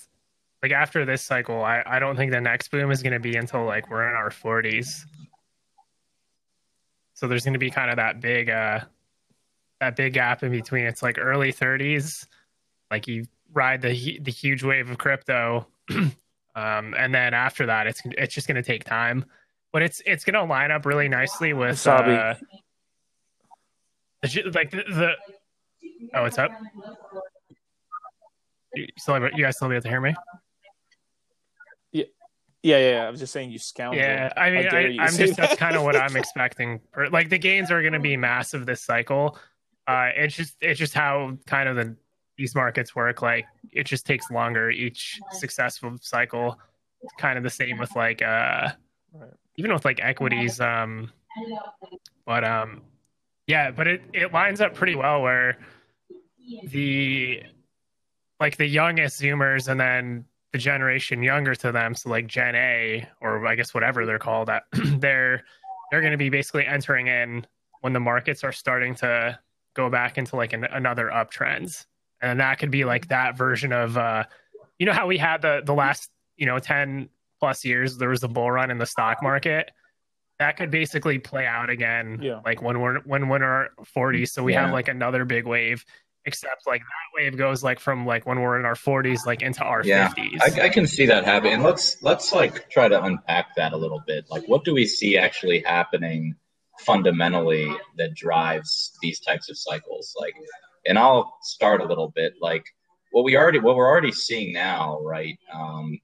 [0.63, 3.65] like after this cycle I, I don't think the next boom is gonna be until
[3.65, 5.05] like we're in our forties.
[7.13, 8.79] So there's gonna be kind of that big uh
[9.79, 10.85] that big gap in between.
[10.85, 12.27] It's like early thirties,
[12.89, 16.13] like you ride the the huge wave of crypto, um,
[16.55, 19.25] and then after that it's it's just gonna take time.
[19.73, 22.17] But it's it's gonna line up really nicely with Wasabi.
[22.17, 22.35] uh,
[24.23, 25.13] the, like the, the
[26.13, 26.51] oh what's up?
[28.73, 30.15] You still able- you guys still be able to hear me?
[32.63, 33.07] yeah, yeah, yeah.
[33.07, 34.03] I was just saying you scoundrel.
[34.03, 36.79] Yeah, I mean, I, you I'm say just that's kind of what I'm expecting.
[37.11, 39.37] Like the gains are going to be massive this cycle.
[39.87, 41.95] Uh, it's just it's just how kind of the
[42.41, 43.21] these markets work.
[43.21, 46.59] Like it just takes longer each successful cycle.
[47.19, 48.69] Kind of the same with like uh,
[49.57, 50.59] even with like equities.
[50.59, 51.11] Um,
[52.25, 52.81] but um,
[53.45, 55.59] yeah, but it it lines up pretty well where
[56.67, 57.43] the
[58.39, 63.07] like the youngest Zoomers and then the generation younger to them, so like Gen A
[63.21, 65.43] or I guess whatever they're called, that they're
[65.91, 67.45] they're going to be basically entering in
[67.81, 69.37] when the markets are starting to
[69.75, 71.85] go back into like an, another uptrend,
[72.21, 74.23] and that could be like that version of uh,
[74.79, 78.23] you know how we had the the last you know ten plus years there was
[78.23, 79.71] a bull run in the stock market.
[80.39, 82.39] That could basically play out again, Yeah.
[82.43, 84.29] like when we're when we're in our 40s.
[84.29, 85.85] So we have like another big wave,
[86.25, 89.61] except like that wave goes like from like when we're in our 40s, like into
[89.63, 90.41] our Yeah, 50s.
[90.41, 91.53] I, I can see that happening.
[91.53, 94.25] And let's let's like try to unpack that a little bit.
[94.31, 96.35] Like, what do we see actually happening
[96.79, 100.15] fundamentally that drives these types of cycles?
[100.19, 100.33] Like,
[100.85, 102.33] and I'll start a little bit.
[102.41, 102.63] Like,
[103.11, 105.37] what we already what we're already seeing now, right?
[105.53, 105.99] Um,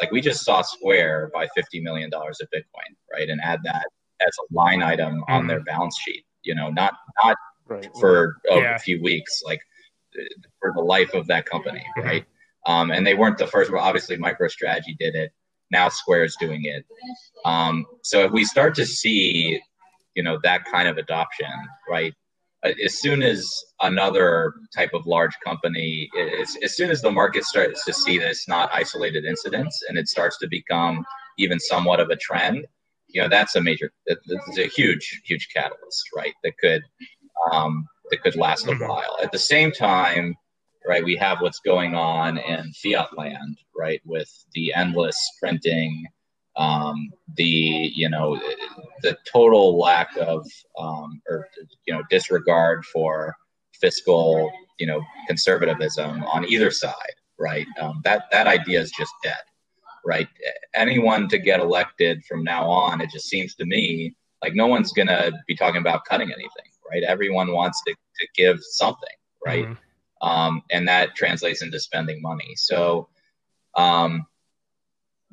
[0.00, 3.86] like we just saw Square buy fifty million dollars of Bitcoin, right, and add that
[4.20, 6.24] as a line item on their balance sheet.
[6.42, 7.36] You know, not not
[7.66, 7.86] Right.
[8.00, 8.78] for a Yeah.
[8.78, 9.60] few weeks, like
[10.58, 12.04] for the life of that company, Mhm.
[12.04, 12.26] right?
[12.66, 13.70] Um, and they weren't the first.
[13.70, 15.32] Well, obviously, MicroStrategy did it.
[15.70, 16.86] Now Square's doing it.
[17.44, 19.60] Um, so if we start to see,
[20.14, 21.52] you know, that kind of adoption,
[21.88, 22.14] right?
[22.64, 23.50] Uh, As soon as
[23.82, 26.08] another type of large company,
[26.40, 30.08] as, as soon as the market starts to see this not isolated incidents, and it
[30.08, 31.04] starts to become
[31.38, 32.66] even somewhat of a trend,
[33.08, 36.34] you know, that's a major, that- that's a huge, huge catalyst, right?
[36.42, 36.82] That could
[37.52, 38.88] um, that could last a Mhm.
[38.88, 39.16] while.
[39.22, 40.34] At the same time,
[40.86, 46.04] right, we have what's going on in fiat land, right, with the endless printing,
[46.58, 47.44] um, the
[47.94, 48.38] you know
[49.02, 50.46] the total lack of
[50.78, 51.48] um, or
[51.86, 53.34] you know disregard for
[53.72, 57.66] fiscal you know conservatism on either side, right?
[57.80, 59.38] Um, that that idea is just dead,
[60.04, 60.28] right?
[60.74, 64.92] Anyone to get elected from now on, it just seems to me like no one's
[64.92, 67.04] gonna be talking about cutting anything, right?
[67.04, 69.08] Everyone wants to, to give something,
[69.46, 69.64] right?
[69.64, 70.28] Mm-hmm.
[70.28, 72.54] Um, and that translates into spending money.
[72.56, 73.08] So
[73.76, 74.26] um,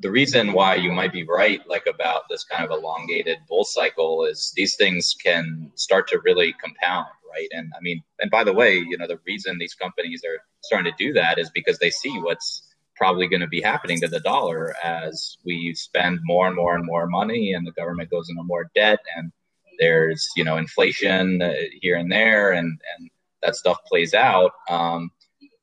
[0.00, 4.24] the reason why you might be right, like about this kind of elongated bull cycle,
[4.24, 7.48] is these things can start to really compound, right?
[7.52, 10.92] And I mean, and by the way, you know, the reason these companies are starting
[10.92, 14.20] to do that is because they see what's probably going to be happening to the
[14.20, 18.42] dollar as we spend more and more and more money and the government goes into
[18.42, 19.30] more debt and
[19.78, 21.52] there's you know inflation uh,
[21.82, 23.10] here and there and and
[23.42, 25.10] that stuff plays out um,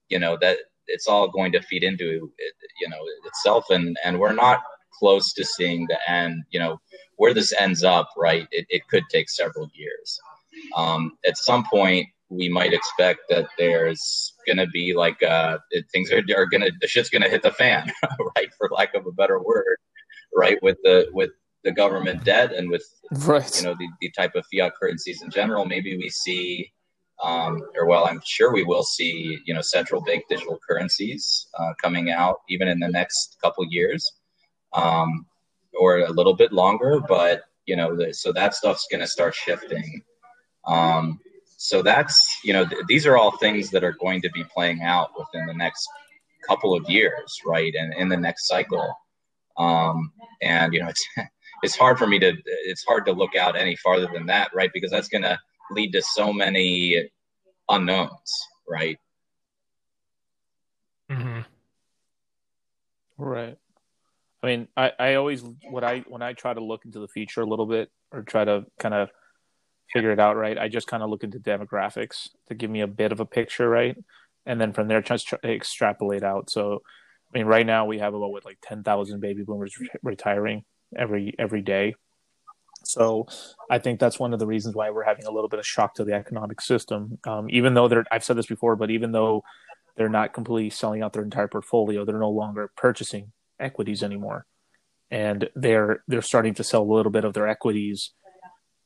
[0.09, 0.57] you know that
[0.87, 4.61] it's all going to feed into it, you know itself and and we're not
[4.99, 6.79] close to seeing the end you know
[7.17, 10.19] where this ends up right it, it could take several years
[10.75, 15.57] um, at some point we might expect that there's going to be like uh,
[15.91, 17.91] things are, are going to the shit's going to hit the fan,
[18.35, 18.49] right?
[18.57, 19.77] For lack of a better word,
[20.35, 20.61] right?
[20.61, 21.31] With the with
[21.63, 22.83] the government debt and with
[23.25, 23.55] right.
[23.57, 26.71] you know the, the type of fiat currencies in general, maybe we see,
[27.21, 31.73] um, or well, I'm sure we will see, you know, central bank digital currencies uh,
[31.81, 34.11] coming out even in the next couple years,
[34.73, 35.25] um,
[35.79, 36.99] or a little bit longer.
[37.07, 40.01] But you know, the, so that stuff's going to start shifting.
[40.65, 41.19] Um,
[41.63, 44.81] so that's you know th- these are all things that are going to be playing
[44.81, 45.87] out within the next
[46.45, 48.93] couple of years right and in the next cycle
[49.57, 50.11] um,
[50.41, 51.07] and you know it's
[51.63, 52.33] it's hard for me to
[52.65, 55.39] it's hard to look out any farther than that right because that's going to
[55.71, 57.09] lead to so many
[57.69, 58.97] unknowns right
[61.09, 61.39] mm-hmm.
[63.17, 63.57] right
[64.41, 67.41] i mean i i always what i when i try to look into the future
[67.41, 69.09] a little bit or try to kind of
[69.93, 70.57] figure it out right.
[70.57, 73.69] I just kind of look into demographics to give me a bit of a picture,
[73.69, 73.95] right?
[74.45, 76.49] And then from there, just try to extrapolate out.
[76.49, 76.81] So,
[77.33, 80.63] I mean, right now we have about what like ten thousand baby boomers re- retiring
[80.95, 81.95] every every day.
[82.85, 83.27] So,
[83.69, 85.95] I think that's one of the reasons why we're having a little bit of shock
[85.95, 87.19] to the economic system.
[87.25, 89.43] Um, even though they're, I've said this before, but even though
[89.95, 94.45] they're not completely selling out their entire portfolio, they're no longer purchasing equities anymore,
[95.11, 98.11] and they're they're starting to sell a little bit of their equities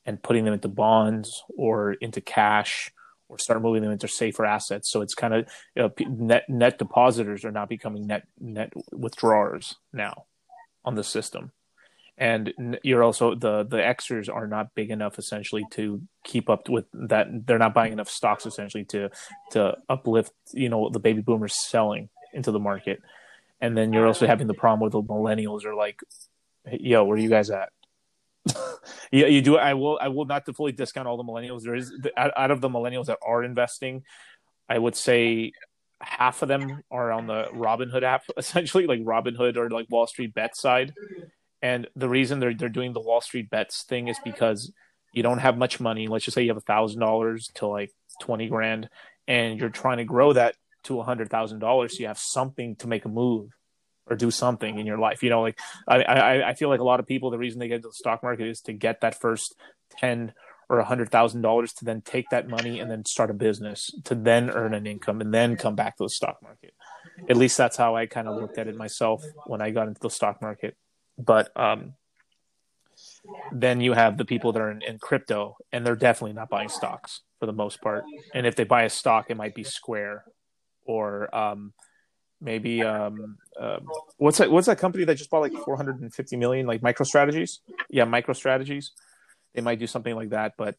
[0.04, 2.90] and putting them into bonds or into cash
[3.28, 4.90] or start moving them into safer assets.
[4.90, 9.76] So it's kind of you know, net net depositors are not becoming net net withdrawers
[9.92, 10.24] now
[10.84, 11.52] on the system,
[12.18, 16.86] and you're also the the Xers are not big enough essentially to keep up with
[16.92, 17.28] that.
[17.46, 19.10] They're not buying enough stocks essentially to
[19.52, 23.00] to uplift you know the baby boomers selling into the market,
[23.60, 26.00] and then you're also having the problem with the millennials are like,
[26.70, 27.70] yo, where are you guys at?
[29.12, 29.56] yeah, you do.
[29.56, 29.98] I will.
[30.00, 31.62] I will not to fully discount all the millennials.
[31.62, 34.02] There is out of the millennials that are investing,
[34.68, 35.52] I would say
[36.00, 40.34] half of them are on the Robinhood app, essentially like Robinhood or like Wall Street
[40.34, 40.92] Bet side.
[41.60, 44.72] And the reason they're they're doing the Wall Street Bets thing is because
[45.12, 46.06] you don't have much money.
[46.06, 48.88] Let's just say you have a thousand dollars to like twenty grand,
[49.26, 50.54] and you're trying to grow that
[50.84, 51.96] to a hundred thousand dollars.
[51.96, 53.50] So you have something to make a move
[54.06, 55.22] or do something in your life.
[55.22, 57.68] You know, like I, I, I feel like a lot of people, the reason they
[57.68, 59.54] get into the stock market is to get that first
[59.98, 60.32] 10
[60.68, 63.90] or a hundred thousand dollars to then take that money and then start a business
[64.04, 66.74] to then earn an income and then come back to the stock market.
[67.28, 70.00] At least that's how I kind of looked at it myself when I got into
[70.00, 70.76] the stock market.
[71.18, 71.94] But, um,
[73.52, 76.68] then you have the people that are in, in crypto and they're definitely not buying
[76.68, 78.04] stocks for the most part.
[78.34, 80.24] And if they buy a stock, it might be Square
[80.84, 81.72] or, um,
[82.40, 83.80] maybe um, uh,
[84.16, 87.58] what's that what's that company that just bought like 450 million like MicroStrategies?
[87.90, 88.90] Yeah MicroStrategies.
[89.54, 90.76] They might do something like that but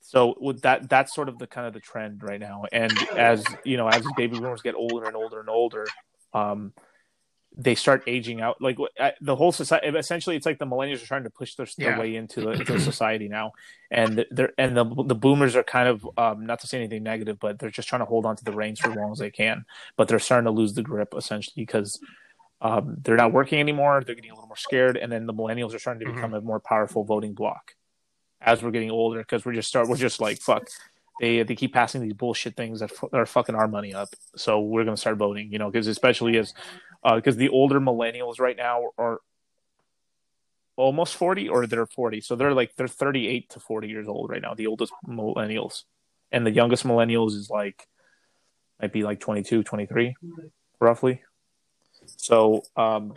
[0.00, 2.64] so with that that's sort of the kind of the trend right now.
[2.72, 5.86] And as you know as baby boomers get older and older and older
[6.32, 6.72] um,
[7.56, 8.60] they start aging out.
[8.60, 8.78] Like
[9.20, 11.98] the whole society, essentially, it's like the millennials are trying to push their, their yeah.
[11.98, 13.52] way into the, into society now,
[13.90, 17.38] and they're and the the boomers are kind of um, not to say anything negative,
[17.38, 19.30] but they're just trying to hold on to the reins for as long as they
[19.30, 19.64] can.
[19.96, 22.00] But they're starting to lose the grip essentially because
[22.60, 24.02] um, they're not working anymore.
[24.04, 26.16] They're getting a little more scared, and then the millennials are starting to mm-hmm.
[26.16, 26.38] become mm-hmm.
[26.38, 27.74] a more powerful voting block
[28.40, 30.68] as we're getting older because we're just start we're just like fuck
[31.20, 34.08] they they keep passing these bullshit things that, f- that are fucking our money up.
[34.36, 36.54] So we're gonna start voting, you know, because especially as
[37.02, 39.20] because uh, the older millennials right now are
[40.76, 44.42] almost 40 or they're 40 so they're like they're 38 to 40 years old right
[44.42, 45.82] now the oldest millennials.
[46.32, 47.86] And the youngest millennials is like
[48.80, 50.16] might be like 22 23
[50.80, 51.22] roughly.
[52.16, 53.14] So um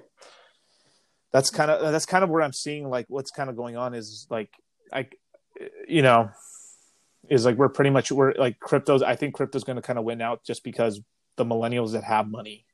[1.32, 3.94] that's kind of that's kind of where i'm seeing like what's kind of going on
[3.94, 4.50] is like
[4.94, 5.08] i
[5.88, 6.30] you know
[7.30, 10.06] is like we're pretty much we're like cryptos i think crypto's going to kind of
[10.06, 11.02] win out just because
[11.36, 12.66] the millennials that have money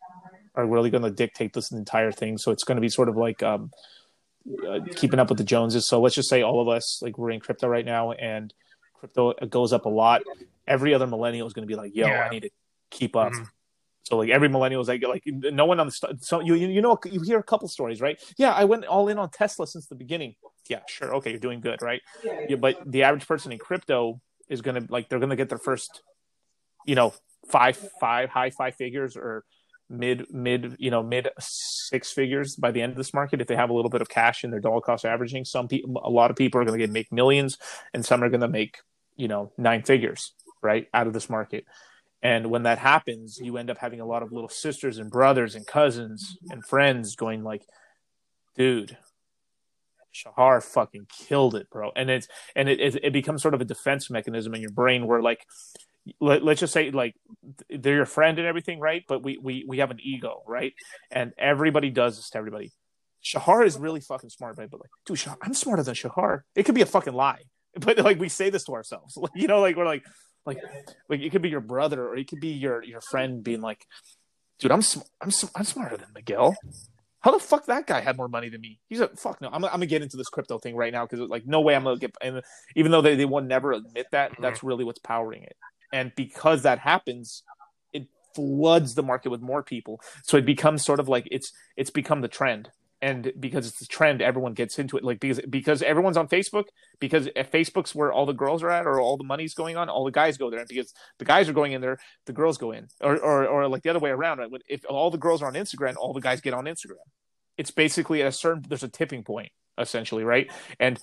[0.55, 2.37] are really going to dictate this entire thing.
[2.37, 3.71] So it's going to be sort of like um,
[4.67, 5.87] uh, keeping up with the Joneses.
[5.87, 8.53] So let's just say all of us like we're in crypto right now, and
[8.93, 10.21] crypto goes up a lot.
[10.67, 12.21] Every other millennial is going to be like, "Yo, Yeah.
[12.25, 12.49] I need to
[12.91, 13.47] keep up." Mhm.
[14.03, 16.67] So like every millennial is like like no one on the st- so you you
[16.67, 18.21] you know you hear a couple stories right?
[18.37, 20.35] Yeah, I went all in on Tesla since the beginning.
[20.69, 22.01] Yeah, sure, okay, you're doing good, right?
[22.47, 26.01] Yeah, but the average person in crypto is gonna like they're gonna get their first,
[26.85, 27.13] you know,
[27.49, 29.43] five five high five figures or
[29.89, 33.55] mid mid you know mid six figures by the end of this market if they
[33.55, 35.45] have a little bit of cash in their dollar cost averaging.
[35.45, 37.57] Some people, a lot of people are gonna get make millions,
[37.93, 38.77] and some are gonna make
[39.15, 41.65] you know nine figures right out of this market.
[42.21, 45.55] And when that happens, you end up having a lot of little sisters and brothers
[45.55, 47.65] and cousins and friends going like,
[48.55, 48.97] dude,
[50.13, 51.91] Shahar fucking killed it, bro.
[51.95, 55.07] And it's and it it, it becomes sort of a defense mechanism in your brain
[55.07, 55.45] where like
[56.19, 57.15] let, let's just say like
[57.69, 59.03] they're your friend and everything, right?
[59.07, 60.73] But we we we have an ego, right?
[61.11, 62.71] And everybody does this to everybody.
[63.21, 64.69] Shahar is really fucking smart, right?
[64.69, 66.43] But like, dude, Shahar, I'm smarter than Shahar.
[66.55, 67.43] It could be a fucking lie,
[67.79, 70.03] but like we say this to ourselves, like, you know, like we're like,
[70.45, 70.59] like,
[71.09, 73.85] like it could be your brother or it could be your your friend being like,
[74.59, 76.55] dude, I'm sm- I'm sm- I'm smarter than Miguel.
[77.23, 78.79] How the fuck that guy had more money than me?
[78.89, 79.47] He's a fuck no.
[79.47, 81.85] I'm, I'm gonna get into this crypto thing right now because like no way I'm
[81.85, 82.15] gonna get.
[82.21, 82.41] And
[82.75, 84.41] even though they they will never admit that, mm-hmm.
[84.41, 85.55] that's really what's powering it.
[85.93, 87.43] And because that happens,
[87.93, 90.01] it floods the market with more people.
[90.23, 92.69] So it becomes sort of like it's it's become the trend.
[93.03, 95.03] And because it's the trend, everyone gets into it.
[95.03, 96.67] Like because because everyone's on Facebook,
[97.01, 99.89] because if Facebook's where all the girls are at or all the money's going on,
[99.89, 100.59] all the guys go there.
[100.59, 101.97] And because the guys are going in there,
[102.27, 104.37] the girls go in, or or, or like the other way around.
[104.37, 104.49] Right?
[104.69, 107.03] If all the girls are on Instagram, all the guys get on Instagram.
[107.57, 110.51] It's basically at a certain there's a tipping point essentially, right?
[110.79, 110.99] And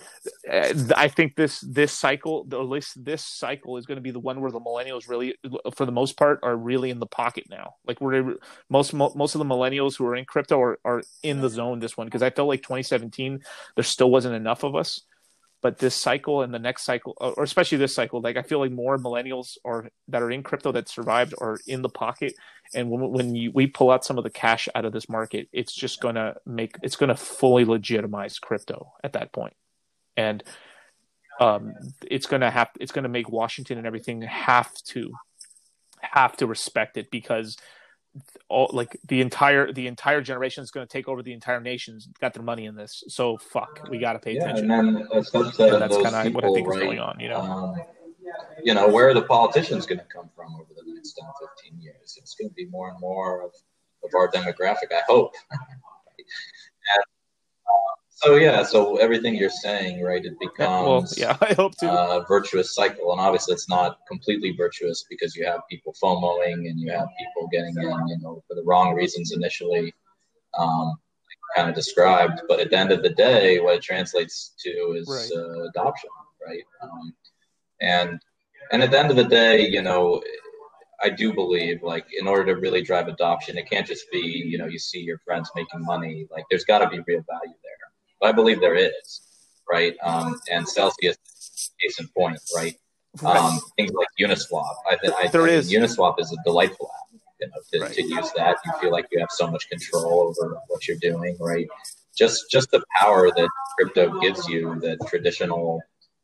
[0.50, 4.20] uh, I think this this cycle, at least this cycle, is going to be the
[4.20, 5.34] one where the millennials really,
[5.74, 7.74] for the most part, are really in the pocket now.
[7.86, 8.36] Like we're
[8.68, 11.96] most most of the millennials who are in crypto are, are in the zone this
[11.96, 13.40] one because I felt like 2017
[13.74, 15.02] there still wasn't enough of us
[15.62, 18.72] but this cycle and the next cycle or especially this cycle like i feel like
[18.72, 22.34] more millennials are that are in crypto that survived are in the pocket.
[22.74, 25.48] And when, when you, we pull out some of the cash out of this market
[25.52, 29.54] it's just going to make it's going to fully legitimize crypto at that point.
[30.16, 30.42] And
[31.40, 31.72] um,
[32.06, 35.12] it's going to have it's going to make washington and everything have to
[36.00, 37.56] have to respect it because
[38.48, 42.08] all like the entire the entire generation is going to take over the entire nation's
[42.20, 45.06] got their money in this so fuck we got to pay Yeah, attention and then
[45.12, 47.80] a subset of that's kind of what i think is going on you know um,
[48.62, 51.28] you know, where are the politicians going to come from over the next 10,
[51.64, 52.18] 15 years?
[52.18, 53.52] It's going to be more and more of,
[54.04, 55.34] of our demographic, I hope.
[58.22, 61.90] uh, so, yeah, so everything you're saying, right, it well becomes yeah i hope to
[61.90, 63.12] a virtuous cycle.
[63.12, 67.48] And obviously, it's not completely virtuous because you have people FOMOing and you have people
[67.50, 69.94] getting in, you know, for the wrong reasons initially.
[70.58, 70.96] Um,
[71.56, 75.08] kind of described, but at the end of the day, what it translates to is
[75.08, 75.30] Right.
[75.36, 76.10] uh, adoption,
[76.46, 76.64] right?
[76.82, 77.14] Um,
[77.80, 78.20] and
[78.72, 80.22] and at the end of the day, you know,
[81.02, 84.58] I do believe like in order to really drive adoption, it can't just be you
[84.58, 86.26] know you see your friends making money.
[86.30, 87.54] Like there's got to be real value.
[88.20, 89.22] But I believe there is,
[89.70, 89.96] right?
[90.02, 91.16] Um, and Celsius,
[91.80, 92.76] case in point, right?
[93.24, 94.74] Um, things like Uniswap.
[94.88, 95.72] I think I There think is.
[95.72, 97.20] Uniswap is a delightful app.
[97.40, 97.94] You know, to, Right.
[97.94, 101.36] to use that, you feel like you have so much control over what you're doing,
[101.40, 101.66] right?
[102.16, 103.48] Just just the power that
[103.78, 105.80] crypto gives you that traditional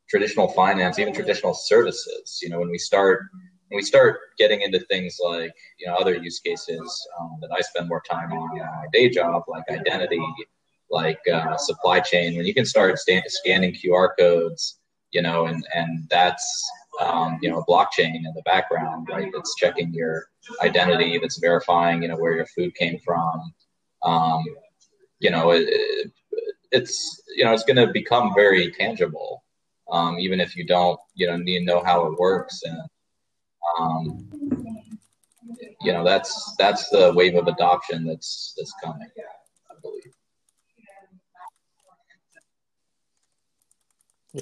[0.09, 2.39] traditional finance, even traditional services.
[2.41, 3.23] You know, when we start
[3.69, 7.61] when we start getting into things like you know other use cases um, that I
[7.61, 10.21] spend more time on in my day job, like identity,
[10.89, 14.79] like uh, supply chain, when you can start sta- scanning QR codes,
[15.11, 16.69] you know, and and that's
[17.01, 19.29] um, you know a blockchain in the background, right?
[19.33, 20.25] That's checking your
[20.61, 23.53] identity, that's verifying you know where your food came from.
[24.03, 24.43] Um,
[25.19, 26.11] you know, it, it,
[26.71, 29.43] it's you know it's going to become very tangible,
[29.91, 32.81] um, even if you don't you know need to know how it works and
[33.79, 34.29] um,
[35.81, 39.07] you know that's that's the wave of adoption that's that's coming
[39.71, 40.13] i believe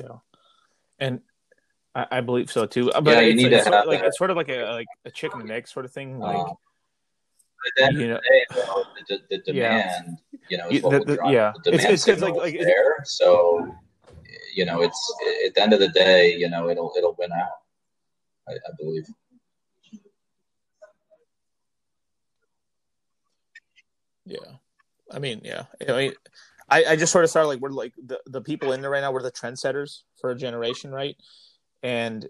[0.02, 0.18] Yeah,
[1.00, 1.22] and
[1.94, 2.92] I, I believe so too.
[2.94, 4.08] But Yeah, you it's, need to it's sort have like that.
[4.08, 6.20] it's sort of like a like a chicken and egg sort of thing.
[6.20, 6.46] Like Um,
[7.64, 8.20] but then you know,
[9.08, 9.70] the, the, the Yeah.
[10.02, 10.18] demand
[10.50, 11.52] you know is what the- the- yeah.
[11.64, 13.74] the It's- demand it's 'cause, like- like, there so
[14.54, 15.14] you know it's
[15.48, 17.60] at the end of the day you know it'll it'll win out
[18.48, 19.06] i, I believe
[24.26, 24.40] yeah.
[25.12, 25.66] I mean, yeah.
[25.88, 26.14] I mean,
[26.70, 29.02] I, I just sort of started like we're like the, the people in there right
[29.02, 29.12] now.
[29.12, 31.16] We're the trendsetters for a generation, right?
[31.84, 32.28] And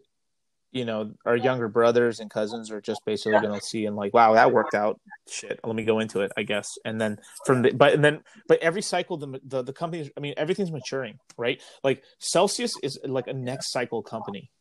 [0.76, 4.14] you know our younger brothers and cousins are just basically going to see and like
[4.14, 5.00] wow that worked out.
[5.28, 6.78] Shit let me go into it i guess.
[6.84, 10.20] And then from the but and then but every cycle the the, the companies i
[10.20, 11.62] mean everything's maturing right?
[11.84, 14.52] Like celsius is like a next cycle company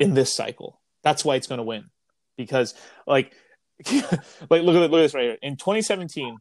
[0.00, 0.80] in this cycle.
[1.02, 1.90] That's why it's going to win.
[2.36, 2.74] Because
[3.06, 3.34] like
[3.92, 5.38] like look at look at this right here.
[5.42, 6.38] In 2017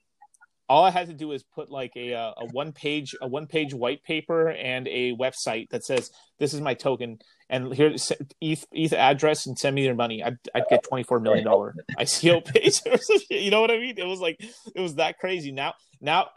[0.70, 3.48] all I had to do is put like a uh, a one page a one
[3.48, 7.20] page white paper and a website that says this is my token
[7.50, 7.96] and here
[8.42, 10.24] ETH ETH address and send me your money.
[10.24, 12.82] I'd, I'd get twenty four million dollar ICO page.
[13.30, 13.98] You know what I mean?
[13.98, 14.38] It was like
[14.76, 15.52] it was that crazy.
[15.52, 16.28] Now now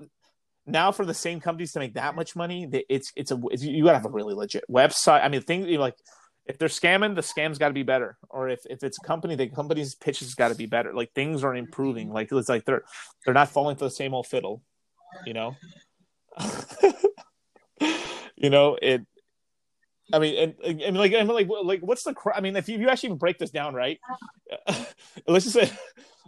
[0.66, 3.84] now for the same companies to make that much money, it's it's a it's, you
[3.84, 5.24] gotta have a really legit website.
[5.24, 5.96] I mean, things you know, like
[6.50, 8.18] if they're scamming, the scam's got to be better.
[8.28, 10.92] Or if, if it's a company, the company's pitch has got to be better.
[10.92, 12.10] Like things are improving.
[12.10, 12.82] Like it's like they're
[13.24, 14.60] they're not falling for the same old fiddle.
[15.24, 15.56] You know.
[18.36, 19.06] you know it.
[20.12, 22.16] I mean, and, and like, I mean, like, like, what's the?
[22.34, 24.00] I mean, if you, if you actually break this down, right?
[25.28, 25.70] let's just say,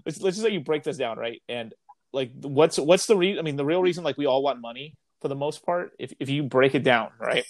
[0.07, 1.43] let's let's just say you break this down, right?
[1.49, 1.74] And
[2.12, 3.40] like, what's what's the reason?
[3.40, 5.90] I mean, the real reason, like, we all want money for the most part.
[5.99, 7.44] If if you break it down, right?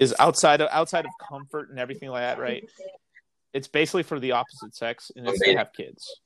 [0.00, 2.68] Is outside of outside of comfort and everything like that, right?
[3.52, 6.20] It's basically for the opposite sex and it's to have kids.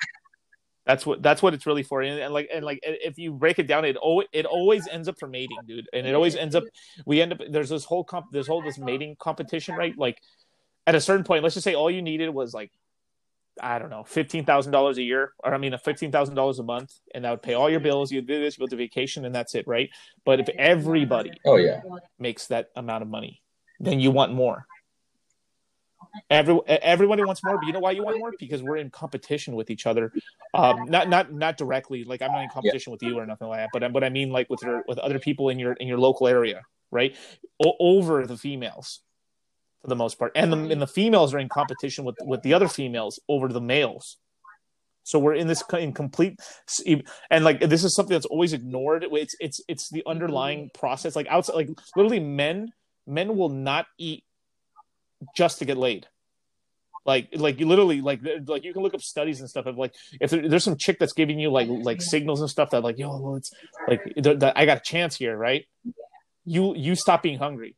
[0.87, 2.03] That's what that's what it's really for.
[2.03, 5.09] And, and, like and like if you break it down, it always it always ends
[5.09, 5.89] up for mating, dude.
[5.93, 6.65] And it always ends up
[7.05, 9.97] we end up there's this whole comp this whole this mating competition, right?
[9.99, 10.21] Like
[10.87, 12.71] at a certain point, let's just say all you needed was like
[13.61, 16.59] I don't know, fifteen thousand dollars a year, or I mean, a fifteen thousand dollars
[16.59, 18.11] a month, and that would pay all your bills.
[18.11, 19.91] You do this, you go to vacation, and that's it, right?
[20.25, 21.81] But if everybody, oh yeah,
[22.19, 23.43] makes that amount of money,
[23.81, 24.67] then you want more.
[26.31, 28.33] Every, everybody wants more, but you know why you want more?
[28.39, 30.13] Because we're in competition with each other.
[30.53, 32.95] Um, not not not directly, like I'm not in competition yeah.
[32.95, 35.19] with you or nothing like that, but but I mean like with your with other
[35.19, 37.17] people in your in your local area, right?
[37.65, 39.01] O- over the females,
[39.83, 42.55] for the most part, and the and the females are in competition with with the
[42.55, 44.17] other females over the males.
[45.03, 46.41] So we're in this in complete
[47.31, 49.05] and like this is something that's always ignored.
[49.11, 51.15] It's it's it's the underlying process.
[51.15, 52.73] Like outside, like literally men
[53.07, 54.25] men will not eat
[55.37, 56.07] just to get laid.
[57.07, 59.95] Like, like you literally, like, like you can look up studies and stuff of like,
[60.21, 62.99] if there, there's some chick that's giving you like, like signals and stuff that like,
[62.99, 63.53] yo, well, it's
[63.87, 64.01] like,
[64.57, 65.67] I got a chance here, right?
[66.47, 67.77] You, you stop being hungry.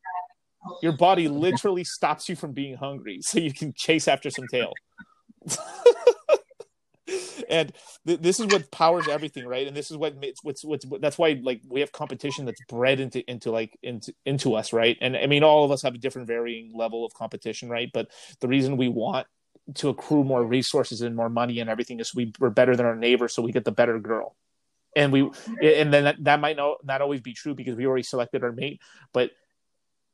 [0.83, 4.73] Your body literally stops you from being hungry, so you can chase after some tail.
[7.49, 7.73] and
[8.07, 9.67] th- this is what powers everything, right?
[9.67, 13.01] And this is what makes what's what's that's why like we have competition that's bred
[13.01, 14.97] into into like into into us, right?
[15.01, 17.91] And I mean, all of us have a different varying level of competition, right?
[17.93, 18.11] But
[18.41, 19.27] the reason we want
[19.75, 22.97] to accrue more resources and more money and everything is we, we're better than our
[22.97, 24.37] neighbor, so we get the better girl.
[24.95, 25.31] And we
[25.63, 28.53] and then that, that might not, not always be true because we already selected our
[28.53, 28.81] mate,
[29.13, 29.31] but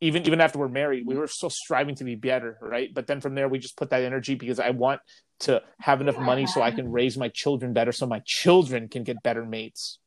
[0.02, 2.92] even even after we're married, we were still striving to be better, right?
[2.92, 5.00] But then from there, we just put that energy because I want
[5.40, 9.04] to have enough money so I can raise my children better, so my children can
[9.04, 10.00] get better mates.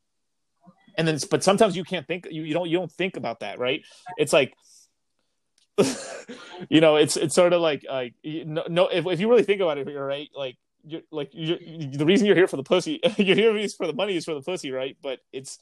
[0.98, 3.58] And then, but sometimes you can't think you, you don't you don't think about that,
[3.58, 3.84] right?
[4.18, 4.54] It's like,
[6.70, 9.62] you know, it's it's sort of like like no, no if if you really think
[9.62, 10.58] about it, you're right, like.
[10.88, 14.18] You're, like you're, the reason you're here for the pussy, you're here for the money
[14.18, 14.96] is for the pussy, right?
[15.02, 15.58] But it's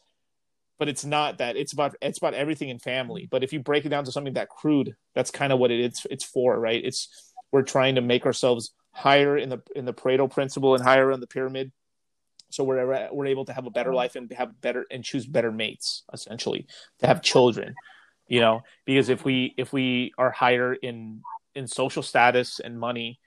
[0.79, 3.27] but it's not that it's about it's about everything in family.
[3.29, 5.79] But if you break it down to something that crude that's kind of what it
[5.79, 6.83] is it's for right?
[6.83, 11.11] It's we're trying to make ourselves higher in the in the pareto principle and higher
[11.11, 11.71] in the pyramid.
[12.51, 13.97] So we're we're able to have a better mm-hmm.
[13.97, 16.67] life and have better and choose better mates essentially
[16.99, 17.75] to have children
[18.27, 18.63] you know?
[18.85, 21.21] Because if we if we are higher in
[21.55, 23.19] in social status and money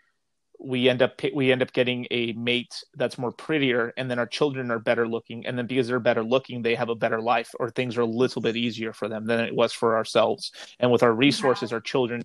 [0.59, 4.27] we end up we end up getting a mate that's more prettier and then our
[4.27, 7.51] children are better looking and then because they're better looking they have a better life
[7.61, 10.53] or things are a little bit easier for them than it was for ourselves.
[10.79, 12.23] And with our resources our children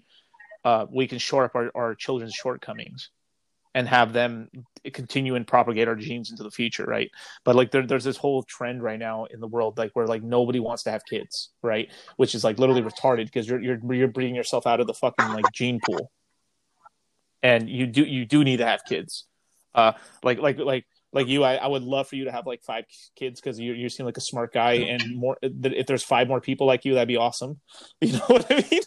[0.64, 3.10] uh, we can shore up our, our children's shortcomings
[3.74, 4.50] and have them
[4.94, 7.10] continue and propagate our genes into the future right?
[7.44, 10.24] But like there, there's this whole trend right now in the world like where like
[10.24, 11.90] nobody wants to have kids right?
[12.16, 15.30] Which is like literally retarded because you're you're you're breeding yourself out of the fucking
[15.30, 16.12] like gene pool
[17.44, 19.26] and you do you do need to have kids
[19.76, 19.94] uh
[20.24, 22.86] like like like like you I, I would love for you to have like five
[23.16, 26.42] kids because you you seem like a smart guy and more if there's five more
[26.42, 27.60] people like you that'd be awesome
[28.02, 28.82] you know what i mean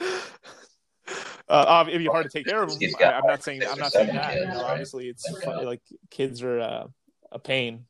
[1.48, 2.78] uh, it'd be hard to take care of them.
[3.00, 4.34] I, am not saying I'm not saying that.
[4.36, 5.80] You know, obviously, it's like
[6.10, 6.86] kids are uh,
[7.32, 7.86] a pain.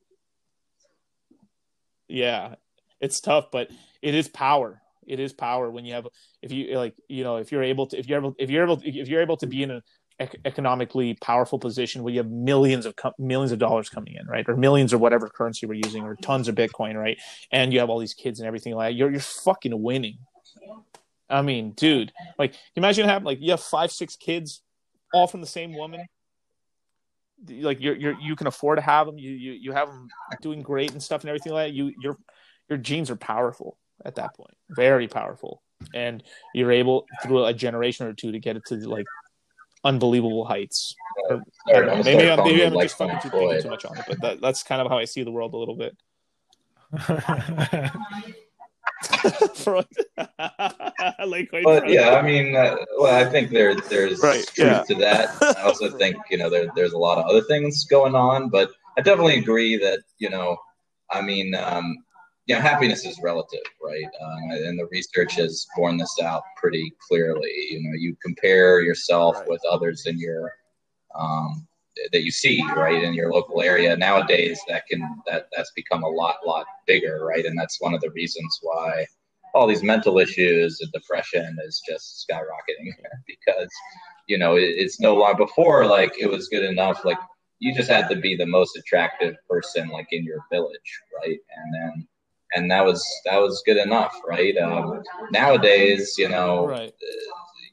[2.09, 2.55] Yeah,
[3.01, 3.70] it's tough, but
[4.01, 6.07] it is power it is power when you have
[6.43, 8.81] if you like you know if you're able to if you're able if you're able
[8.85, 9.83] if you're able to be in an
[10.45, 14.57] economically powerful position where you have millions of millions of dollars coming in right or
[14.57, 17.19] millions or whatever currency we're using or tons of bitcoin right
[17.53, 20.19] and you have all these kids and everything like that you're you're fucking winning
[21.31, 24.63] i mean dude like imagine having like you have five six kids
[25.13, 26.07] all from the same woman.
[27.49, 29.19] Like you're you're you can afford to have them.
[29.19, 30.09] You you you have them
[30.43, 31.73] doing great and stuff and everything like that.
[31.73, 32.17] You your
[32.69, 35.62] your genes are powerful at that point, very powerful,
[35.95, 36.23] and
[36.55, 39.07] you're able through a generation or two to get it to like
[39.85, 40.95] unbelievable heights.
[41.29, 43.99] Or, Sorry, I'm maybe I'm, maybe I'm like just fucking too, thinking too much on
[43.99, 45.97] it, but that, that's kind of how I see the world a little bit.
[49.55, 49.87] Freud.
[51.27, 51.91] like But Freud.
[51.91, 54.83] yeah, I mean, uh, well, I think there there's Right, truth yeah.
[54.85, 55.57] to that.
[55.59, 58.70] I also think you know there, there's a lot of other things going on, but
[58.97, 60.57] I definitely agree that you know,
[61.11, 61.97] I mean, um,
[62.49, 64.07] you know, happiness is relative, right?
[64.20, 67.53] Um, and the research has borne this out pretty clearly.
[67.70, 69.49] You know, you compare yourself Right.
[69.49, 70.53] with others in your
[71.15, 71.69] um,
[72.12, 76.09] that you see right in your local area nowadays that can that that's become a
[76.09, 79.05] lot lot bigger right and that's one of the reasons why
[79.55, 82.93] all these mental issues and depression is just skyrocketing
[83.27, 83.69] because
[84.29, 87.19] you know it, it's no longer before like it was good enough like
[87.59, 91.75] you just had to be the most attractive person like in your village right and
[91.75, 92.09] then
[92.55, 96.95] and that was that was good enough right um, nowadays you know right.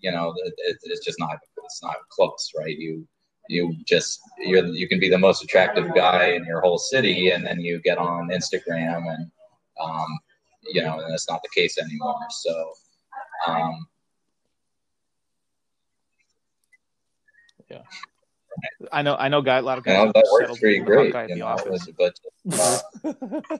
[0.02, 3.08] you know it, it- it's just not it's not close right you
[3.48, 7.46] you just you're you can be the most attractive guy in your whole city and
[7.46, 9.32] then you get on instagram and
[9.80, 10.20] um
[10.64, 12.74] you know and that's not the case anymore so
[13.48, 13.88] um
[18.92, 19.16] I know.
[19.16, 19.42] I know.
[19.42, 19.58] Guy.
[19.58, 20.00] A lot of you guys.
[20.00, 21.58] know have that works pretty great you know
[21.98, 22.20] but
[22.54, 22.80] uh,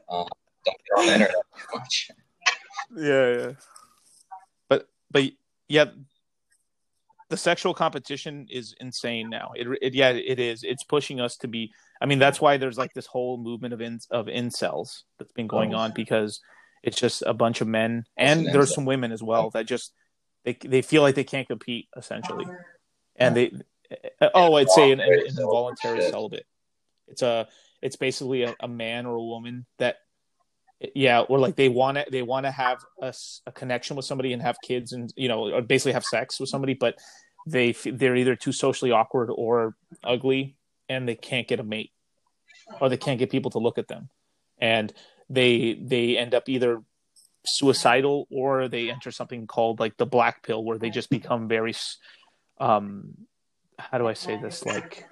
[0.10, 0.26] uh,
[0.66, 2.10] don't get on the internet too much
[2.96, 3.52] yeah, yeah.
[4.70, 5.24] But but
[5.68, 5.86] yeah,
[7.30, 9.52] the sexual competition is insane now.
[9.56, 10.64] It, it yeah, it is.
[10.64, 11.72] It's pushing us to be.
[12.02, 15.48] I mean, that's why there's like this whole movement of in, of incels that's been
[15.48, 15.80] going Oh.
[15.80, 16.42] on because
[16.84, 19.92] it's just a bunch of men and an there's some women as well that just
[20.44, 22.46] they they feel like they can't compete essentially,
[23.16, 23.52] and they
[24.36, 26.12] oh, I'd say an, an Involuntary involuntary celibate.
[26.12, 26.46] celibate.
[27.08, 27.48] It's a
[27.82, 29.98] it's basically a, a man or a woman that
[30.94, 33.14] yeah or like they want to they want to have a
[33.54, 36.74] connection with somebody and have kids and you know or basically have sex with somebody
[36.74, 36.96] but
[37.48, 40.58] they they're either too socially awkward or ugly
[40.90, 41.92] and they can't get a mate
[42.80, 44.10] or they can't get people to look at them.
[44.60, 44.94] And
[45.30, 46.82] they they end up either
[47.46, 51.76] suicidal or they enter something called like the black pill where they just become very
[52.60, 53.14] um
[53.78, 54.66] how do i say this?
[54.66, 55.06] Like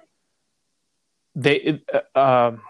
[1.34, 2.62] they uh, um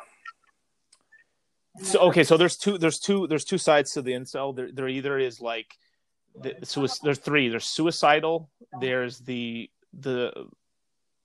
[1.82, 4.54] so okay so there's two there's two there's two sides to the incel.
[4.54, 5.66] There, there either is like
[6.40, 6.54] the,
[7.02, 7.48] there's three.
[7.48, 10.32] There's suicidal there's the the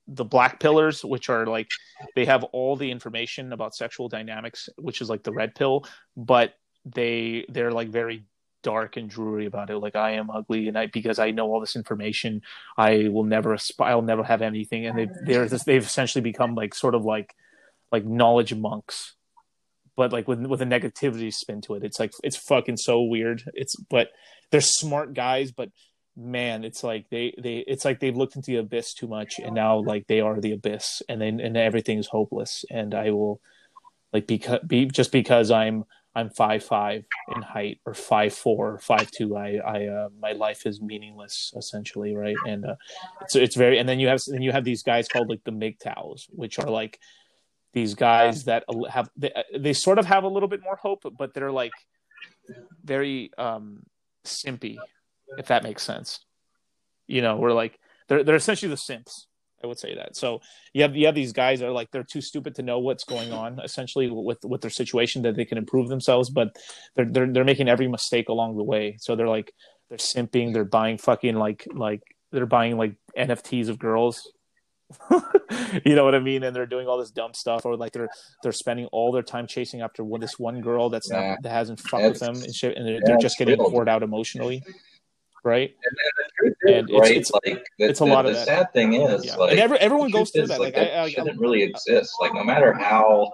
[0.06, 1.68] the black pillars which are like
[2.16, 5.84] they have all the information about sexual dynamics which is like the red pill
[6.16, 6.54] but
[6.84, 8.24] they they're like very
[8.62, 9.78] dark and dreary about it.
[9.78, 12.42] Like i am ugly and i because i know all this information
[12.76, 14.86] i will never asp- i'll never have anything.
[14.86, 17.34] And they they're they've essentially become like sort of like
[17.92, 19.14] like knowledge monks
[20.00, 23.42] but like with with a negativity spin to it it's like it's fucking so weird.
[23.52, 24.08] It's but
[24.50, 25.68] they're smart guys but
[26.16, 29.54] man it's like they they it's like they've looked into the abyss too much and
[29.54, 33.42] now like they are the abyss and then and everything is hopeless and i will
[34.14, 37.04] like because be just because i'm i'm five five
[37.36, 42.16] in height or five four five two i i uh, my life is meaningless essentially
[42.16, 42.36] right?
[42.46, 42.76] And uh
[43.20, 45.52] it's it's very and then you have then you have these guys called like the
[45.52, 46.98] MGTOWs which are like
[47.72, 51.34] these guys that have they, they sort of have a little bit more hope but
[51.34, 51.72] they're like
[52.84, 53.82] very um
[54.24, 54.76] simpy
[55.38, 56.24] if that makes sense.
[57.06, 57.78] You know we're like
[58.08, 59.26] they're they're essentially the simps
[59.62, 60.16] i would say that.
[60.16, 60.40] So
[60.72, 63.04] you have you have these guys that are like they're too stupid to know what's
[63.04, 66.56] going on essentially with with their situation that they can improve themselves but
[66.94, 68.96] they're they're, they're making every mistake along the way.
[69.00, 69.52] So they're like
[69.88, 72.02] they're simping they're buying fucking like like
[72.32, 74.32] they're buying like nfts of girls
[75.84, 76.42] you know what I mean?
[76.42, 78.08] And they're doing all this dumb stuff, or like they're
[78.42, 81.30] they're spending all their time chasing after one, this one girl that's Yeah.
[81.30, 83.70] not that hasn't fucked with them and shit, and they're, yeah, they're just getting real.
[83.70, 84.62] poured out emotionally,
[85.44, 85.74] right?
[85.84, 88.26] and, and the truth is, And it's- right it's- like the, it's a the- lot
[88.26, 88.46] of the that.
[88.46, 89.36] sad thing is Yeah.
[89.36, 90.60] like and every, everyone goes through is, that.
[90.60, 92.12] Like, that I, I, shouldn't really exist.
[92.20, 93.32] Like no matter how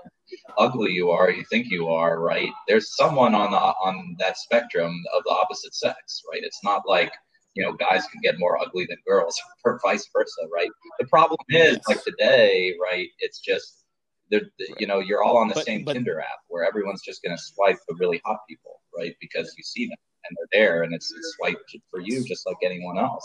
[0.59, 2.51] ugly you are, you think you are, right?
[2.69, 6.43] There's someone on the on that spectrum of the opposite sex, right?
[6.43, 7.13] It's not like
[7.57, 9.35] you know guys can get more ugly than girls,
[9.65, 10.71] or vice versa, right?
[11.01, 13.09] The problem is like today, right?
[13.19, 13.83] It's just
[14.31, 14.43] they're,
[14.79, 17.39] you know you're all on the But- same but- Tinder app where everyone's just gonna
[17.39, 19.15] swipe the really hot people, right?
[19.21, 19.97] Because you see them
[20.29, 23.25] and they're there, and it's, it's swiped for you just like anyone else.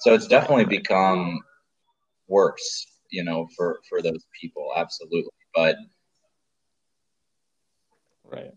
[0.00, 1.40] So it's definitely become
[2.28, 5.30] worse, you know, for for those people, absolutely.
[5.54, 5.76] But
[8.24, 8.52] Right.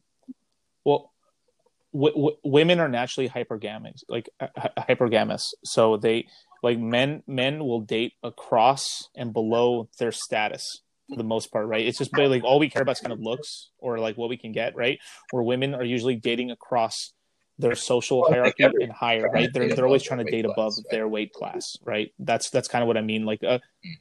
[1.94, 5.54] W- w- women are naturally hypergamous, like hy- hypergamous.
[5.64, 6.28] So they,
[6.62, 11.86] like men men will date across and below their status for the most part, right?
[11.86, 14.38] It's just like all we care about is kind of looks or like what we
[14.38, 15.00] can get, right?
[15.32, 17.14] Where women are usually dating across
[17.58, 19.50] their social well, hierarchy and higher, right?
[19.52, 22.12] They're they're always trying to date above class, their weight class, right?
[22.20, 23.26] That's that's kind of what I mean.
[23.26, 23.92] Like, uh, hmm.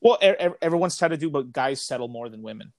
[0.00, 2.72] well, er, everyone's trying to do, but guys settle more than women,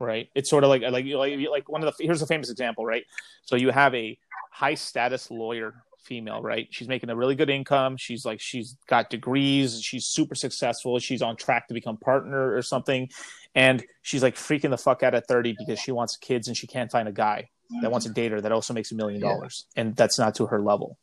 [0.00, 0.28] right?
[0.34, 3.04] It's sort of like like like like one of the here's a famous example, right?
[3.42, 4.18] So you have a
[4.50, 6.68] high status lawyer female, right?
[6.70, 7.96] She's making a really good income.
[7.96, 9.80] She's like she's got degrees.
[9.80, 10.98] She's super successful.
[10.98, 13.08] She's on track to become partner or something,
[13.54, 16.66] and she's like freaking the fuck out at thirty because she wants kids and she
[16.66, 17.48] can't find a guy
[17.80, 20.46] that wants to date her that also makes a million dollars, and that's not to
[20.46, 20.98] her level,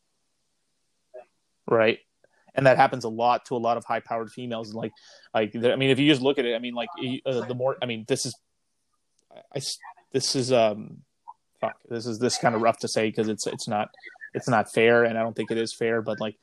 [1.67, 1.99] right?
[2.53, 4.69] And that happens a lot to a lot of high powered females.
[4.69, 4.91] And like,
[5.33, 6.89] like I mean, if you just look at it, I mean, like
[7.25, 8.35] uh, the more, I mean, this is,
[9.55, 9.61] I
[10.11, 10.97] this is um,
[11.59, 13.89] fuck, this is this kind of rough to say because it's it's not
[14.33, 16.01] it's not fair, and I don't think it is fair.
[16.01, 16.37] But like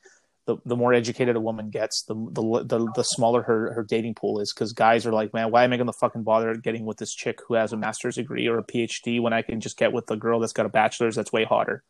[0.45, 4.15] the, the more educated a woman gets, the the the, the smaller her, her dating
[4.15, 6.85] pool is because guys are like, man, why am I going to fucking bother getting
[6.85, 9.77] with this chick who has a master's degree or a PhD when I can just
[9.77, 11.83] get with the girl that's got a bachelor's that's way hotter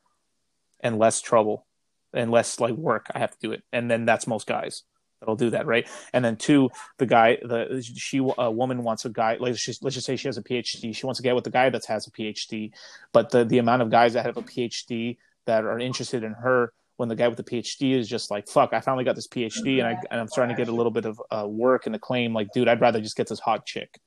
[0.82, 1.66] and less trouble
[2.14, 4.84] and less like work I have to do it, and then that's most guys
[5.20, 5.88] that'll do that, right?
[6.14, 9.34] And then two, the guy, the she a woman wants a guy.
[9.34, 10.96] Like let's let's just say she has a PhD.
[10.96, 12.72] She wants to get with the guy that has a PhD,
[13.12, 16.74] but the the amount of guys that have a PhD that are interested in her
[16.98, 19.80] when the guy with the PhD is just like, fuck, I finally got this PhD
[19.80, 22.34] and, I, and I'm starting to get a little bit of uh, work and acclaim.
[22.34, 23.98] Like, dude, I'd rather just get this hot chick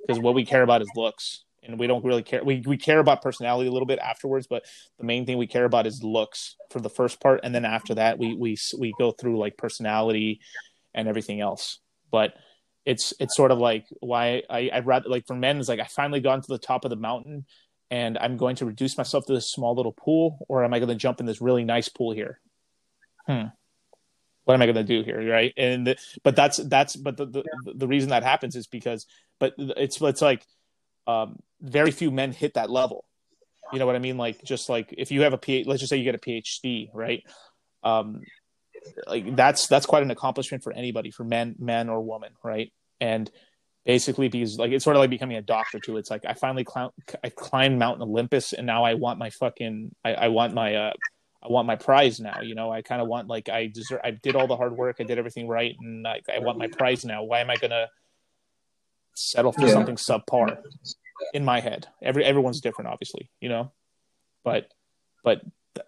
[0.00, 2.42] because what we care about is looks and we don't really care.
[2.44, 4.64] We, we care about personality a little bit afterwards, but
[4.98, 7.40] the main thing we care about is looks for the first part.
[7.42, 10.40] And then after that, we, we, we go through like personality
[10.94, 11.80] and everything else.
[12.10, 12.34] But
[12.84, 15.86] it's, it's sort of like why I, I'd rather like for men is like, I
[15.86, 17.46] finally got to the top of the mountain
[17.90, 20.88] and I'm going to reduce myself to this small little pool, or am I going
[20.88, 22.40] to jump in this really nice pool here?
[23.26, 23.46] Hmm.
[24.44, 25.52] What am I going to do here, right?
[25.56, 27.44] And the, but that's that's but the, the
[27.74, 29.06] the reason that happens is because
[29.40, 30.46] but it's it's like
[31.06, 33.04] um, very few men hit that level.
[33.72, 34.16] You know what I mean?
[34.16, 36.90] Like just like if you have a PhD, let's just say you get a PhD,
[36.94, 37.24] right?
[37.82, 38.22] Um,
[39.06, 42.72] like that's that's quite an accomplishment for anybody, for men, men or woman, right?
[43.00, 43.30] And
[43.86, 45.96] basically because like it's sort of like becoming a doctor too.
[45.96, 49.94] It's like I finally cl- I climbed Mount Olympus and now I want my fucking
[50.04, 50.92] I, I want my uh
[51.42, 52.40] I want my prize now.
[52.40, 54.00] You know, I kind of want like I deserve.
[54.02, 54.96] I did all the hard work.
[54.98, 57.22] I did everything right, and I, I want my prize now.
[57.22, 57.86] Why am I gonna
[59.16, 59.72] settle for yeah.
[59.72, 60.58] something subpar?
[61.32, 63.30] In my head, every everyone's different, obviously.
[63.40, 63.72] You know,
[64.44, 64.70] but
[65.24, 65.40] but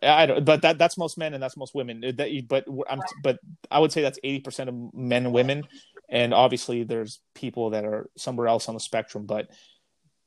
[0.02, 0.44] I don't.
[0.44, 2.02] But that that's most men and that's most women.
[2.04, 3.38] Uh, that but I'm but
[3.70, 5.64] I would say that's eighty percent of men and women
[6.08, 9.48] and obviously there's people that are somewhere else on the spectrum but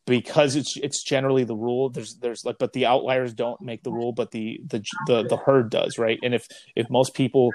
[0.05, 3.91] because it's it's generally the rule there's there's like but the outliers don't make the
[3.91, 7.51] rule but the the the, the herd does right and if if most people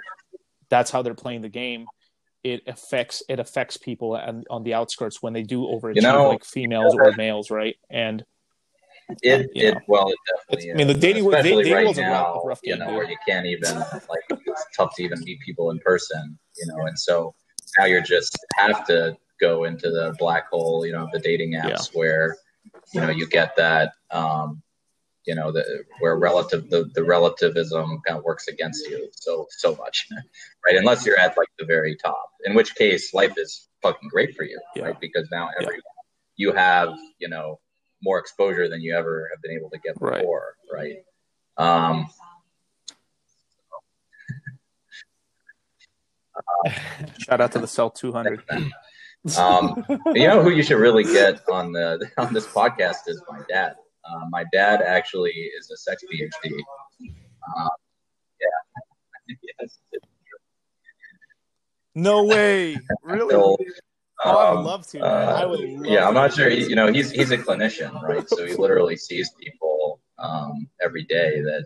[0.68, 1.86] that's how they're playing the game
[2.44, 6.28] it affects it affects people and on the outskirts when they do overachieve you know,
[6.28, 7.76] like females or males right?
[7.90, 8.24] And
[9.22, 12.60] it, it know, well it definitely I mean the dating especially dating right now rough
[12.64, 16.38] you know where you can't even like it's tough to even meet people in person
[16.58, 16.86] you know?
[16.86, 17.34] And so
[17.78, 21.68] now you're just have to go into the black hole, you know, the dating apps
[21.92, 21.98] yeah.
[21.98, 22.36] where,
[22.92, 24.62] you know, you get that, um,
[25.26, 29.74] you know, the, where relative, the, the relativism kind of works against you so, so
[29.76, 30.08] much,
[30.66, 30.76] right?
[30.76, 34.44] Unless you're at like the very top, in which case life is fucking great for
[34.44, 34.84] you, yeah.
[34.84, 35.00] right?
[35.00, 35.80] Because now every, yeah.
[36.36, 37.58] you have, you know,
[38.02, 40.96] more exposure than you ever have been able to get before, right?
[41.58, 41.92] right?
[41.92, 42.08] Um,
[47.18, 48.42] Shout out to the Cell 200.
[49.38, 49.84] um,
[50.14, 53.74] you know who you should really get on the on this podcast is my dad.
[54.08, 56.52] Uh, my dad actually is a sex PhD.
[57.02, 57.68] Uh,
[58.40, 59.34] yeah.
[59.60, 59.78] yes.
[61.94, 62.76] No way!
[63.02, 63.30] Really?
[63.30, 63.56] So,
[64.24, 65.00] oh, I would um, love to.
[65.00, 65.60] Uh, I would.
[65.86, 66.50] yeah, I'm not sure.
[66.50, 68.28] He, you know, he's he's a clinician, right?
[68.28, 71.64] So he literally sees people um, every day that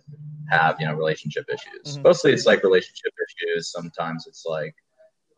[0.51, 1.95] have you know relationship issues.
[1.95, 2.03] Mm-hmm.
[2.03, 3.73] Mostly it's like relationship issues.
[3.73, 4.75] Sometimes it's like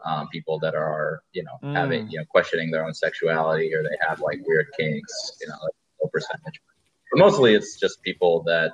[0.04, 1.74] um, people that are you know mm.
[1.74, 5.38] having you know questioning their own sexuality or they have like weird kinks.
[5.40, 5.72] You know, like
[6.02, 6.60] low percentage.
[7.12, 8.72] But mostly it's just people that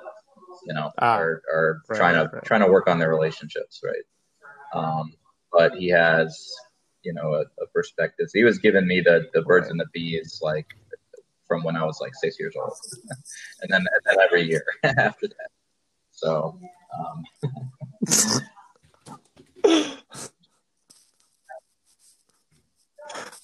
[0.65, 2.43] you know ah, are are right, trying to right.
[2.43, 4.03] trying to work on their relationships, right?
[4.73, 5.13] Um,
[5.51, 6.49] but he has
[7.03, 8.27] you know a, a perspective.
[8.29, 9.71] So he was giving me the the birds right.
[9.71, 10.67] and the bees like
[11.47, 12.71] from when I was like six years old,
[13.61, 15.49] and then and then every year after that.
[16.11, 16.59] So,
[16.97, 17.23] um,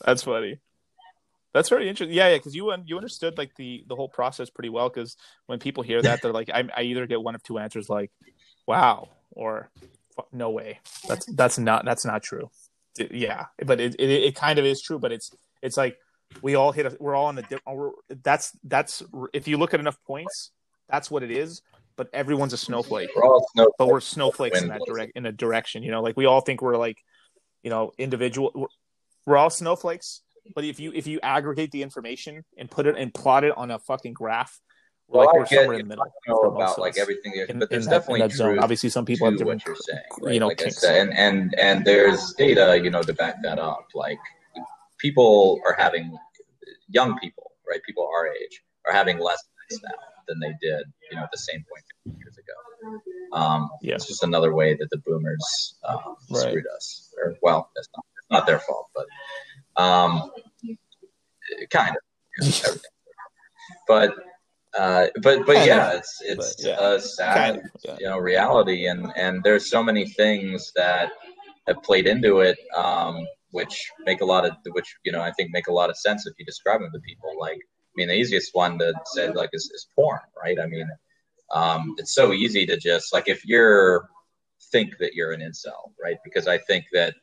[0.05, 0.59] that's funny.
[1.55, 2.13] That's very interesting.
[2.13, 4.89] Yeah, yeah, because you you understood like the the whole process pretty well.
[4.89, 5.15] Because
[5.45, 8.11] when people hear that, they're like, I, I either get one of two answers, like,
[8.67, 9.71] "Wow," or
[10.33, 10.79] no way.
[11.07, 12.49] That's that's not that's not true.
[12.97, 14.99] Yeah, but it, it it kind of is true.
[14.99, 15.97] But it's it's like
[16.41, 16.87] we all hit.
[16.87, 17.91] A, we're all on the.
[18.21, 19.01] That's that's
[19.33, 20.51] if you look at enough points,
[20.89, 21.61] that's what it is.
[21.95, 23.11] But everyone's a snowflake.
[23.15, 23.75] We're all snowflakes.
[23.79, 25.83] But we're snowflakes in that direct in a direction.
[25.83, 26.97] You know, like we all think we're like,
[27.63, 28.51] you know, individual.
[28.53, 28.67] We're,
[29.25, 30.19] we're all snowflakes.
[30.53, 33.71] But if you if you aggregate the information and put it and plot it on
[33.71, 34.59] a fucking graph,
[35.07, 36.05] well, like we're get, somewhere in the middle.
[36.27, 39.61] Know about like everything, in, but there's definitely that, Obviously, some people have different.
[39.61, 40.33] What you're saying, right?
[40.33, 43.87] you know, like I and and and there's data, you know, to back that up.
[43.93, 44.19] Like
[44.99, 46.15] people are having
[46.89, 47.81] young people, right?
[47.85, 49.95] People our age are having less sex now
[50.27, 53.37] than they did, you know, at the same point 50 years ago.
[53.37, 53.95] Um, yeah.
[53.95, 56.41] It's just another way that the boomers um, right.
[56.41, 57.13] screwed us.
[57.17, 59.05] Or, well, it's not, it's not their fault, but
[59.77, 60.31] um,
[61.69, 61.95] kind
[62.41, 62.81] of.
[63.87, 64.15] But
[64.77, 66.93] uh, but but yeah, it's it's but, yeah.
[66.93, 67.97] a sad kind of, yeah.
[67.99, 71.11] you know reality, and and there's so many things that
[71.67, 75.51] have played into it, um, which make a lot of which you know I think
[75.51, 77.31] make a lot of sense if you describe them to people.
[77.39, 80.59] Like I mean, the easiest one to say like is, is porn, right?
[80.59, 80.89] I mean,
[81.53, 84.09] um, it's so easy to just like if you're
[84.71, 86.17] think that you're an incel, right?
[86.23, 87.13] Because I think that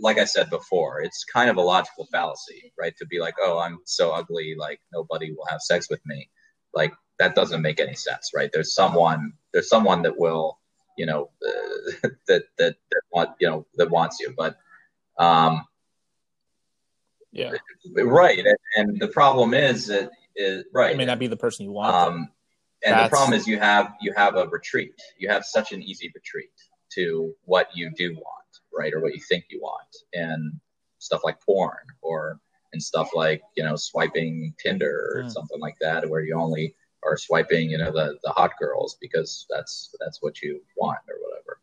[0.00, 2.96] like I said before, it's kind of a logical fallacy, right?
[2.98, 6.30] To be like, oh, I'm so ugly, like nobody will have sex with me.
[6.74, 8.50] Like that doesn't make any sense right?
[8.52, 10.58] There's someone there's someone that will
[10.96, 14.34] you know uh, that, that that want you know that wants you.
[14.36, 14.56] But
[15.18, 15.64] um
[17.32, 17.52] yeah.
[17.94, 20.92] Right and, and the problem is that is right.
[20.92, 21.94] It may not be the person you want.
[21.94, 22.28] Um
[22.84, 23.04] and That's...
[23.04, 24.94] the problem is you have you have a retreat.
[25.18, 26.50] You have such an easy retreat
[26.94, 28.43] to what you do want
[28.76, 30.60] right or what you think you want and
[30.98, 32.40] stuff like porn or
[32.72, 35.30] and stuff like you know swiping Tinder or mm.
[35.30, 36.74] something like that, where you only
[37.04, 41.16] are swiping you know the the hot girls because that's that's what you want or
[41.20, 41.60] whatever.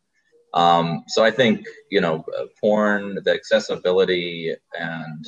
[0.54, 5.26] Um, so I think you know uh, porn, the accessibility and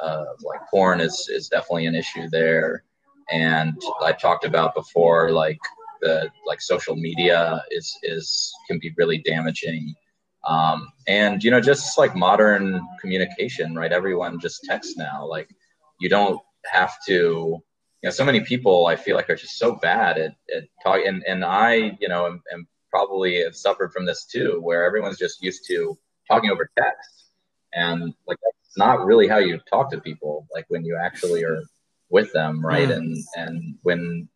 [0.00, 2.84] uh, like porn is is definitely an issue there.
[3.30, 5.60] And I talked about before, like
[6.02, 9.94] the like social media is is can be really damaging
[10.46, 13.92] um, and you know, just like modern communication, right?
[13.92, 15.26] Everyone just texts now.
[15.26, 15.48] Like
[16.00, 17.62] you don't have to.
[18.02, 21.06] You know, so many people I feel like are just so bad at, at talking,
[21.06, 25.16] and, and I, you know, am, am probably have suffered from this too, where everyone's
[25.16, 25.96] just used to
[26.30, 27.30] talking over text,
[27.72, 30.46] and like that's not really how you talk to people.
[30.52, 31.62] Like when you actually are
[32.10, 32.88] with them, right?
[32.88, 32.96] Mm.
[32.96, 34.28] And and when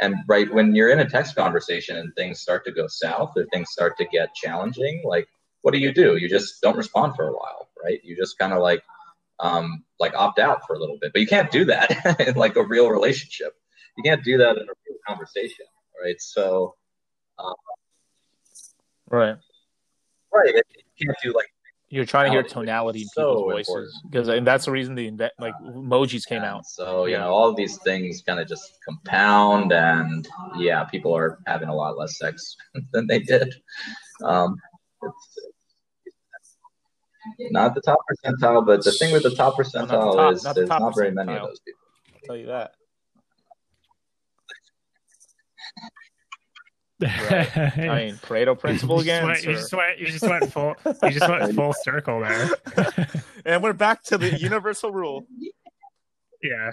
[0.00, 3.46] and right when you're in a text conversation and things start to go south or
[3.52, 5.28] things start to get challenging, like
[5.62, 6.16] what do you do?
[6.16, 8.00] You just don't respond for a while, right?
[8.04, 8.82] You just kind of like
[9.40, 12.56] um, like opt out for a little bit, but you can't do that in like
[12.56, 13.54] a real relationship.
[13.96, 15.66] You can't do that in a real conversation,
[16.02, 16.20] right?
[16.20, 16.74] So,
[17.38, 17.54] um,
[19.10, 19.36] right,
[20.32, 20.54] right.
[20.96, 21.48] You can't do like
[21.90, 25.10] you're trying to hear tonality in people's so voices because and that's the reason the
[25.38, 30.28] like emojis came out so you know all these things kind of just compound and
[30.58, 32.56] yeah people are having a lot less sex
[32.92, 33.54] than they did
[34.22, 34.56] um,
[35.02, 35.38] it's,
[37.50, 40.44] not the top percentile, but the thing with the top percentile well, the top, is
[40.44, 41.80] not there's not very many of those people.
[42.14, 42.72] I'll tell you that.
[47.00, 47.56] Right.
[47.56, 49.28] I mean, Pareto principle again.
[49.28, 50.74] You just, went, you just went, you just went full.
[51.04, 52.50] You just went full circle there.
[53.44, 55.24] and we're back to the universal rule.
[56.42, 56.72] Yeah.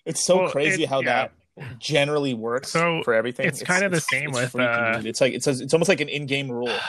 [0.06, 1.06] it's so well, crazy it, how yeah.
[1.06, 1.32] that
[1.80, 3.48] generally works so for everything.
[3.48, 4.56] It's, it's kind of the same it's with.
[4.56, 6.73] Uh, it's like it's it's almost like an in-game rule.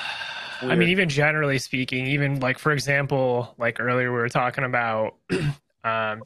[0.63, 5.17] I mean, even generally speaking, even like for example, like earlier we were talking about,
[5.85, 6.23] um,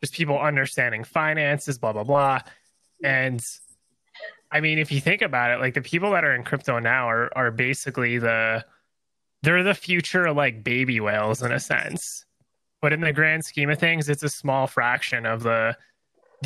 [0.00, 2.40] just people understanding finances, blah blah blah,
[3.04, 3.40] and
[4.50, 7.08] I mean, if you think about it, like the people that are in crypto now
[7.08, 8.64] are are basically the
[9.42, 12.24] they're the future like baby whales in a sense,
[12.82, 15.76] but in the grand scheme of things, it's a small fraction of the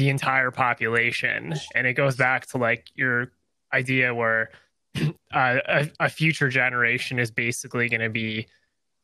[0.00, 1.54] the entire population.
[1.74, 3.32] And it goes back to like your
[3.70, 4.50] idea where
[4.96, 8.48] uh, a, a, future generation is basically going to be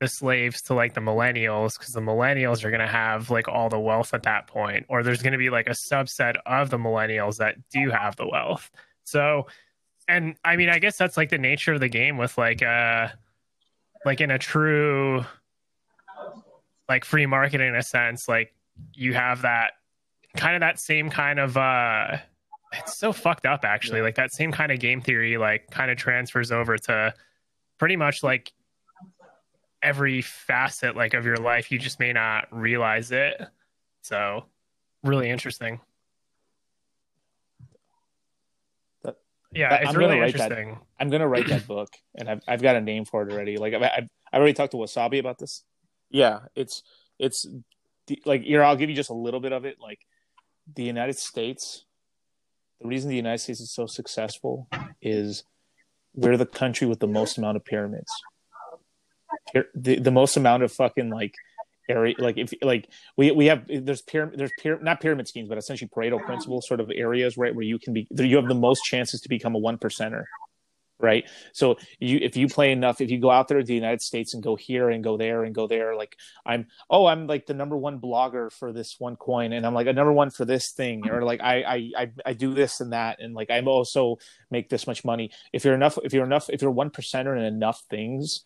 [0.01, 3.69] the slaves to like the millennials because the millennials are going to have like all
[3.69, 6.79] the wealth at that point or there's going to be like a subset of the
[6.79, 8.71] millennials that do have the wealth
[9.05, 9.47] so
[10.09, 13.09] and i mean i guess that's like the nature of the game with like uh
[14.05, 15.25] like in a true
[16.89, 18.53] like free market in a sense like
[18.93, 19.73] you have that
[20.37, 22.19] kind of that same kind of uh
[22.73, 23.99] it's so fucked up actually.
[23.99, 24.05] Yeah.
[24.05, 27.15] Like that same kind of game theory like kind of transfers over to
[27.79, 28.53] pretty much like
[29.83, 31.71] every facet like of your life.
[31.71, 33.41] You just may not realize it.
[34.03, 34.45] So
[35.05, 35.81] really interesting.
[39.05, 39.17] That
[39.53, 40.81] Yeah, But it's I'm gonna really write that- interesting.
[40.99, 43.57] I'm gonna write that book, and I've I've got a name for it already.
[43.59, 45.63] Like I've I've, I've already talked to Wasabi about this.
[46.11, 46.83] Yeah, it's
[47.19, 47.47] it's
[48.07, 48.63] the- like here.
[48.63, 49.77] I'll give you just a little bit of it.
[49.81, 50.01] Like
[50.75, 51.85] the United States,
[52.81, 54.69] the reason the United States is so successful
[55.01, 55.45] is
[56.15, 58.11] we're the country with the most amount of pyramids.
[59.75, 61.35] The the most amount of fucking like
[61.89, 65.59] area like if like we we have there's pyramid there's pyramid not pyramid schemes but
[65.59, 68.83] essentially Pareto principle sort of areas right where you can be you have the most
[68.85, 70.25] chances to become a one percenter
[70.99, 71.29] right?
[71.53, 74.35] So you if you play enough if you go out there to the united states
[74.35, 77.55] and go here and go there and go there like i'm oh i'm like the
[77.55, 80.73] number one blogger for this one coin and i'm like a number one for this
[80.73, 84.17] thing or like i i i, do this and that and like i'm also
[84.51, 85.31] make this much money.
[85.53, 88.43] If you're enough if you're enough if you're one percenter in enough things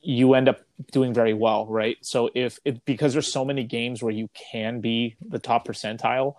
[0.00, 0.60] you end up
[0.92, 1.96] doing very well right?
[2.02, 6.34] So if it because there's so many games where you can be the top percentile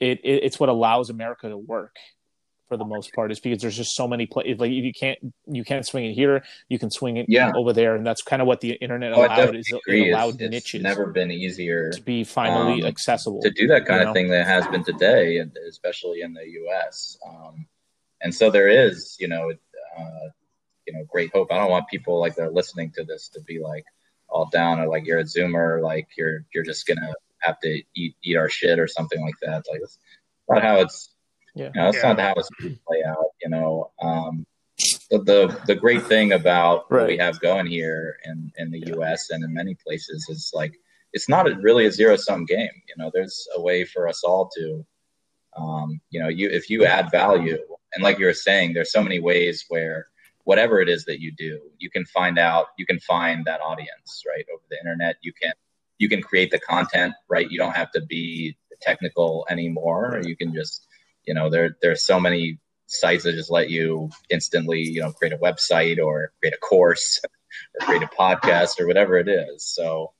[0.00, 1.96] it, it it's what allows america to work
[2.68, 5.64] for the most part is because there's just so many play like you can't you
[5.64, 7.50] can't swing it here you can swing it Yeah.
[7.56, 10.40] over there and that's kind of what the internet Oh, allowed is it It's, allowed
[10.40, 14.08] it's niches never been easier to be finally um, accessible to do that kind of
[14.08, 14.12] know?
[14.12, 17.18] thing that has been today, and especially in the U.S.
[17.26, 17.66] Um,
[18.20, 19.50] and so there is, you know,
[19.98, 20.28] uh,
[20.86, 21.50] you know, great hope.
[21.52, 23.84] I don't want people like they're listening to this to be like
[24.28, 28.14] all down or like you're a Zoomer, like you're you're just gonna have to eat
[28.22, 29.64] eat our shit or something like that.
[29.70, 29.98] Like that's
[30.48, 31.14] not how it's.
[31.58, 31.70] Yeah.
[31.74, 32.12] You know, that's Yeah.
[32.12, 33.30] not how it's gonna play out.
[33.42, 33.90] You know.
[34.00, 34.46] Um,
[35.10, 39.30] the, the the great thing about what we have going here in in the U.S.
[39.30, 40.74] and in many places is like
[41.12, 42.76] it's not a, really a zero sum game.
[42.88, 44.86] You know, there's a way for us all to,
[45.56, 47.58] um, you know, you if you add value,
[47.94, 50.08] and like you were saying, there's so many ways where
[50.44, 54.22] whatever it is that you do, you can find out, you can find that audience
[54.26, 55.16] right over the internet.
[55.22, 55.52] You can
[55.98, 57.50] you can create the content right.
[57.50, 60.20] You don't have to be technical anymore.
[60.24, 60.86] You can just,
[61.28, 65.34] you know, there there's so many sites that just let you instantly, you know, create
[65.34, 67.20] a website or create a course
[67.74, 69.62] or create a podcast or whatever it is.
[69.64, 70.12] So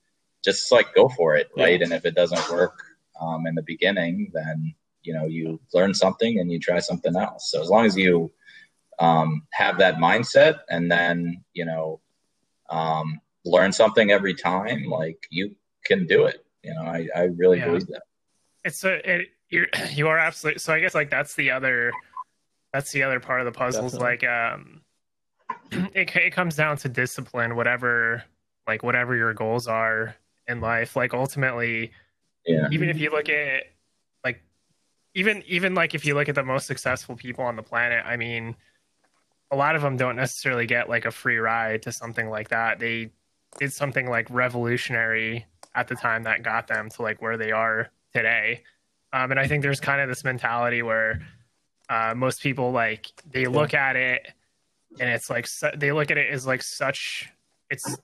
[0.45, 1.79] just like go for it, right?
[1.81, 1.85] Yeah.
[1.85, 2.75] And if it doesn't work
[3.21, 7.51] um, in the beginning, then you know you learn something and you try something else.
[7.51, 8.31] So as long as you
[8.99, 12.01] um, have that mindset and then you know
[12.71, 15.57] um, learn something every time, like you
[15.87, 16.45] can do it.
[16.63, 17.67] You know, I, I really Yeah.
[17.67, 18.03] believe that.
[18.65, 21.93] it's a it, you're you are absolutely so i guess like that's the other
[22.73, 24.83] that's the other part of the puzzle is like um
[25.95, 28.23] it, it comes down to discipline whatever
[28.67, 30.15] like whatever your goals are
[30.47, 30.95] in life.
[30.95, 31.91] Like ultimately
[32.47, 32.69] Yeah.
[32.71, 33.65] even if you look at
[34.25, 34.43] like
[35.15, 38.17] even even like if you look at the most successful people on the planet i
[38.17, 38.55] mean
[39.51, 42.79] a lot of them don't necessarily get like a free ride to something like that.
[42.79, 43.11] They
[43.59, 47.89] did something like revolutionary at the time that got them to like where they are
[48.13, 48.63] today
[49.13, 51.21] um, and i think there's kind of this mentality where
[51.91, 54.29] uh, most people like they look at it
[55.01, 57.29] and it's like su- they look at it as like such
[57.71, 57.97] it's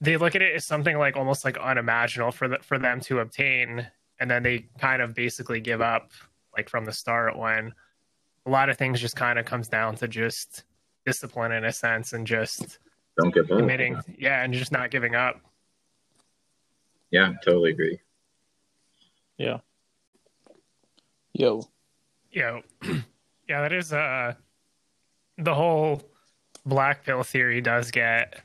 [0.00, 3.20] they look at it as something like almost like unimaginable for the, for them to
[3.20, 3.86] obtain
[4.18, 6.10] and then they kind of basically give up
[6.56, 7.72] like from the start when
[8.46, 10.64] a lot of things just kind of comes down to just
[11.06, 12.78] discipline in a sense and just
[13.20, 13.58] Don't give up.
[13.58, 15.40] committing yeah and just not giving up
[17.10, 18.00] Yeah, totally agree.
[21.34, 21.62] Yo
[22.34, 22.60] know
[23.48, 24.34] yeah that is uh
[25.38, 26.02] the whole
[26.66, 28.42] black pill theory does get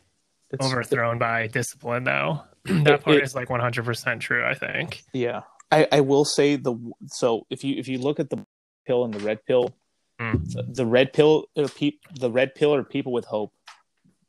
[0.51, 5.41] it's overthrown by discipline though that part it- is like 100% true i think Yeah,
[5.71, 6.75] I, I will say the
[7.07, 8.45] so if you if you look at the
[8.85, 9.73] pill and the red pill,
[10.17, 10.35] Hmm.
[10.45, 13.51] the, the red pill are peop, the red pill are people with hope,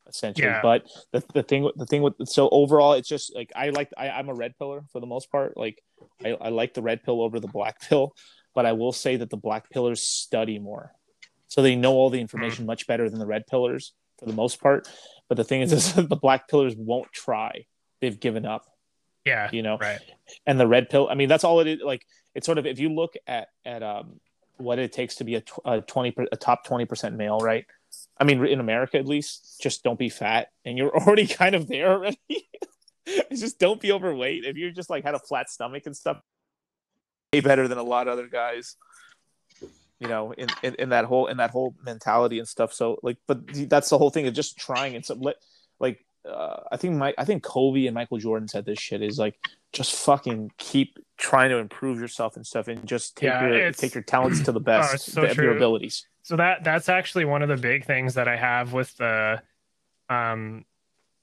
[0.09, 0.49] essentially.
[0.49, 0.61] Yeah.
[0.63, 4.09] But the the thing the thing with so overall, it's just like I like I,
[4.09, 5.57] I'm a red pillar for the most part.
[5.57, 5.81] Like
[6.25, 8.17] I, I like the red pill over the black pill,
[8.57, 10.93] but I will say that the black pillars study more,
[11.47, 14.61] so they know all the information much better than the red pillars for the most
[14.61, 14.89] part.
[15.29, 17.67] But the thing is, is the black pillars won't try;
[18.01, 18.65] they've given up.
[19.27, 20.01] yeah You know, right.
[20.47, 21.81] And the red pill i mean that's all it is.
[21.85, 22.05] Like
[22.35, 24.21] it's sort of if you look at at um
[24.57, 27.67] what it takes to be a, a 20 a top 20% male right?
[28.19, 30.49] I mean in america at least just don't be fat.
[30.65, 32.19] And you're already kind of there already.
[33.05, 34.45] It's just don't be overweight.
[34.45, 36.19] If you just like had a flat stomach and stuff
[37.33, 38.77] way better than a lot of other guys
[39.99, 42.73] you know in, in in that whole in that whole mentality and stuff.
[42.73, 45.39] So like but that's the whole thing of just trying and some like
[46.29, 49.37] uh, I think Mike, I think Kobe and Michael Jordan said this shit is like
[49.73, 53.95] just fucking keep trying to improve yourself and stuff, and just take Yeah, your take
[53.95, 56.05] your talents to the best it's so of your abilities.
[56.23, 59.41] so that that's actually one of the big things that i have with the
[60.09, 60.65] um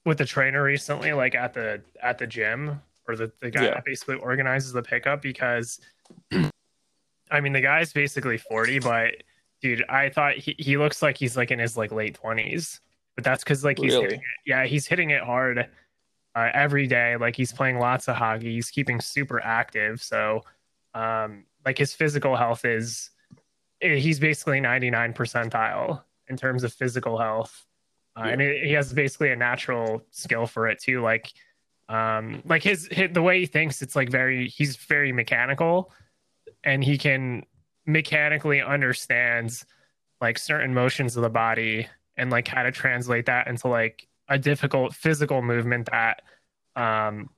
[0.06, 3.70] with the trainer recently like at the at the gym or the, the guy Yeah.
[3.76, 5.80] that basically organizes the pickup because
[7.32, 9.14] i mean the guy's basically 40 but
[9.62, 12.82] dude, I thought he, he looks like he's like in his like late twenties,
[13.16, 14.04] but that's because like he's Really?
[14.04, 14.26] hitting it.
[14.46, 15.70] yeah he's hitting it hard
[16.36, 17.16] uh, every day.
[17.16, 18.52] Like he's playing lots of hockey.
[18.56, 20.02] He's keeping super active.
[20.04, 20.42] So,
[20.94, 23.10] um, like his physical health is
[23.82, 27.66] eh, he's basically 99 percentile in terms of physical health,
[28.18, 31.02] uh, and he he has basically a natural skill for it too.
[31.02, 31.32] Like,
[31.94, 35.92] um, like his, his the way he thinks, it's like very he's very mechanical,
[36.64, 37.44] and he can
[37.86, 39.64] mechanically understands
[40.20, 41.88] like certain motions of the body
[42.18, 46.22] and like how to translate that into like a difficult physical movement that
[46.76, 47.30] um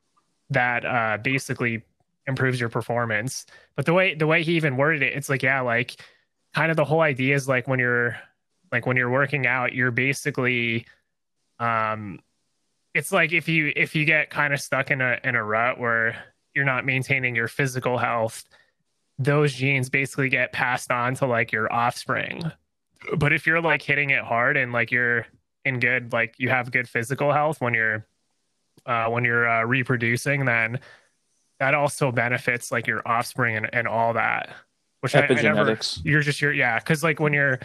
[0.51, 1.83] that uh basically
[2.25, 3.45] improves your performance.
[3.75, 5.99] But the way the way he even worded it it's like yeah like
[6.53, 8.17] kind of the whole idea is like when you're
[8.71, 10.85] like when you're working out you're basically
[11.59, 12.19] um
[12.95, 15.77] it's like if you if you get kind of stuck in a in a rut
[15.79, 16.15] where
[16.55, 18.45] you're not maintaining your physical health
[19.19, 22.41] those genes basically get passed on to like your offspring
[23.17, 25.27] but if you're like hitting it hard and like you're
[25.65, 28.07] in good like you have good physical health when you're
[28.85, 30.79] uh when you're uh, reproducing then
[31.59, 34.55] that also benefits like your offspring and, and all that
[35.01, 35.99] which I, I never Epigenetics.
[36.05, 37.59] you're just your yeah because like when you're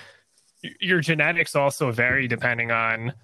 [0.81, 3.15] your genetics also vary depending on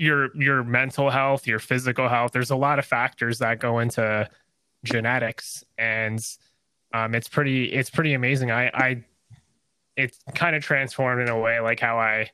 [0.00, 4.28] your your mental health your physical health there's a lot of factors that go into
[4.84, 6.24] genetics and
[6.94, 9.04] um it's pretty it's pretty amazing i i
[9.96, 12.26] it's kind of transformed in a way like how i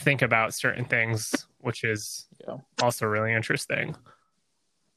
[0.00, 2.56] think about certain things which is Yeah.
[2.82, 3.94] also really interesting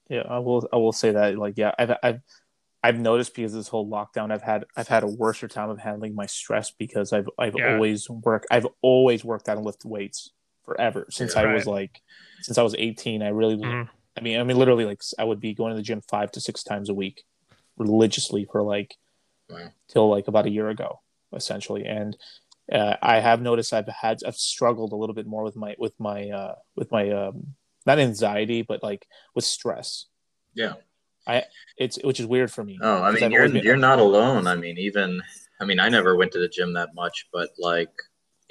[0.09, 0.67] Yeah, I will.
[0.73, 1.37] I will say that.
[1.37, 2.21] Like, yeah, I've I've
[2.83, 6.15] I've noticed because this whole lockdown, I've had I've had a worser time of handling
[6.15, 7.73] my stress because I've I've Yeah.
[7.75, 8.47] always worked.
[8.51, 10.31] I've always worked out and lifted weights
[10.65, 11.35] forever since.
[11.35, 12.01] I was like
[12.41, 13.21] since I was eighteen.
[13.23, 13.57] I really.
[13.57, 13.89] Mhm.
[14.17, 16.41] I mean, I mean, literally, like I would be going to the gym five to
[16.41, 17.23] six times a week,
[17.77, 18.95] religiously for like
[19.49, 19.69] Wow.
[19.89, 20.99] till like about a year ago,
[21.33, 21.85] essentially.
[21.85, 22.15] And
[22.71, 25.93] uh, I have noticed I've had I've struggled a little bit more with my with
[25.99, 27.55] my uh, with my um,
[27.85, 30.05] not anxiety, but like with stress.
[30.53, 30.73] Yeah.
[31.27, 31.43] I
[31.77, 32.79] it's which is weird for me.
[32.81, 34.47] Oh, I mean, I've you're been- you're not alone.
[34.47, 35.21] I mean, even
[35.59, 37.91] I mean, I never went to the gym that much, but like,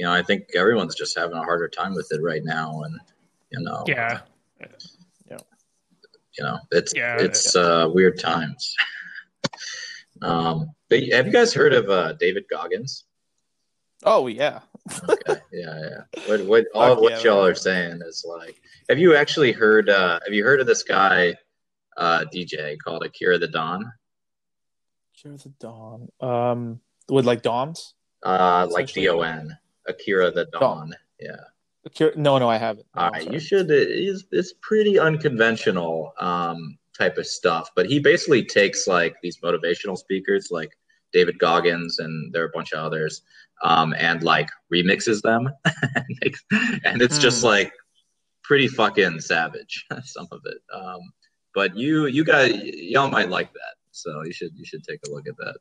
[0.00, 2.98] you know, I think everyone's just having a harder time with it right now, and
[3.52, 4.20] you know, yeah
[4.58, 5.36] yeah,
[6.38, 7.18] you know, it's Yeah.
[7.20, 8.74] it's uh, weird times.
[10.22, 13.04] um, but have you guys heard of uh, David Goggins?
[14.04, 14.60] Oh yeah.
[15.06, 16.20] Okay, yeah, yeah.
[16.26, 17.50] What what all of Fuck what yeah, y'all man.
[17.50, 18.58] are saying is like,
[18.88, 19.90] have you actually heard?
[19.90, 21.34] Uh, have you heard of this guy,
[21.98, 23.92] uh, DJ called Akira the Don?
[25.12, 26.08] Share the Dawn.
[26.22, 27.92] Um, with like Dawns.
[28.22, 29.04] Uh, like Essentially.
[29.04, 29.58] D O N,
[29.90, 30.94] Akira the Don.
[31.20, 31.36] Yeah.
[31.84, 32.86] Akira- No, no, I haven't.
[32.96, 33.70] No, All right, you should.
[33.70, 39.96] It's, it's pretty unconventional um, type of stuff, but he basically takes like these motivational
[39.96, 40.70] speakers, like
[41.12, 43.22] David Goggins, and there are a bunch of others,
[43.62, 45.48] um, and like remixes them,
[46.84, 47.46] and it's just Hmm.
[47.48, 47.72] like
[48.44, 50.58] pretty fucking savage, some of it.
[50.74, 51.00] Um,
[51.54, 55.10] but you, you guys, y'all might like that, so you should, you should take a
[55.10, 55.56] look at that.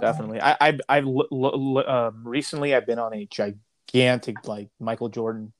[0.00, 0.40] Definitely.
[0.40, 5.08] I I I've l- l- l- um, recently I've been on a gigantic like Michael
[5.08, 5.52] Jordan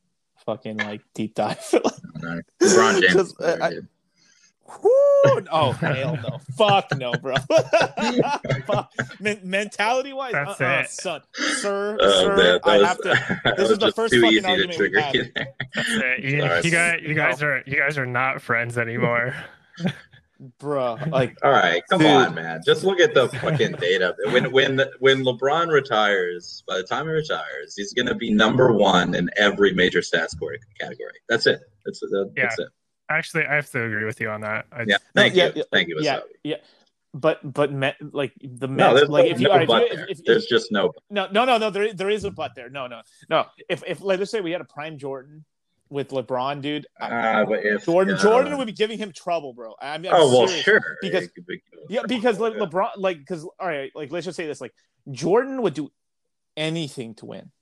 [0.45, 1.59] fucking like deep dive.
[1.73, 3.13] no, LeBron James.
[3.15, 3.89] Just, is I- dude.
[4.83, 4.91] Woo!
[5.53, 6.39] Oh hell no!
[6.59, 7.37] Fuck no, bro.
[9.21, 10.91] Men- mentality wise, That's uh-uh, it.
[10.91, 13.55] son, sir, Oh, sir, man, that I was- have to.
[13.57, 15.15] this is the first too fucking easy to argument we trigger had.
[15.15, 15.47] you there.
[15.75, 16.25] That's it.
[16.25, 19.35] You, you guys you guys are you guys are not friends anymore
[20.59, 20.99] bro.
[21.11, 22.09] Like, All right, come Dude.
[22.11, 22.61] on, man.
[22.65, 24.15] Just look at the fucking data.
[24.33, 29.15] When when when LeBron retires, by the time he retires, he's gonna be number one
[29.15, 31.13] in every major stats score category.
[31.29, 31.61] That's it.
[31.85, 32.69] That's that, that's it.
[33.09, 34.97] actually i have to agree with you on that I, Yeah.
[35.15, 35.53] Thank yeah, you.
[35.57, 35.99] yeah, Thank you.
[36.01, 36.23] yeah, Wasabi.
[36.43, 36.57] yeah.
[37.15, 39.83] But but me, like the No, there's like no, if you, no all right, but
[39.85, 40.93] if you if, if, there's just no.
[41.09, 41.71] No, no, no, no.
[41.71, 42.69] There, there is a but there.
[42.69, 43.01] No, no,
[43.31, 43.47] no.
[43.71, 45.45] If, if like, let's say we had a prime Jordan
[45.89, 49.75] with LeBron, dude, Uh, but if Jordan, uh, Jordan would be giving him trouble, bro.
[49.81, 50.81] I mean, I'm Oh well, sure.
[51.01, 52.65] because- be- Yeah, because Le- Yeah.
[52.65, 54.75] LeBron, like, because all right, like, let's just say this: like,
[55.11, 55.93] Jordan would do
[56.57, 57.53] anything to win,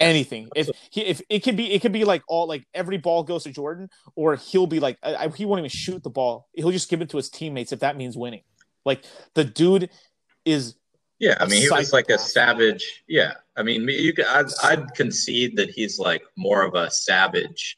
[0.00, 0.48] anything.
[0.56, 3.44] If he, if it could be, it could be like all like every ball goes
[3.44, 6.48] to Jordan, or he'll be like, I, I- he won't even shoot the ball.
[6.54, 8.42] He'll just give it to his teammates if that means winning.
[8.84, 9.04] Like
[9.34, 9.90] the dude
[10.44, 10.76] is
[11.18, 13.02] Yeah, I mean, he was like a savage.
[13.08, 14.26] Yeah, I mean, you could.
[14.26, 17.76] I'd, I'd concede that he's like more of a savage.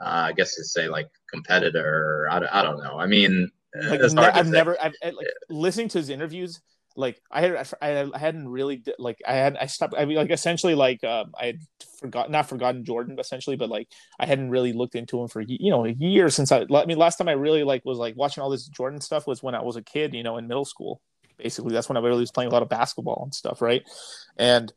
[0.00, 2.26] Uh, I guess to say like competitor.
[2.30, 2.98] I, I don't know.
[2.98, 4.52] I mean, like ne- I've say.
[4.52, 6.60] never I've like listening to his interviews
[6.96, 10.30] like I had I, I hadn't really like I had I stopped I mean like
[10.30, 11.58] essentially like um I had
[11.98, 13.88] forgotten not forgotten Jordan essentially but like
[14.18, 16.98] I hadn't really looked into him for you know a year since I I mean
[16.98, 19.62] last time I really like was like watching all this Jordan stuff was when I
[19.62, 21.00] was a kid you know in middle school
[21.36, 23.82] basically that's when I really was playing a lot of basketball and stuff, right?
[24.36, 24.72] And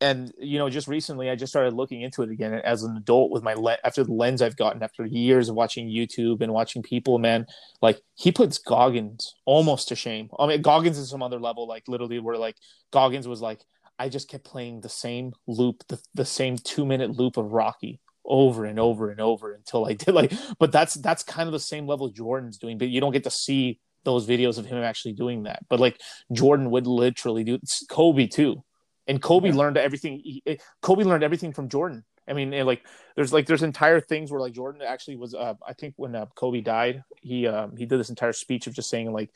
[0.00, 3.30] and you know, just recently I just started looking into it again as an adult
[3.30, 6.82] with my le- after the lens I've gotten after years of watching YouTube and watching
[6.82, 7.46] people, man.
[7.80, 10.28] Like he puts Goggins almost to shame.
[10.38, 12.56] I mean, Goggins is some other level, like literally where like
[12.92, 13.62] Goggins was like,
[13.98, 18.00] I just kept playing the same loop, the, the same two minute loop of Rocky
[18.26, 20.32] over and over and over until I did like.
[20.58, 23.30] But that's that's kind of the same level Jordan's doing, but you don't get to
[23.30, 25.66] see those videos of him actually doing that.
[25.68, 26.00] But like
[26.32, 27.58] Jordan would literally do
[27.90, 28.64] Kobe too
[29.06, 29.54] and Kobe yeah.
[29.54, 30.20] learned everything.
[30.22, 32.04] He, eh, Kobe learned everything from Jordan.
[32.28, 32.84] I mean, eh, like
[33.14, 35.34] there's like there's entire things where like Jordan actually was.
[35.34, 38.74] Uh, I think when uh, Kobe died, he um, he did this entire speech of
[38.74, 39.30] just saying like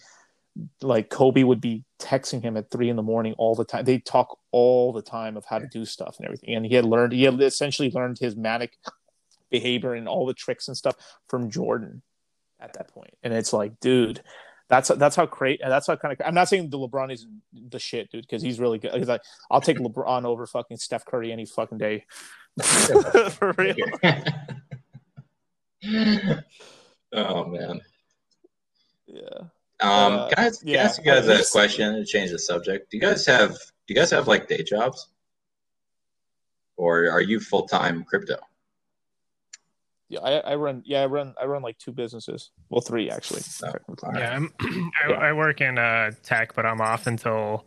[0.83, 3.85] like Kobe would be texting him at three in the morning all the time.
[3.85, 6.55] They talk all the time of how to do stuff and everything.
[6.55, 8.73] And he had learned he had essentially learned his manic
[9.51, 10.97] behavior and all the tricks and stuff
[11.29, 12.03] from Jordan
[12.59, 13.15] at that point.
[13.23, 14.21] And it's like, dude,
[14.71, 15.61] that's that's how great.
[15.63, 16.21] That's how kind of.
[16.25, 19.07] I'm not saying the LeBron is the shit, dude, because he's really good.
[19.07, 19.21] Like,
[19.51, 22.05] I'll take LeBron over fucking Steph Curry any fucking day.
[22.63, 23.75] For real.
[27.13, 27.81] oh man.
[29.07, 29.39] Yeah.
[29.81, 32.93] Um, uh, can I, can yeah, ask you guys a question to change the subject?
[32.93, 33.57] Do you guys have do
[33.89, 35.09] you guys have like day jobs,
[36.77, 38.37] or are you full time crypto?
[40.11, 40.83] Yeah, I, I, run.
[40.85, 41.35] Yeah, I run.
[41.41, 42.51] I run like two businesses.
[42.69, 43.43] Well, three actually.
[43.63, 45.15] Yeah, I'm, I, yeah.
[45.15, 47.65] I, work in uh, tech, but I'm off until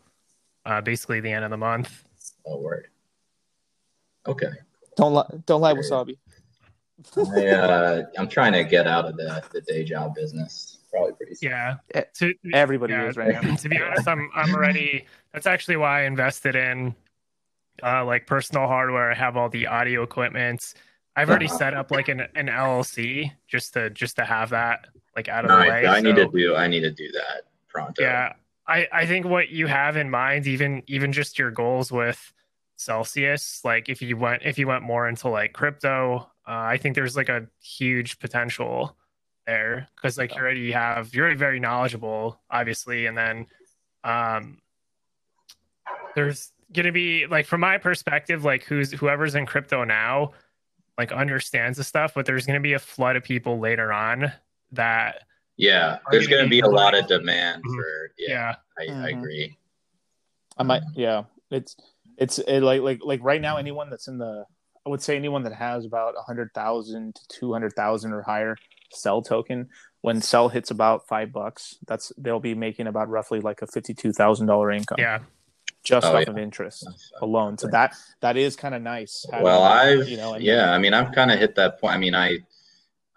[0.65, 2.03] uh, basically the end of the month.
[2.45, 2.89] Oh, word.
[4.27, 4.51] Okay.
[4.97, 5.29] Don't lie.
[5.45, 6.17] Don't lie, Wasabi.
[7.17, 10.79] I, uh, I'm trying to get out of the, the day job business.
[10.91, 11.35] Probably pretty.
[11.35, 11.49] Soon.
[11.49, 11.75] Yeah.
[12.15, 13.55] To, Everybody yeah, is right now.
[13.55, 15.05] to be honest, I'm I'm already.
[15.31, 16.93] That's actually why I invested in
[17.81, 19.11] uh, like personal hardware.
[19.11, 20.73] I have all the audio equipment.
[21.15, 25.29] I've already set up like an, an LLC just to just to have that like
[25.29, 25.85] out of no, the way.
[25.85, 28.01] I, I so, need to do I need to do that pronto.
[28.01, 28.33] Yeah.
[28.65, 32.33] I, I think what you have in mind, even even just your goals with
[32.77, 36.95] Celsius, like if you went if you went more into like crypto, uh, I think
[36.95, 38.95] there's like a huge potential
[39.45, 43.47] there because like you already have you're already very knowledgeable, obviously, and then
[44.03, 44.59] um
[46.15, 50.31] there's gonna be like from my perspective, like who's whoever's in crypto now,
[50.97, 54.31] like understands the stuff, but there's going to be a flood of people later on
[54.71, 55.21] that.
[55.57, 57.75] Yeah, there's going to be a lot of demand mm-hmm.
[57.75, 58.11] for.
[58.17, 58.55] Yeah, yeah.
[58.77, 59.03] I, mm-hmm.
[59.03, 59.57] I, agree.
[60.57, 60.83] I might.
[60.95, 61.75] Yeah, it's
[62.17, 64.45] it's it like like like right now, anyone that's in the,
[64.85, 68.21] I would say anyone that has about a hundred thousand to two hundred thousand or
[68.21, 68.57] higher
[68.91, 69.69] CEL token.
[70.01, 74.11] When CEL hits about five bucks, that's they'll be making about roughly like a fifty-two
[74.11, 74.97] thousand dollar income.
[74.99, 75.19] Yeah,
[75.83, 76.29] just oh, off yeah.
[76.31, 76.87] of interest
[77.21, 77.57] alone.
[77.57, 79.25] So that that is kind of nice.
[79.31, 81.93] Well, I've you know, yeah, I mean, I've kind of hit that point.
[81.93, 82.37] I mean, I,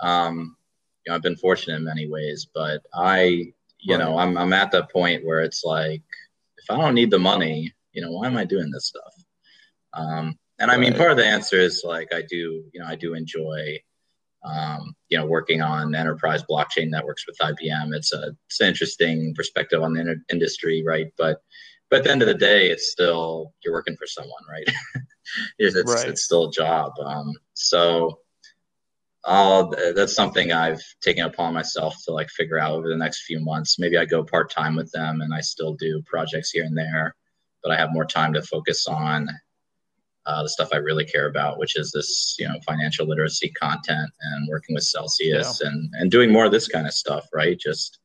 [0.00, 0.56] um,
[1.04, 3.98] you know, I've been fortunate in many ways, but I, you right.
[3.98, 6.02] know, I'm I'm at that point where it's like,
[6.58, 9.14] if I don't need the money, you know, why am I doing this stuff?
[9.92, 12.96] Um, and I mean, part of the answer is like I do, you know, I
[12.96, 13.80] do enjoy.
[14.44, 19.34] Um, you know, working on enterprise blockchain networks with IBM, it's a it's an interesting
[19.34, 21.08] perspective on the in- industry, right?
[21.18, 21.42] But
[21.90, 24.68] but at the end of the day, it's still you're working for someone, right?
[25.58, 26.08] it's, right.
[26.08, 26.92] it's still a job.
[27.04, 28.20] Um, so
[29.24, 33.40] I'll, that's something I've taken upon myself to like figure out over the next few
[33.40, 33.78] months.
[33.78, 37.14] Maybe I go part time with them and I still do projects here and there,
[37.62, 39.28] but I have more time to focus on
[40.26, 44.10] uh, the stuff I really care about, which is this, you know, financial literacy content
[44.20, 45.68] and working with Celsius yeah.
[45.68, 47.58] and and doing more of this kind of stuff, right?
[47.58, 48.00] Just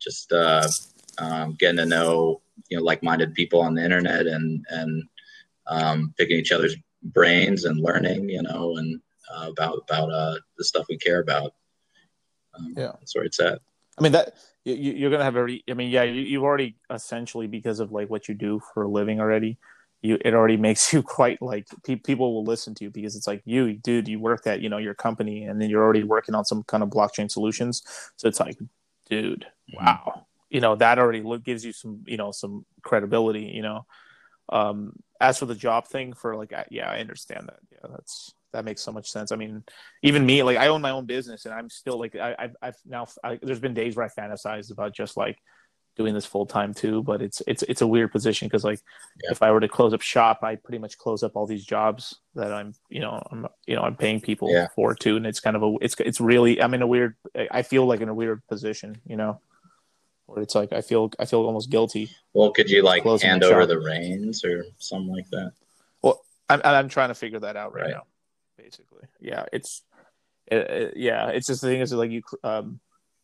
[0.00, 0.66] just uh,
[1.18, 5.02] um, getting to know you know like-minded people on the internet and and
[5.66, 9.00] um, picking each other's brains and learning, you know, and
[9.34, 11.54] uh, about about uh, the stuff we care about.
[12.54, 13.60] Um, yeah, that's where it's at.
[13.98, 14.34] I mean that
[14.64, 15.64] you, are gonna have every.
[15.68, 18.88] I mean, yeah, you, you've already essentially because of like what you do for a
[18.88, 19.58] living already.
[20.02, 23.26] You it already makes you quite like pe- people will listen to you because it's
[23.26, 26.34] like you, dude, you work at you know your company and then you're already working
[26.34, 27.82] on some kind of blockchain solutions.
[28.16, 28.58] So it's like,
[29.08, 29.84] dude, mm-hmm.
[29.84, 33.86] wow, you know that already gives you some you know some credibility you know.
[34.48, 37.58] Um as for the job thing for like yeah i understand that.
[37.72, 39.32] Yeah that's that makes so much sense.
[39.32, 39.64] I mean
[40.02, 42.76] even me like i own my own business and i'm still like I, have I've
[42.86, 45.38] now I, there's been days where i fantasized about just like
[45.96, 48.80] doing this full time too but it's it's it's a weird position because like
[49.24, 49.30] yeah.
[49.32, 52.20] if i were to close up shop i pretty much close up all these jobs
[52.34, 54.68] that i'm you know i'm you know i'm paying people yeah.
[54.74, 55.16] for too.
[55.16, 57.16] And it's kind of a it's it's really i'm in a weird
[57.50, 59.40] i feel like in a weird position you know
[60.26, 62.10] where it's like I feel I feel almost guilty.
[62.32, 65.52] Well, could you like hand over the reins or something like that?
[66.02, 67.90] Well, I'm I'm trying to figure that out right, right.
[67.92, 68.02] now.
[68.58, 69.82] Basically, yeah, it's
[70.46, 72.80] it, it, yeah, it's just the thing is like you um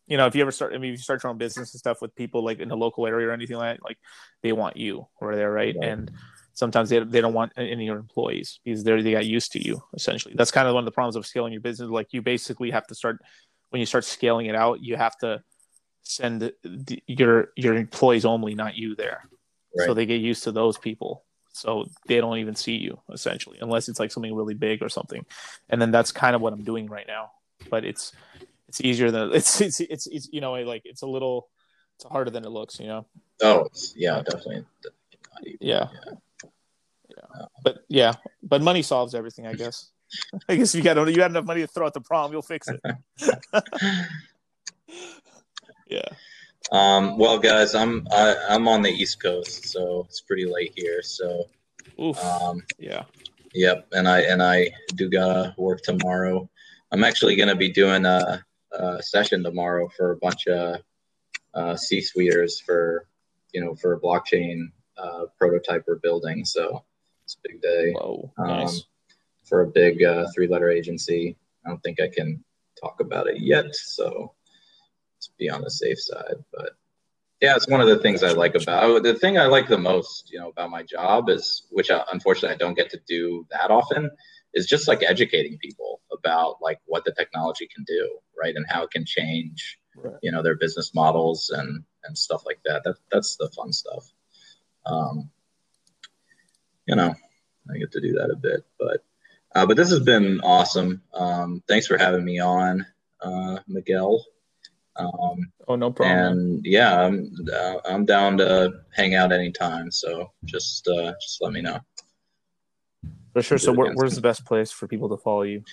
[0.07, 1.79] you know, if you ever start, I mean, if you start your own business and
[1.79, 3.97] stuff with people like in the local area or anything like that, like
[4.41, 5.75] they want you or they're right?
[5.79, 5.89] right.
[5.89, 6.11] And
[6.53, 9.65] sometimes they, they don't want any of your employees because they they got used to
[9.65, 10.35] you essentially.
[10.37, 11.89] That's kind of one of the problems of scaling your business.
[11.89, 13.21] Like you basically have to start
[13.69, 15.41] when you start scaling it out, you have to
[16.03, 19.27] send the, your your employees only, not you there.
[19.77, 19.85] Right.
[19.85, 21.23] So they get used to those people.
[21.53, 25.25] So they don't even see you essentially, unless it's like something really big or something.
[25.69, 27.31] And then that's kind of what I'm doing right now.
[27.69, 28.11] But it's
[28.67, 31.49] it's easier than it's it's it's, it's you know like it's a little
[31.95, 32.79] it's harder than it looks.
[32.79, 33.05] You know.
[33.41, 34.65] Oh yeah, definitely.
[35.59, 35.87] Yeah.
[36.03, 36.13] yeah.
[37.09, 37.45] Yeah.
[37.63, 39.89] But yeah, but money solves everything, I guess.
[40.49, 42.41] I guess if you got you got enough money to throw at the prom, you'll
[42.41, 42.81] fix it.
[45.93, 46.09] yeah.
[46.71, 51.01] Um, well, guys, I'm I, I'm on the East Coast, so it's pretty late here.
[51.03, 51.49] So,
[52.01, 52.17] Oof.
[52.23, 53.03] Um, yeah.
[53.53, 56.49] Yep, and I and I do gotta work tomorrow.
[56.91, 60.81] I'm actually gonna be doing a, a session tomorrow for a bunch of
[61.53, 63.07] uh, C-suiters for
[63.53, 66.45] you know for a blockchain uh, prototype we're building.
[66.45, 66.83] So
[67.25, 67.91] it's a big day.
[67.91, 68.83] Whoa, um, nice.
[69.43, 71.37] For a big uh, three-letter agency.
[71.65, 72.43] I don't think I can
[72.81, 74.33] talk about it yet, so
[75.37, 76.35] be on the safe side.
[76.51, 76.71] But
[77.41, 80.31] yeah, it's one of the things I like about the thing I like the most,
[80.31, 83.69] you know, about my job is, which I, unfortunately I don't get to do that
[83.69, 84.09] often,
[84.53, 88.83] is just like educating people about like what the technology can do, right, and how
[88.83, 90.15] it can change, right.
[90.21, 92.83] you know, their business models and and stuff like that.
[92.85, 94.09] That that's the fun stuff.
[94.85, 95.29] Um,
[96.85, 97.13] you know,
[97.69, 99.03] I get to do that a bit, but
[99.55, 101.01] uh, but this has been awesome.
[101.13, 102.85] Um, thanks for having me on,
[103.21, 104.25] uh, Miguel.
[104.95, 106.17] Um, oh, no problem.
[106.17, 109.91] And yeah, I'm uh, I'm down to hang out anytime.
[109.91, 111.79] So just uh, just let me know.
[113.33, 113.57] For sure.
[113.57, 115.63] So where, where's the best place for people to follow you?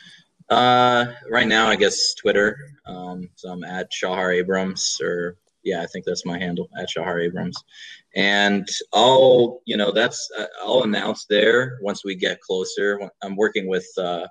[0.48, 2.56] Uh, right now, I guess Twitter.
[2.86, 7.20] Um, so I'm at Shahar Abrams, or yeah, I think that's my handle at Shahar
[7.20, 7.62] Abrams.
[8.16, 13.01] And I'll, you know, that's uh, I'll announce there once we get closer.
[13.22, 14.26] I'm working with, uh,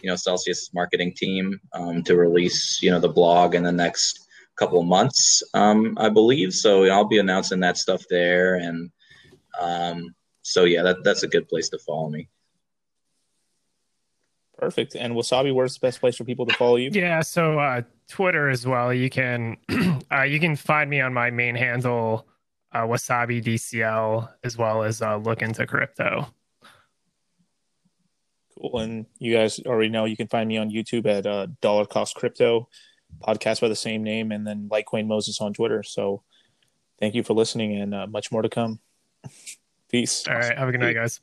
[0.00, 4.23] you know, Celsius marketing team um, to release, you know, the blog in the next
[4.56, 6.52] couple of months, um, I believe.
[6.52, 8.90] So I'll be announcing that stuff there, and
[9.60, 12.28] um, so yeah, that that's a good place to follow me.
[14.58, 14.94] Perfect.
[14.94, 16.90] And Wasabi, where's the best place for people to follow you?
[16.92, 18.94] Yeah, so uh, Twitter as well.
[18.94, 19.56] You can
[20.12, 22.26] uh, you can find me on my main handle,
[22.72, 26.32] uh, Wasabi DCL, as well as uh, look into crypto.
[28.60, 28.78] Cool.
[28.78, 32.14] And you guys already know you can find me on YouTube at uh, Dollar Cost
[32.14, 32.68] Crypto
[33.22, 35.82] podcast by the same name, and then Litecoin Moses on Twitter.
[35.82, 36.22] So
[36.98, 38.80] thank you for listening, and uh, much more to come.
[39.90, 40.26] Peace.
[40.26, 40.56] All right.
[40.56, 41.20] Have a good night, guys.